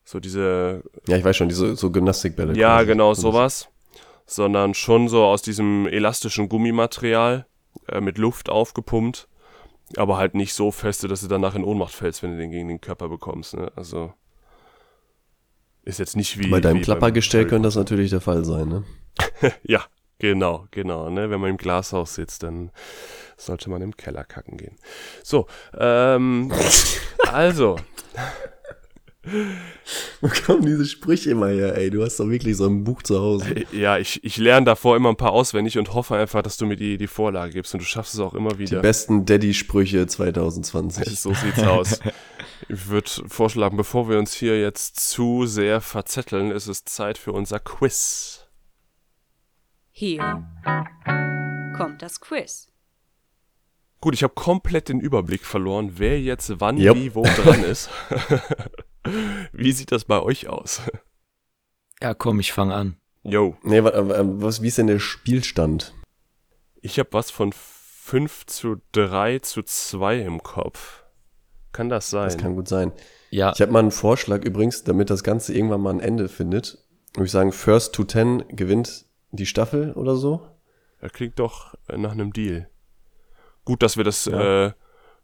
so 0.04 0.20
diese. 0.20 0.82
Ja, 1.06 1.16
ich 1.16 1.24
weiß 1.24 1.36
schon, 1.36 1.48
diese 1.48 1.76
so 1.76 1.90
Gymnastikbälle. 1.90 2.56
Ja, 2.56 2.76
quasi. 2.76 2.86
genau, 2.86 3.14
sowas. 3.14 3.68
Sondern 4.26 4.74
schon 4.74 5.08
so 5.08 5.24
aus 5.24 5.42
diesem 5.42 5.86
elastischen 5.86 6.48
Gummimaterial 6.48 7.46
äh, 7.88 8.00
mit 8.00 8.18
Luft 8.18 8.48
aufgepumpt. 8.48 9.28
Aber 9.96 10.16
halt 10.16 10.34
nicht 10.34 10.54
so 10.54 10.70
feste, 10.70 11.08
dass 11.08 11.20
du 11.20 11.28
danach 11.28 11.54
in 11.54 11.64
Ohnmacht 11.64 11.92
fällst, 11.92 12.22
wenn 12.22 12.32
du 12.32 12.38
den 12.38 12.50
gegen 12.50 12.68
den 12.68 12.80
Körper 12.80 13.08
bekommst. 13.08 13.54
Ne? 13.54 13.70
Also. 13.76 14.12
Ist 15.84 15.98
jetzt 15.98 16.16
nicht 16.16 16.38
wie. 16.38 16.48
Bei 16.48 16.60
deinem 16.60 16.78
wie 16.78 16.82
Klappergestell 16.82 17.46
könnte 17.46 17.66
das 17.66 17.76
natürlich 17.76 18.10
der 18.10 18.20
Fall 18.20 18.44
sein, 18.44 18.68
ne? 18.68 18.84
Ja, 19.64 19.84
genau, 20.18 20.66
genau. 20.70 21.10
Ne? 21.10 21.28
Wenn 21.28 21.40
man 21.40 21.50
im 21.50 21.56
Glashaus 21.56 22.14
sitzt, 22.14 22.44
dann 22.44 22.70
sollte 23.36 23.68
man 23.68 23.82
im 23.82 23.96
Keller 23.96 24.24
kacken 24.24 24.56
gehen. 24.56 24.76
So, 25.24 25.46
ähm, 25.76 26.52
also, 27.32 27.76
Wo 30.20 30.28
kommen 30.44 30.66
diese 30.66 30.84
Sprüche 30.84 31.30
immer 31.30 31.48
her, 31.48 31.76
ey? 31.76 31.90
Du 31.90 32.02
hast 32.02 32.18
doch 32.18 32.28
wirklich 32.28 32.56
so 32.56 32.66
ein 32.66 32.82
Buch 32.82 33.02
zu 33.02 33.20
Hause. 33.20 33.64
ja, 33.72 33.96
ich, 33.98 34.22
ich 34.24 34.36
lerne 34.36 34.66
davor 34.66 34.96
immer 34.96 35.10
ein 35.10 35.16
paar 35.16 35.30
auswendig 35.32 35.78
und 35.78 35.94
hoffe 35.94 36.16
einfach, 36.16 36.42
dass 36.42 36.56
du 36.56 36.66
mir 36.66 36.76
die, 36.76 36.96
die 36.98 37.06
Vorlage 37.06 37.52
gibst 37.52 37.72
und 37.74 37.80
du 37.82 37.84
schaffst 37.86 38.14
es 38.14 38.20
auch 38.20 38.34
immer 38.34 38.50
Die 38.54 38.58
wieder. 38.58 38.80
besten 38.80 39.24
Daddy-Sprüche 39.24 40.06
2020. 40.06 41.18
So 41.20 41.32
sieht's 41.34 41.62
aus. 41.62 42.00
Ich 42.68 42.88
würde 42.88 43.10
vorschlagen, 43.28 43.76
bevor 43.76 44.08
wir 44.08 44.18
uns 44.18 44.32
hier 44.34 44.60
jetzt 44.60 44.98
zu 44.98 45.46
sehr 45.46 45.80
verzetteln, 45.80 46.50
ist 46.50 46.66
es 46.66 46.84
Zeit 46.84 47.18
für 47.18 47.32
unser 47.32 47.58
Quiz. 47.60 48.46
Hier 49.90 50.42
kommt 51.76 52.02
das 52.02 52.20
Quiz. 52.20 52.68
Gut, 54.00 54.14
ich 54.14 54.24
habe 54.24 54.34
komplett 54.34 54.88
den 54.88 54.98
Überblick 54.98 55.44
verloren, 55.44 55.92
wer 55.96 56.20
jetzt 56.20 56.60
wann, 56.60 56.76
Jupp. 56.76 56.96
wie, 56.96 57.14
wo 57.14 57.22
dran 57.22 57.62
ist. 57.62 57.88
wie 59.52 59.72
sieht 59.72 59.92
das 59.92 60.04
bei 60.04 60.20
euch 60.20 60.48
aus? 60.48 60.82
Ja, 62.00 62.14
komm, 62.14 62.40
ich 62.40 62.52
fange 62.52 62.74
an. 62.74 62.96
Yo. 63.22 63.56
Nee, 63.62 63.84
wa- 63.84 63.92
wa- 63.94 64.22
was, 64.24 64.62
wie 64.62 64.68
ist 64.68 64.78
denn 64.78 64.88
der 64.88 64.98
Spielstand? 64.98 65.94
Ich 66.80 66.98
habe 66.98 67.10
was 67.12 67.30
von 67.30 67.52
5 67.52 68.46
zu 68.46 68.76
3 68.92 69.38
zu 69.38 69.62
2 69.62 70.18
im 70.22 70.42
Kopf. 70.42 71.04
Kann 71.70 71.88
das 71.88 72.10
sein? 72.10 72.24
Das 72.24 72.36
kann 72.38 72.56
gut 72.56 72.68
sein. 72.68 72.92
Ja, 73.30 73.52
Ich 73.54 73.60
habe 73.62 73.72
mal 73.72 73.78
einen 73.78 73.92
Vorschlag 73.92 74.44
übrigens, 74.44 74.82
damit 74.84 75.08
das 75.10 75.22
Ganze 75.22 75.54
irgendwann 75.54 75.80
mal 75.80 75.90
ein 75.94 76.00
Ende 76.00 76.28
findet. 76.28 76.78
Würde 77.14 77.26
ich 77.26 77.30
sagen, 77.32 77.52
First 77.52 77.94
to 77.94 78.04
Ten 78.04 78.44
gewinnt 78.48 79.06
die 79.30 79.46
Staffel 79.46 79.92
oder 79.92 80.16
so. 80.16 80.46
das 81.00 81.12
klingt 81.12 81.38
doch 81.38 81.74
äh, 81.88 81.96
nach 81.96 82.12
einem 82.12 82.32
Deal. 82.32 82.68
Gut, 83.64 83.82
dass 83.82 83.96
wir 83.96 84.04
das 84.04 84.24
Ja. 84.26 84.66
äh, 84.66 84.72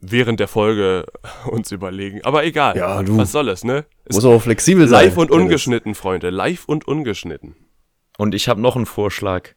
während 0.00 0.40
der 0.40 0.48
Folge 0.48 1.06
uns 1.50 1.70
überlegen. 1.72 2.24
Aber 2.24 2.44
egal. 2.44 2.76
Ja, 2.76 3.02
du. 3.02 3.16
Was 3.18 3.32
soll 3.32 3.48
es, 3.48 3.64
ne? 3.64 3.84
Es 4.04 4.16
Muss 4.16 4.24
aber 4.24 4.40
flexibel 4.40 4.86
sein. 4.88 5.06
live 5.06 5.16
und 5.16 5.30
ungeschnitten, 5.30 5.94
Freunde. 5.94 6.30
Live 6.30 6.64
und 6.66 6.86
ungeschnitten. 6.88 7.54
und 8.18 8.34
ich 8.34 8.48
habe 8.48 8.60
noch 8.60 8.76
einen 8.76 8.86
Vorschlag. 8.86 9.50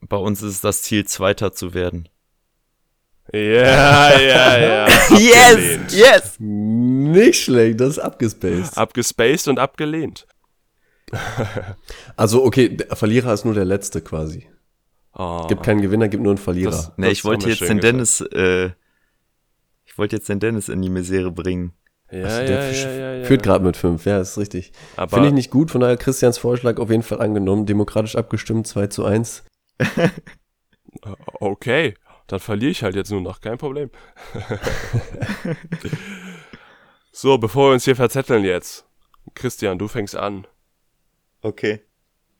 Bei 0.00 0.16
uns 0.18 0.42
ist 0.42 0.54
es 0.56 0.60
das 0.60 0.82
Ziel, 0.82 1.06
Zweiter 1.06 1.52
zu 1.52 1.72
werden. 1.72 2.08
Ja, 3.32 4.18
ja, 4.20 4.58
ja. 4.58 4.84
Abgelehnt. 5.08 5.92
Yes! 5.92 6.36
Nicht 6.38 7.42
schlecht, 7.44 7.80
das 7.80 7.90
ist 7.92 7.98
abgespaced. 7.98 8.76
Abgespaced 8.76 9.48
und 9.48 9.58
abgelehnt. 9.58 10.26
Also, 12.16 12.44
okay, 12.44 12.68
der 12.76 12.94
Verlierer 12.96 13.32
ist 13.32 13.44
nur 13.44 13.54
der 13.54 13.64
letzte 13.64 14.00
quasi. 14.00 14.46
Oh. 15.14 15.46
Gibt 15.48 15.62
keinen 15.62 15.80
Gewinner, 15.80 16.08
gibt 16.08 16.22
nur 16.22 16.32
einen 16.32 16.38
Verlierer. 16.38 16.70
Das- 16.70 16.92
Ne, 16.98 17.10
ich 17.10 17.24
wollte 17.24 17.48
jetzt 17.48 17.62
den 17.62 17.80
Dennis, 17.80 18.20
äh, 18.20 18.70
ich 19.94 19.98
wollte 19.98 20.16
jetzt 20.16 20.28
den 20.28 20.40
Dennis 20.40 20.68
in 20.68 20.82
die 20.82 20.90
Misere 20.90 21.30
bringen. 21.30 21.72
ja, 22.10 22.24
Also 22.24 22.38
der 22.38 22.72
ja, 22.72 22.90
ja, 22.90 23.14
ja. 23.14 23.24
Führt 23.26 23.44
gerade 23.44 23.64
mit 23.64 23.76
fünf, 23.76 24.06
ja, 24.06 24.18
ist 24.18 24.36
richtig. 24.36 24.72
Finde 25.08 25.28
ich 25.28 25.32
nicht 25.32 25.52
gut, 25.52 25.70
von 25.70 25.80
daher 25.80 25.96
Christians 25.96 26.36
Vorschlag 26.36 26.78
auf 26.78 26.90
jeden 26.90 27.04
Fall 27.04 27.20
angenommen. 27.20 27.64
Demokratisch 27.64 28.16
abgestimmt, 28.16 28.66
2 28.66 28.88
zu 28.88 29.04
1. 29.04 29.44
Okay, 31.40 31.94
dann 32.28 32.38
verliere 32.38 32.70
ich 32.70 32.84
halt 32.84 32.94
jetzt 32.94 33.10
nur 33.10 33.20
noch, 33.20 33.40
kein 33.40 33.58
Problem. 33.58 33.90
so, 37.12 37.36
bevor 37.36 37.70
wir 37.70 37.74
uns 37.74 37.84
hier 37.84 37.96
verzetteln 37.96 38.44
jetzt. 38.44 38.86
Christian, 39.34 39.78
du 39.78 39.88
fängst 39.88 40.16
an. 40.16 40.46
Okay. 41.40 41.80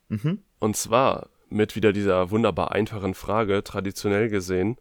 Mhm. 0.08 0.44
Und 0.60 0.76
zwar 0.76 1.30
mit 1.48 1.74
wieder 1.74 1.92
dieser 1.92 2.30
wunderbar 2.30 2.70
einfachen 2.70 3.14
Frage, 3.14 3.64
traditionell 3.64 4.28
gesehen. 4.28 4.76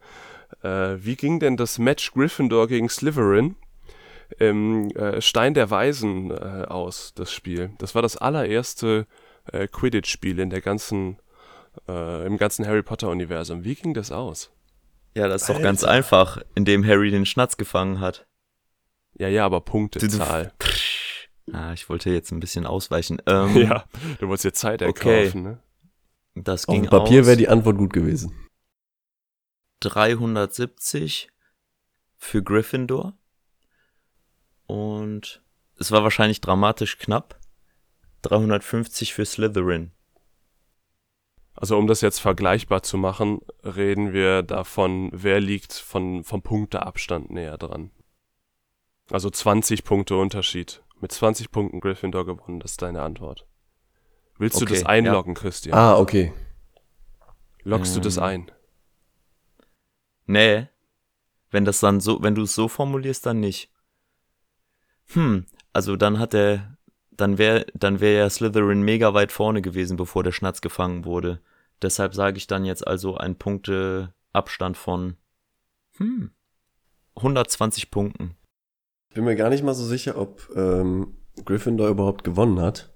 Äh, 0.64 1.04
wie 1.04 1.16
ging 1.16 1.40
denn 1.40 1.58
das 1.58 1.78
Match 1.78 2.12
Gryffindor 2.14 2.68
gegen 2.68 2.90
Slytherin 2.90 3.56
im 4.40 4.90
äh, 4.92 5.22
Stein 5.22 5.54
der 5.54 5.70
Weisen 5.70 6.32
äh, 6.32 6.66
aus, 6.68 7.14
das 7.16 7.32
Spiel? 7.32 7.72
Das 7.78 7.96
war 7.96 8.02
das 8.02 8.18
allererste 8.18 9.06
äh, 9.52 9.68
Quidditch-Spiel 9.68 10.40
in 10.40 10.50
der 10.50 10.62
ganzen, 10.62 11.20
äh, 11.88 12.26
im 12.26 12.38
ganzen 12.38 12.66
Harry 12.66 12.82
Potter-Universum. 12.82 13.64
Wie 13.64 13.76
ging 13.76 13.94
das 13.94 14.12
aus? 14.12 14.52
Ja, 15.16 15.28
das 15.28 15.44
ist 15.44 15.50
doch 15.50 15.62
ganz 15.62 15.84
einfach, 15.84 16.42
indem 16.56 16.86
Harry 16.86 17.12
den 17.12 17.26
Schnatz 17.26 17.58
gefangen 17.58 18.00
hat. 18.00 18.26
Ja, 19.16 19.28
ja, 19.28 19.46
aber 19.46 19.62
Punktezahl. 19.62 20.54
Ah, 21.52 21.74
ich 21.74 21.88
wollte 21.90 22.10
jetzt 22.10 22.32
ein 22.32 22.40
bisschen 22.40 22.66
ausweichen. 22.66 23.22
Ähm, 23.28 23.56
Ja, 23.58 23.84
du 24.20 24.28
wolltest 24.28 24.46
dir 24.46 24.54
Zeit 24.54 24.82
Okay. 24.82 25.26
erkaufen, 25.26 25.44
ne? 25.44 25.60
Das 26.36 26.68
Auf 26.68 26.74
ging 26.74 26.84
dem 26.84 26.90
Papier 26.90 27.28
wäre 27.28 27.38
die 27.38 27.48
Antwort 27.50 27.78
gut 27.78 27.94
gewesen. 27.94 28.34
370 29.84 31.30
für 32.18 32.42
Gryffindor. 32.42 33.14
Und 34.66 35.42
es 35.78 35.92
war 35.92 36.04
wahrscheinlich 36.04 36.42
dramatisch 36.42 36.98
knapp. 36.98 37.40
350 38.22 39.14
für 39.14 39.26
Slytherin. 39.26 39.92
Also 41.56 41.78
um 41.78 41.88
das 41.88 42.02
jetzt 42.02 42.20
vergleichbar 42.20 42.82
zu 42.82 42.98
machen, 42.98 43.42
reden 43.64 44.14
wir 44.14 44.42
davon, 44.42 45.10
wer 45.14 45.40
liegt 45.40 45.74
von, 45.74 46.24
vom 46.24 46.42
Punkteabstand 46.42 47.30
näher 47.32 47.58
dran. 47.58 47.92
Also 49.12 49.30
20 49.30 49.84
Punkte 49.84 50.16
Unterschied. 50.16 50.82
Mit 51.02 51.12
20 51.12 51.52
Punkten 51.52 51.82
Gryffindor 51.82 52.26
gewonnen, 52.26 52.62
das 52.62 52.72
ist 52.72 52.82
deine 52.82 53.02
Antwort. 53.02 53.46
Willst 54.38 54.60
du 54.62 54.66
Okay, 54.66 54.76
das 54.76 54.86
einloggen, 54.86 55.34
Christian? 55.34 55.78
Ah, 55.78 55.98
okay. 55.98 56.34
Loggst 57.64 57.96
du 57.96 58.00
das 58.00 58.18
Ähm. 58.18 58.24
ein? 58.24 58.52
Nee. 60.26 60.68
Wenn 61.52 61.66
das 61.66 61.80
dann 61.80 62.00
so, 62.00 62.22
wenn 62.24 62.36
du 62.36 62.44
es 62.44 62.56
so 62.56 62.68
formulierst, 62.68 63.26
dann 63.26 63.40
nicht. 63.40 63.72
Hm, 65.14 65.46
also 65.72 65.96
dann 65.96 66.20
hat 66.20 66.34
er, 66.34 66.78
dann 67.12 67.38
wäre, 67.38 67.66
dann 67.74 68.00
wäre 68.00 68.24
ja 68.24 68.30
Slytherin 68.30 68.82
mega 68.82 69.14
weit 69.14 69.32
vorne 69.32 69.62
gewesen, 69.62 69.98
bevor 69.98 70.24
der 70.24 70.32
Schnatz 70.32 70.62
gefangen 70.62 71.06
wurde. 71.06 71.42
Deshalb 71.82 72.16
sage 72.16 72.38
ich 72.38 72.48
dann 72.48 72.66
jetzt 72.66 72.88
also 72.88 73.18
einen 73.18 73.36
Punkteabstand 73.36 74.78
von, 74.78 75.18
hm, 75.98 76.32
120 77.16 77.92
Punkten. 77.92 78.36
Ich 79.10 79.16
bin 79.16 79.26
mir 79.26 79.36
gar 79.36 79.50
nicht 79.50 79.64
mal 79.64 79.76
so 79.76 79.86
sicher, 79.86 80.18
ob 80.18 80.50
ähm, 80.56 81.18
Gryffindor 81.46 81.90
überhaupt 81.90 82.24
gewonnen 82.24 82.60
hat. 82.60 82.93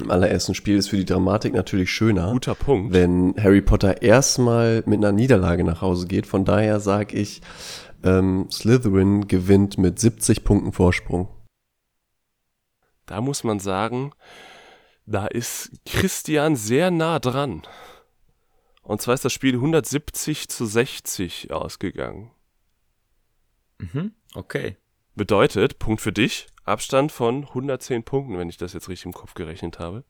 Im 0.00 0.10
allerersten 0.10 0.54
Spiel 0.54 0.76
ist 0.76 0.88
für 0.88 0.96
die 0.96 1.04
Dramatik 1.04 1.54
natürlich 1.54 1.90
schöner, 1.90 2.32
Guter 2.32 2.54
Punkt. 2.54 2.92
wenn 2.92 3.34
Harry 3.36 3.60
Potter 3.60 4.00
erstmal 4.02 4.82
mit 4.86 4.98
einer 4.98 5.12
Niederlage 5.12 5.64
nach 5.64 5.82
Hause 5.82 6.06
geht. 6.06 6.26
Von 6.26 6.44
daher 6.44 6.78
sage 6.78 7.16
ich, 7.16 7.42
ähm, 8.04 8.46
Slytherin 8.50 9.26
gewinnt 9.26 9.76
mit 9.76 9.98
70 9.98 10.44
Punkten 10.44 10.72
Vorsprung. 10.72 11.28
Da 13.06 13.20
muss 13.20 13.42
man 13.42 13.58
sagen, 13.58 14.12
da 15.06 15.26
ist 15.26 15.72
Christian 15.84 16.54
sehr 16.54 16.90
nah 16.90 17.18
dran. 17.18 17.62
Und 18.82 19.02
zwar 19.02 19.14
ist 19.14 19.24
das 19.24 19.32
Spiel 19.32 19.54
170 19.54 20.48
zu 20.48 20.64
60 20.64 21.50
ausgegangen. 21.50 22.30
Mhm, 23.78 24.12
okay. 24.34 24.76
Bedeutet, 25.18 25.78
Punkt 25.78 26.00
für 26.00 26.12
dich, 26.12 26.46
Abstand 26.64 27.12
von 27.12 27.44
110 27.44 28.04
Punkten, 28.04 28.38
wenn 28.38 28.48
ich 28.48 28.56
das 28.56 28.72
jetzt 28.72 28.88
richtig 28.88 29.06
im 29.06 29.12
Kopf 29.12 29.34
gerechnet 29.34 29.78
habe. 29.78 30.04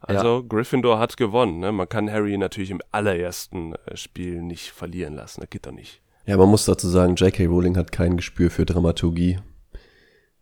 Also 0.00 0.44
Gryffindor 0.44 0.98
hat 0.98 1.16
gewonnen. 1.16 1.58
Ne? 1.58 1.72
Man 1.72 1.88
kann 1.88 2.10
Harry 2.10 2.38
natürlich 2.38 2.70
im 2.70 2.80
allerersten 2.92 3.74
äh, 3.74 3.96
Spiel 3.96 4.40
nicht 4.40 4.70
verlieren 4.70 5.14
lassen. 5.14 5.40
Das 5.40 5.50
geht 5.50 5.66
doch 5.66 5.72
nicht. 5.72 6.00
Ja, 6.24 6.36
man 6.36 6.48
muss 6.48 6.64
dazu 6.64 6.88
sagen, 6.88 7.16
J.K. 7.16 7.46
Rowling 7.46 7.76
hat 7.76 7.90
kein 7.90 8.16
Gespür 8.16 8.50
für 8.50 8.64
Dramaturgie. 8.64 9.40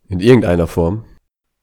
In 0.08 0.20
irgendeiner 0.20 0.66
Form. 0.66 1.04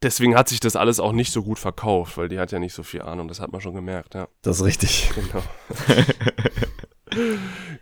Deswegen 0.02 0.36
hat 0.36 0.50
sich 0.50 0.60
das 0.60 0.76
alles 0.76 1.00
auch 1.00 1.14
nicht 1.14 1.32
so 1.32 1.44
gut 1.44 1.60
verkauft, 1.60 2.18
weil 2.18 2.28
die 2.28 2.39
hat 2.39 2.52
ja 2.52 2.60
nicht 2.60 2.74
so 2.74 2.84
viel 2.84 3.04
Ahnung. 3.04 3.28
Das 3.28 3.39
hat 3.39 3.52
man 3.52 3.62
schon 3.62 3.76
gemerkt, 3.76 4.16
ja. 4.16 4.28
Das 4.41 4.58
ist 4.58 4.66
richtig. 4.66 5.12
Genau. 5.16 5.44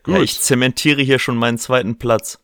Ja, 0.07 0.19
ich 0.19 0.39
zementiere 0.41 1.01
hier 1.01 1.19
schon 1.19 1.37
meinen 1.37 1.57
zweiten 1.57 1.97
Platz. 1.97 2.39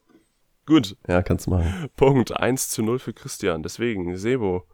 Gut. 0.67 0.95
Ja, 1.07 1.23
kannst 1.23 1.47
machen. 1.47 1.89
Punkt 1.95 2.37
1 2.37 2.69
zu 2.69 2.83
0 2.83 2.99
für 2.99 3.13
Christian. 3.13 3.63
Deswegen, 3.63 4.15
Sebo, 4.17 4.67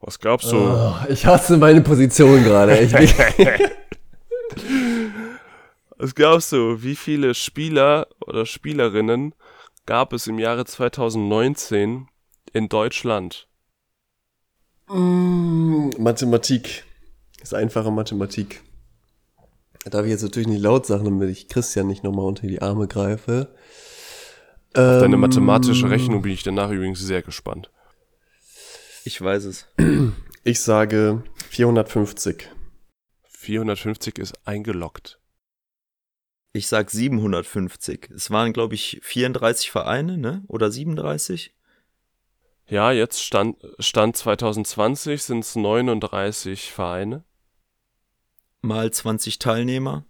was 0.00 0.18
glaubst 0.18 0.50
du? 0.50 0.56
Oh, 0.56 0.94
ich 1.08 1.24
hasse 1.24 1.56
meine 1.56 1.80
Position 1.80 2.42
gerade. 2.42 2.72
Was 6.02 6.16
glaubst 6.16 6.50
du, 6.50 6.82
wie 6.82 6.96
viele 6.96 7.32
Spieler 7.32 8.08
oder 8.26 8.44
Spielerinnen 8.44 9.36
gab 9.86 10.12
es 10.12 10.26
im 10.26 10.40
Jahre 10.40 10.64
2019 10.64 12.08
in 12.52 12.68
Deutschland? 12.68 13.46
Mm, 14.88 15.90
Mathematik. 15.98 16.84
Das 17.38 17.50
ist 17.50 17.54
einfache 17.54 17.92
Mathematik. 17.92 18.62
Da 19.84 19.90
darf 19.90 20.04
ich 20.04 20.10
jetzt 20.10 20.22
natürlich 20.22 20.48
nicht 20.48 20.62
laut 20.62 20.86
sagen, 20.86 21.04
damit 21.04 21.30
ich 21.30 21.46
Christian 21.46 21.86
nicht 21.86 22.02
nochmal 22.02 22.26
unter 22.26 22.48
die 22.48 22.60
Arme 22.62 22.88
greife. 22.88 23.54
Auf 24.74 25.00
deine 25.00 25.14
Ähm, 25.14 25.20
mathematische 25.20 25.90
Rechnung 25.90 26.22
bin 26.22 26.32
ich 26.32 26.42
danach 26.42 26.70
übrigens 26.70 27.00
sehr 27.00 27.22
gespannt. 27.22 27.70
Ich 29.04 29.20
weiß 29.20 29.44
es. 29.44 29.66
Ich 30.44 30.58
sage 30.58 31.22
450. 31.50 32.48
450 33.28 34.18
ist 34.18 34.34
eingeloggt. 34.44 35.20
Ich 36.52 36.66
sag 36.66 36.90
750. 36.90 38.10
Es 38.10 38.28
waren, 38.32 38.52
glaube 38.52 38.74
ich, 38.74 38.98
34 39.02 39.70
Vereine, 39.70 40.18
ne? 40.18 40.42
Oder 40.48 40.72
37? 40.72 41.54
Ja, 42.66 42.90
jetzt 42.90 43.22
Stand, 43.22 43.56
Stand 43.78 44.16
2020 44.16 45.22
sind 45.22 45.44
es 45.44 45.54
39 45.54 46.72
Vereine. 46.72 47.22
Mal 48.62 48.90
20 48.90 49.38
Teilnehmer. 49.38 50.04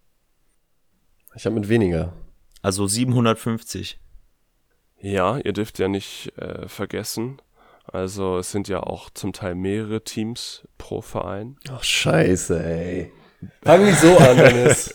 Ich 1.35 1.45
habe 1.45 1.57
mit 1.57 1.69
weniger. 1.69 2.15
Also 2.63 2.87
750. 2.87 4.02
Ja, 5.03 5.39
ihr 5.39 5.53
dürft 5.53 5.79
ja 5.79 5.89
nicht 5.89 6.33
äh, 6.39 6.69
vergessen, 6.69 7.43
also 7.85 8.39
es 8.39 8.53
sind 8.53 8.69
ja 8.69 8.81
auch 8.81 9.11
zum 9.11 9.33
Teil 9.33 9.55
mehrere 9.57 10.03
Teams 10.05 10.63
pro 10.79 11.01
Verein. 11.03 11.57
Ach, 11.71 11.83
scheiße, 11.83 12.65
ey. 12.65 13.13
Fang 13.63 13.85
nicht 13.85 13.99
so 13.99 14.17
an, 14.19 14.37
Dennis. 14.37 14.95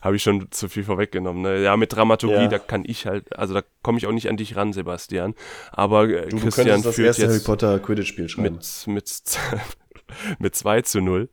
Habe 0.00 0.16
ich 0.16 0.22
schon 0.22 0.50
zu 0.52 0.68
viel 0.68 0.84
vorweggenommen. 0.84 1.42
Ne? 1.42 1.62
Ja, 1.62 1.76
mit 1.76 1.92
Dramaturgie, 1.92 2.42
Ja. 2.44 2.48
da 2.48 2.58
kann 2.60 2.84
ich 2.86 3.04
halt, 3.06 3.36
also 3.36 3.52
da 3.52 3.62
komme 3.82 3.98
ich 3.98 4.06
auch 4.06 4.12
nicht 4.12 4.28
an 4.30 4.36
dich 4.36 4.54
ran, 4.56 4.72
Sebastian. 4.72 5.34
Aber 5.72 6.04
äh, 6.08 6.28
Du, 6.28 6.36
du 6.36 6.42
Christian 6.44 6.66
könntest 6.66 6.86
das 6.86 6.94
führt 6.94 7.06
erste 7.08 7.22
Harry 7.24 7.34
jetzt 7.34 7.44
Potter 7.44 7.78
Quidditch-Spiel 7.80 8.28
schreiben. 8.28 8.54
mit, 8.54 8.84
mit, 8.86 9.22
mit 10.38 10.54
2 10.54 10.82
zu 10.82 11.00
0. 11.00 11.30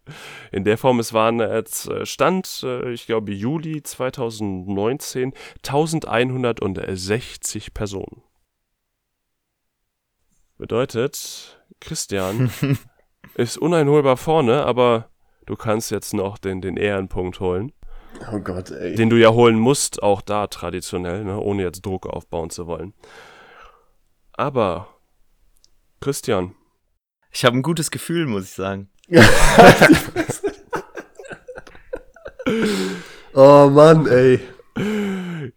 In 0.52 0.64
der 0.64 0.78
Form, 0.78 1.00
es 1.00 1.14
waren 1.14 1.40
jetzt 1.40 1.88
äh, 1.88 2.06
Stand, 2.06 2.64
äh, 2.64 2.92
ich 2.92 3.06
glaube 3.06 3.34
Juli 3.34 3.84
2019, 3.84 5.34
1160 5.64 7.74
Personen. 7.74 8.22
Bedeutet, 10.58 11.62
Christian 11.80 12.52
ist 13.36 13.58
uneinholbar 13.58 14.18
vorne, 14.18 14.66
aber 14.66 15.10
du 15.46 15.56
kannst 15.56 15.92
jetzt 15.92 16.14
noch 16.14 16.38
den, 16.38 16.62
den 16.62 16.78
Ehrenpunkt 16.78 17.40
holen, 17.40 17.72
Oh 18.32 18.40
Gott, 18.40 18.72
ey. 18.72 18.96
den 18.96 19.10
du 19.10 19.18
ja 19.18 19.32
holen 19.32 19.60
musst, 19.60 20.02
auch 20.02 20.22
da 20.22 20.48
traditionell, 20.48 21.24
ne, 21.24 21.40
ohne 21.40 21.64
jetzt 21.64 21.86
Druck 21.86 22.08
aufbauen 22.08 22.50
zu 22.50 22.68
wollen. 22.68 22.94
Aber, 24.34 24.88
Christian, 26.00 26.56
Ich 27.38 27.46
habe 27.46 27.56
ein 27.56 27.62
gutes 27.62 27.92
Gefühl, 27.92 28.26
muss 28.26 28.46
ich 28.46 28.50
sagen. 28.50 28.90
oh 33.36 33.70
Mann, 33.70 34.08
ey. 34.08 34.40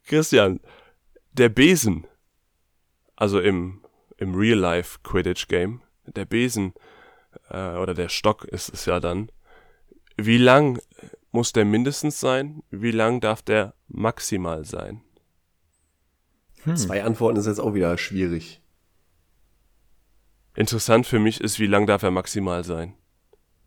Christian, 0.05 0.61
der 1.33 1.49
Besen, 1.49 2.07
also 3.17 3.41
im, 3.41 3.81
im 4.19 4.35
Real-Life-Quidditch-Game, 4.35 5.81
der 6.05 6.27
Besen 6.27 6.75
äh, 7.49 7.77
oder 7.77 7.95
der 7.95 8.11
Stock 8.11 8.45
ist 8.45 8.75
es 8.75 8.85
ja 8.85 9.01
dann, 9.01 9.33
wie 10.19 10.37
lang 10.37 10.83
muss 11.33 11.55
der 11.55 11.65
mindestens 11.65 12.21
sein? 12.21 12.63
Wie 12.69 12.91
lang 12.91 13.23
darf 13.23 13.41
der 13.41 13.73
maximal 13.89 14.67
sein? 14.67 15.01
Hm. 16.65 16.77
Zwei 16.77 17.03
Antworten 17.05 17.39
ist 17.39 17.47
jetzt 17.47 17.59
auch 17.59 17.73
wieder 17.73 17.97
schwierig. 17.97 18.61
Interessant 20.55 21.07
für 21.07 21.19
mich 21.19 21.41
ist, 21.41 21.59
wie 21.59 21.67
lang 21.67 21.87
darf 21.87 22.03
er 22.03 22.11
maximal 22.11 22.65
sein? 22.65 22.95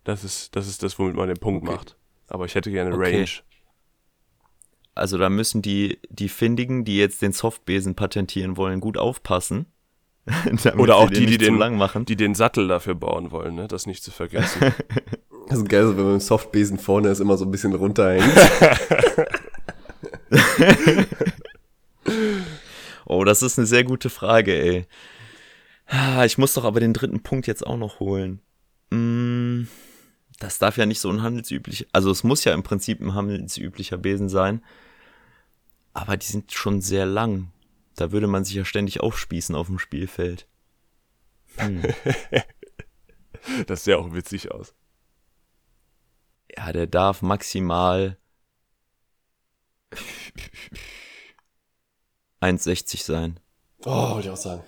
Das 0.04 0.24
ist 0.24 0.56
das, 0.56 0.68
ist 0.68 0.84
das 0.84 1.00
womit 1.00 1.16
man 1.16 1.28
den 1.28 1.38
Punkt 1.38 1.68
Okay. 1.68 1.76
macht. 1.76 1.98
Aber 2.28 2.46
ich 2.46 2.56
hätte 2.56 2.72
gerne 2.72 2.94
Okay. 2.94 3.16
Range. 3.18 3.30
Also 4.96 5.18
da 5.18 5.30
müssen 5.30 5.62
die, 5.62 6.00
die 6.10 6.30
Findigen, 6.30 6.86
die 6.86 6.98
jetzt 6.98 7.22
den 7.22 7.34
Softbesen 7.34 7.96
patentieren 7.96 8.58
wollen, 8.58 8.80
gut 8.80 8.98
aufpassen. 8.98 9.66
Oder 10.78 10.98
auch 10.98 11.10
die, 11.10 11.26
die 11.26 11.38
den, 11.38 11.58
lang 11.58 11.78
machen. 11.78 12.06
die 12.06 12.16
den 12.16 12.36
Sattel 12.36 12.68
dafür 12.68 12.96
bauen 12.96 13.32
wollen, 13.32 13.56
ne? 13.56 13.68
das 13.68 13.88
nicht 13.88 14.04
zu 14.04 14.12
vergessen. 14.12 14.74
Das 15.50 15.58
ist 15.58 15.68
geil, 15.68 15.86
so, 15.86 15.98
wenn 15.98 16.06
man 16.06 16.14
im 16.14 16.20
Softbesen 16.22 16.80
vorne 16.80 17.10
ist, 17.10 17.20
immer 17.20 17.36
so 17.36 17.44
ein 17.44 17.52
bisschen 17.52 17.76
runterhängt. 17.76 18.24
Oh, 23.06 23.26
das 23.26 23.42
ist 23.42 23.60
eine 23.60 23.68
sehr 23.68 23.84
gute 23.84 24.10
Frage, 24.10 24.54
ey. 24.54 24.88
Ah, 25.96 26.26
Ich 26.26 26.40
muss 26.40 26.54
doch 26.56 26.64
aber 26.64 26.80
den 26.80 26.94
dritten 26.94 27.22
Punkt 27.22 27.46
jetzt 27.46 27.66
auch 27.68 27.78
noch 27.78 28.00
holen. 28.00 28.42
Mm, 28.90 29.68
Das 30.40 30.58
darf 30.58 30.78
ja 30.78 30.88
nicht 30.88 31.00
so 31.00 31.10
ein 31.12 31.22
handelsüblich, 31.22 31.88
also 31.94 32.10
es 32.10 32.24
muss 32.24 32.44
ja 32.46 32.54
im 32.54 32.64
Prinzip 32.64 33.00
ein 33.00 33.14
handelsüblicher 33.14 33.98
Besen 34.00 34.28
sein. 34.28 34.64
Aber 35.94 36.18
die 36.18 36.26
sind 36.26 36.52
schon 36.52 36.82
sehr 36.82 37.06
lang. 37.06 37.52
Da 37.96 38.12
würde 38.12 38.26
man 38.26 38.44
sich 38.44 38.56
ja 38.56 38.66
ständig 38.66 39.02
aufspießen 39.02 39.54
auf 39.54 39.68
dem 39.68 39.78
Spielfeld. 39.78 40.48
Hm. 41.58 41.84
das 43.68 43.84
sähe 43.84 44.00
auch 44.00 44.12
witzig 44.14 44.52
aus. 44.52 44.74
Ja, 46.58 46.74
der 46.74 46.88
darf 46.88 47.22
maximal 47.22 48.18
1,60 52.42 53.04
sein. 53.04 53.40
Oh, 53.86 54.16
wollte 54.16 54.30
ich 54.30 54.34
auch 54.34 54.38
sagen. 54.38 54.64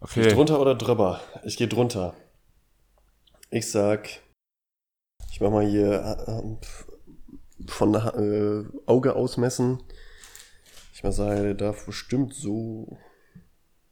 Okay. 0.00 0.28
Drunter 0.28 0.60
oder 0.60 0.74
drüber? 0.74 1.20
Ich 1.44 1.56
gehe 1.56 1.68
drunter. 1.68 2.14
Ich 3.50 3.70
sag, 3.70 4.08
ich 5.30 5.40
mach 5.40 5.50
mal 5.50 5.66
hier 5.66 6.00
äh, 6.26 7.70
von 7.70 7.94
äh, 7.94 8.64
Auge 8.86 9.14
ausmessen. 9.14 9.82
Ich 10.94 11.02
mal 11.02 11.12
sagen, 11.12 11.42
der 11.42 11.54
darf 11.54 11.86
bestimmt 11.86 12.34
so. 12.34 12.98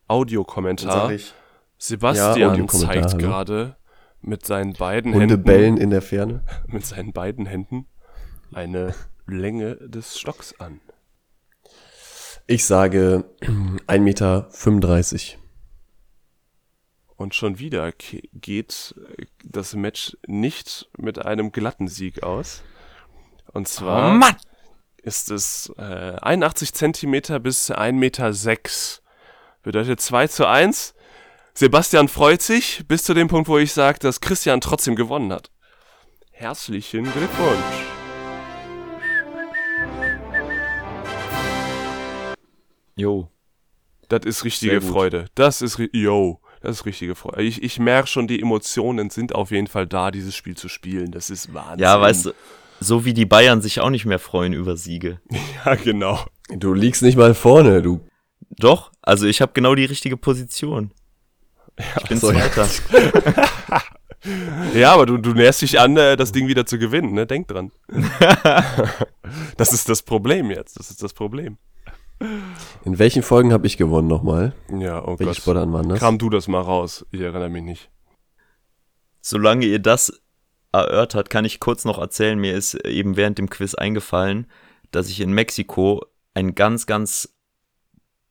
Audiokommentar. 0.06 1.10
ich, 1.12 1.34
Sebastian 1.76 2.38
Ja, 2.38 2.50
Audiokommentar, 2.50 2.94
zeigt 2.94 3.12
hallo. 3.14 3.18
gerade 3.18 3.76
mit 4.20 4.46
seinen 4.46 4.72
beiden 4.72 5.12
Hunde 5.12 5.34
Händen 5.34 5.44
bellen 5.44 5.76
in 5.76 5.90
der 5.90 6.02
Ferne. 6.02 6.44
mit 6.66 6.86
seinen 6.86 7.12
beiden 7.12 7.46
Händen 7.46 7.86
eine 8.52 8.94
Länge 9.26 9.76
des 9.76 10.18
Stocks 10.18 10.58
an. 10.58 10.80
Ich 12.46 12.64
sage 12.64 13.24
1,35 13.42 13.98
Meter. 14.00 14.48
Und 17.18 17.34
schon 17.34 17.58
wieder 17.58 17.90
geht 18.32 18.94
äh, 19.18 19.26
das 19.42 19.74
Match 19.74 20.16
nicht 20.28 20.88
mit 20.96 21.18
einem 21.18 21.50
glatten 21.50 21.88
Sieg 21.88 22.22
aus. 22.22 22.62
Und 23.52 23.66
zwar 23.66 24.14
Mann! 24.14 24.36
ist 25.02 25.30
es 25.32 25.72
äh, 25.78 25.82
81 25.82 26.72
Zentimeter 26.72 27.40
bis 27.40 27.72
1,6 27.72 27.92
Meter. 27.92 28.32
Sechs. 28.32 29.02
Bedeutet 29.64 30.00
2 30.00 30.28
zu 30.28 30.46
1. 30.46 30.94
Sebastian 31.54 32.06
freut 32.06 32.40
sich 32.40 32.84
bis 32.86 33.02
zu 33.02 33.14
dem 33.14 33.26
Punkt, 33.26 33.48
wo 33.48 33.58
ich 33.58 33.72
sage, 33.72 33.98
dass 33.98 34.20
Christian 34.20 34.60
trotzdem 34.60 34.94
gewonnen 34.94 35.32
hat. 35.32 35.50
Herzlichen 36.30 37.02
Glückwunsch. 37.02 37.84
Jo. 42.94 43.28
Das 44.08 44.20
ist 44.24 44.44
richtige. 44.44 44.80
Freude. 44.80 45.26
Das 45.34 45.62
ist, 45.62 45.78
ri- 45.78 45.90
yo, 45.92 46.40
das 46.60 46.78
ist 46.78 46.86
richtige 46.86 47.14
Freude. 47.14 47.42
Ich, 47.42 47.62
ich 47.62 47.78
merke 47.78 48.08
schon, 48.08 48.26
die 48.26 48.40
Emotionen 48.40 49.10
sind 49.10 49.34
auf 49.34 49.50
jeden 49.50 49.66
Fall 49.66 49.86
da, 49.86 50.10
dieses 50.10 50.34
Spiel 50.34 50.56
zu 50.56 50.68
spielen. 50.68 51.12
Das 51.12 51.30
ist 51.30 51.54
Wahnsinn. 51.54 51.80
Ja, 51.80 52.00
weißt 52.00 52.26
du, 52.26 52.32
so 52.80 53.04
wie 53.04 53.14
die 53.14 53.26
Bayern 53.26 53.60
sich 53.60 53.80
auch 53.80 53.90
nicht 53.90 54.04
mehr 54.04 54.18
freuen 54.18 54.52
über 54.52 54.76
Siege. 54.76 55.20
Ja, 55.64 55.74
genau. 55.74 56.24
Du 56.48 56.72
liegst 56.72 57.02
nicht 57.02 57.18
mal 57.18 57.34
vorne, 57.34 57.82
du. 57.82 58.00
Doch, 58.50 58.92
also 59.02 59.26
ich 59.26 59.42
habe 59.42 59.52
genau 59.52 59.74
die 59.74 59.84
richtige 59.84 60.16
Position. 60.16 60.92
Ich 62.00 62.08
bin 62.08 62.18
so, 62.18 62.32
ja. 62.32 62.50
Zweiter. 62.50 62.68
Ja, 64.74 64.94
aber 64.94 65.06
du, 65.06 65.16
du 65.16 65.32
näherst 65.32 65.62
dich 65.62 65.78
an, 65.78 65.96
äh, 65.96 66.16
das 66.16 66.32
Ding 66.32 66.48
wieder 66.48 66.66
zu 66.66 66.78
gewinnen, 66.78 67.12
ne? 67.12 67.26
Denk 67.26 67.48
dran. 67.48 67.70
das 69.56 69.72
ist 69.72 69.88
das 69.88 70.02
Problem 70.02 70.50
jetzt. 70.50 70.78
Das 70.78 70.90
ist 70.90 71.02
das 71.02 71.12
Problem. 71.12 71.56
In 72.20 72.98
welchen 72.98 73.22
Folgen 73.22 73.52
habe 73.52 73.66
ich 73.66 73.76
gewonnen 73.76 74.08
nochmal? 74.08 74.52
Ja, 74.76 75.02
oh 75.04 75.18
Welche 75.18 75.24
Gott. 75.24 75.36
Sportarten 75.36 75.72
waren 75.72 75.88
das? 75.88 75.98
Kram 75.98 76.18
du 76.18 76.30
das 76.30 76.48
mal 76.48 76.60
raus. 76.60 77.06
Ich 77.10 77.20
erinnere 77.20 77.48
mich 77.48 77.62
nicht. 77.62 77.90
Solange 79.20 79.66
ihr 79.66 79.78
das 79.78 80.20
erörtert, 80.72 81.30
kann 81.30 81.44
ich 81.44 81.60
kurz 81.60 81.84
noch 81.84 81.98
erzählen, 81.98 82.38
mir 82.38 82.54
ist 82.54 82.74
eben 82.86 83.16
während 83.16 83.38
dem 83.38 83.50
Quiz 83.50 83.74
eingefallen, 83.74 84.46
dass 84.90 85.08
ich 85.08 85.20
in 85.20 85.32
Mexiko 85.32 86.04
ein 86.34 86.54
ganz, 86.54 86.86
ganz 86.86 87.34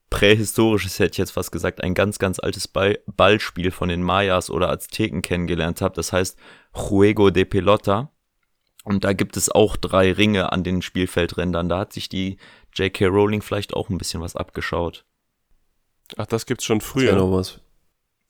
prähistorisches, 0.09 0.99
hätte 0.99 1.13
ich 1.13 1.17
jetzt 1.17 1.31
fast 1.31 1.51
gesagt, 1.51 1.83
ein 1.83 1.93
ganz, 1.93 2.19
ganz 2.19 2.39
altes 2.39 2.67
Ball 2.67 2.99
Ballspiel 3.05 3.71
von 3.71 3.89
den 3.89 4.01
Mayas 4.01 4.49
oder 4.49 4.69
Azteken 4.69 5.21
kennengelernt 5.21 5.81
habe. 5.81 5.95
Das 5.95 6.13
heißt 6.13 6.37
Juego 6.73 7.29
de 7.29 7.45
Pelota. 7.45 8.11
Und 8.83 9.03
da 9.03 9.11
gibt 9.11 9.35
es 9.35 9.49
auch 9.49 9.75
drei 9.75 10.13
Ringe 10.13 10.53
an 10.53 10.63
den 10.63 10.81
Spielfeldrändern. 10.81 11.67
Da 11.67 11.79
hat 11.79 11.91
sich 11.91 12.07
die 12.07 12.37
J.K. 12.77 13.05
Rowling 13.07 13.41
vielleicht 13.41 13.73
auch 13.73 13.89
ein 13.89 13.97
bisschen 13.97 14.21
was 14.21 14.35
abgeschaut. 14.35 15.05
Ach, 16.15 16.25
das 16.25 16.45
gibt's 16.45 16.63
schon 16.65 16.79
Das 16.79 16.87
früher. 16.87 17.15
noch 17.15 17.31
was. 17.31 17.59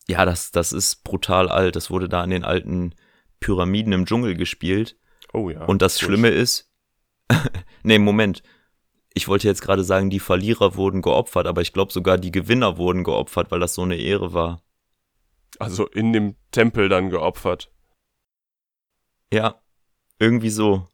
Ja, 0.07 0.25
das, 0.25 0.51
das 0.51 0.71
ist 0.73 1.03
brutal 1.03 1.49
alt. 1.49 1.75
Das 1.75 1.89
wurde 1.89 2.07
da 2.09 2.23
in 2.23 2.29
den 2.29 2.43
alten 2.45 2.95
Pyramiden 3.39 3.91
im 3.93 4.05
Dschungel 4.05 4.35
gespielt. 4.35 4.97
Oh 5.33 5.49
ja. 5.49 5.65
Und 5.65 5.81
das 5.81 5.99
Gut. 5.99 6.07
Schlimme 6.07 6.29
ist, 6.29 6.71
nee, 7.83 7.99
Moment. 7.99 8.41
Ich 9.13 9.27
wollte 9.27 9.47
jetzt 9.47 9.61
gerade 9.61 9.83
sagen, 9.83 10.09
die 10.09 10.19
Verlierer 10.19 10.75
wurden 10.75 11.01
geopfert, 11.01 11.47
aber 11.47 11.61
ich 11.61 11.73
glaube 11.73 11.91
sogar 11.91 12.17
die 12.17 12.31
Gewinner 12.31 12.77
wurden 12.77 13.03
geopfert, 13.03 13.51
weil 13.51 13.59
das 13.59 13.73
so 13.73 13.81
eine 13.81 13.97
Ehre 13.97 14.31
war. 14.33 14.61
Also 15.59 15.87
in 15.87 16.13
dem 16.13 16.35
Tempel 16.51 16.87
dann 16.87 17.09
geopfert. 17.09 17.71
Ja, 19.33 19.61
irgendwie 20.19 20.51
so. 20.51 20.87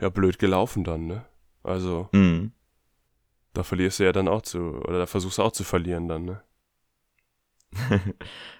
Ja, 0.00 0.08
blöd 0.08 0.38
gelaufen 0.38 0.82
dann, 0.82 1.06
ne? 1.06 1.24
Also, 1.62 2.08
Mhm. 2.12 2.52
Da 3.56 3.62
verlierst 3.62 3.98
du 3.98 4.04
ja 4.04 4.12
dann 4.12 4.28
auch 4.28 4.42
zu, 4.42 4.58
oder 4.58 4.98
da 4.98 5.06
versuchst 5.06 5.38
du 5.38 5.42
auch 5.42 5.52
zu 5.52 5.64
verlieren 5.64 6.08
dann, 6.08 6.24
ne? 6.24 6.42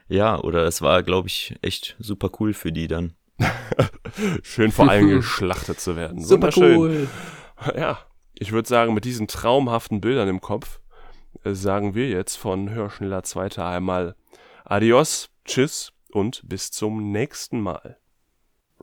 Ja, 0.09 0.39
oder 0.39 0.65
es 0.65 0.83
war, 0.83 1.03
glaube 1.03 1.27
ich, 1.29 1.57
echt 1.63 1.97
super 1.99 2.31
cool 2.39 2.55
für 2.55 2.71
die 2.71 2.87
dann. 2.87 3.15
Schön 4.43 4.71
vor 4.71 4.89
allem 4.89 5.09
geschlachtet 5.17 5.81
zu 5.81 5.97
werden. 5.97 6.23
Super 6.23 6.51
cool. 6.57 7.09
Ja, 7.75 7.99
ich 8.35 8.53
würde 8.53 8.69
sagen, 8.69 8.95
mit 8.95 9.05
diesen 9.05 9.27
traumhaften 9.27 10.01
Bildern 10.01 10.29
im 10.29 10.41
Kopf 10.41 10.81
äh, 11.43 11.55
sagen 11.55 11.95
wir 11.95 12.09
jetzt 12.09 12.37
von 12.37 12.71
Hörschneller 12.71 13.25
Zweiter 13.25 13.67
einmal 13.67 14.15
Adios, 14.65 15.31
Tschüss 15.45 15.93
und 16.11 16.43
bis 16.49 16.71
zum 16.71 17.11
nächsten 17.11 17.61
Mal. 17.61 17.99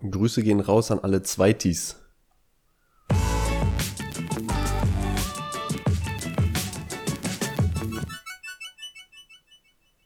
Grüße 0.02 0.44
gehen 0.44 0.60
raus 0.60 0.92
an 0.92 1.00
alle 1.00 1.22
Zweitis. 1.24 2.03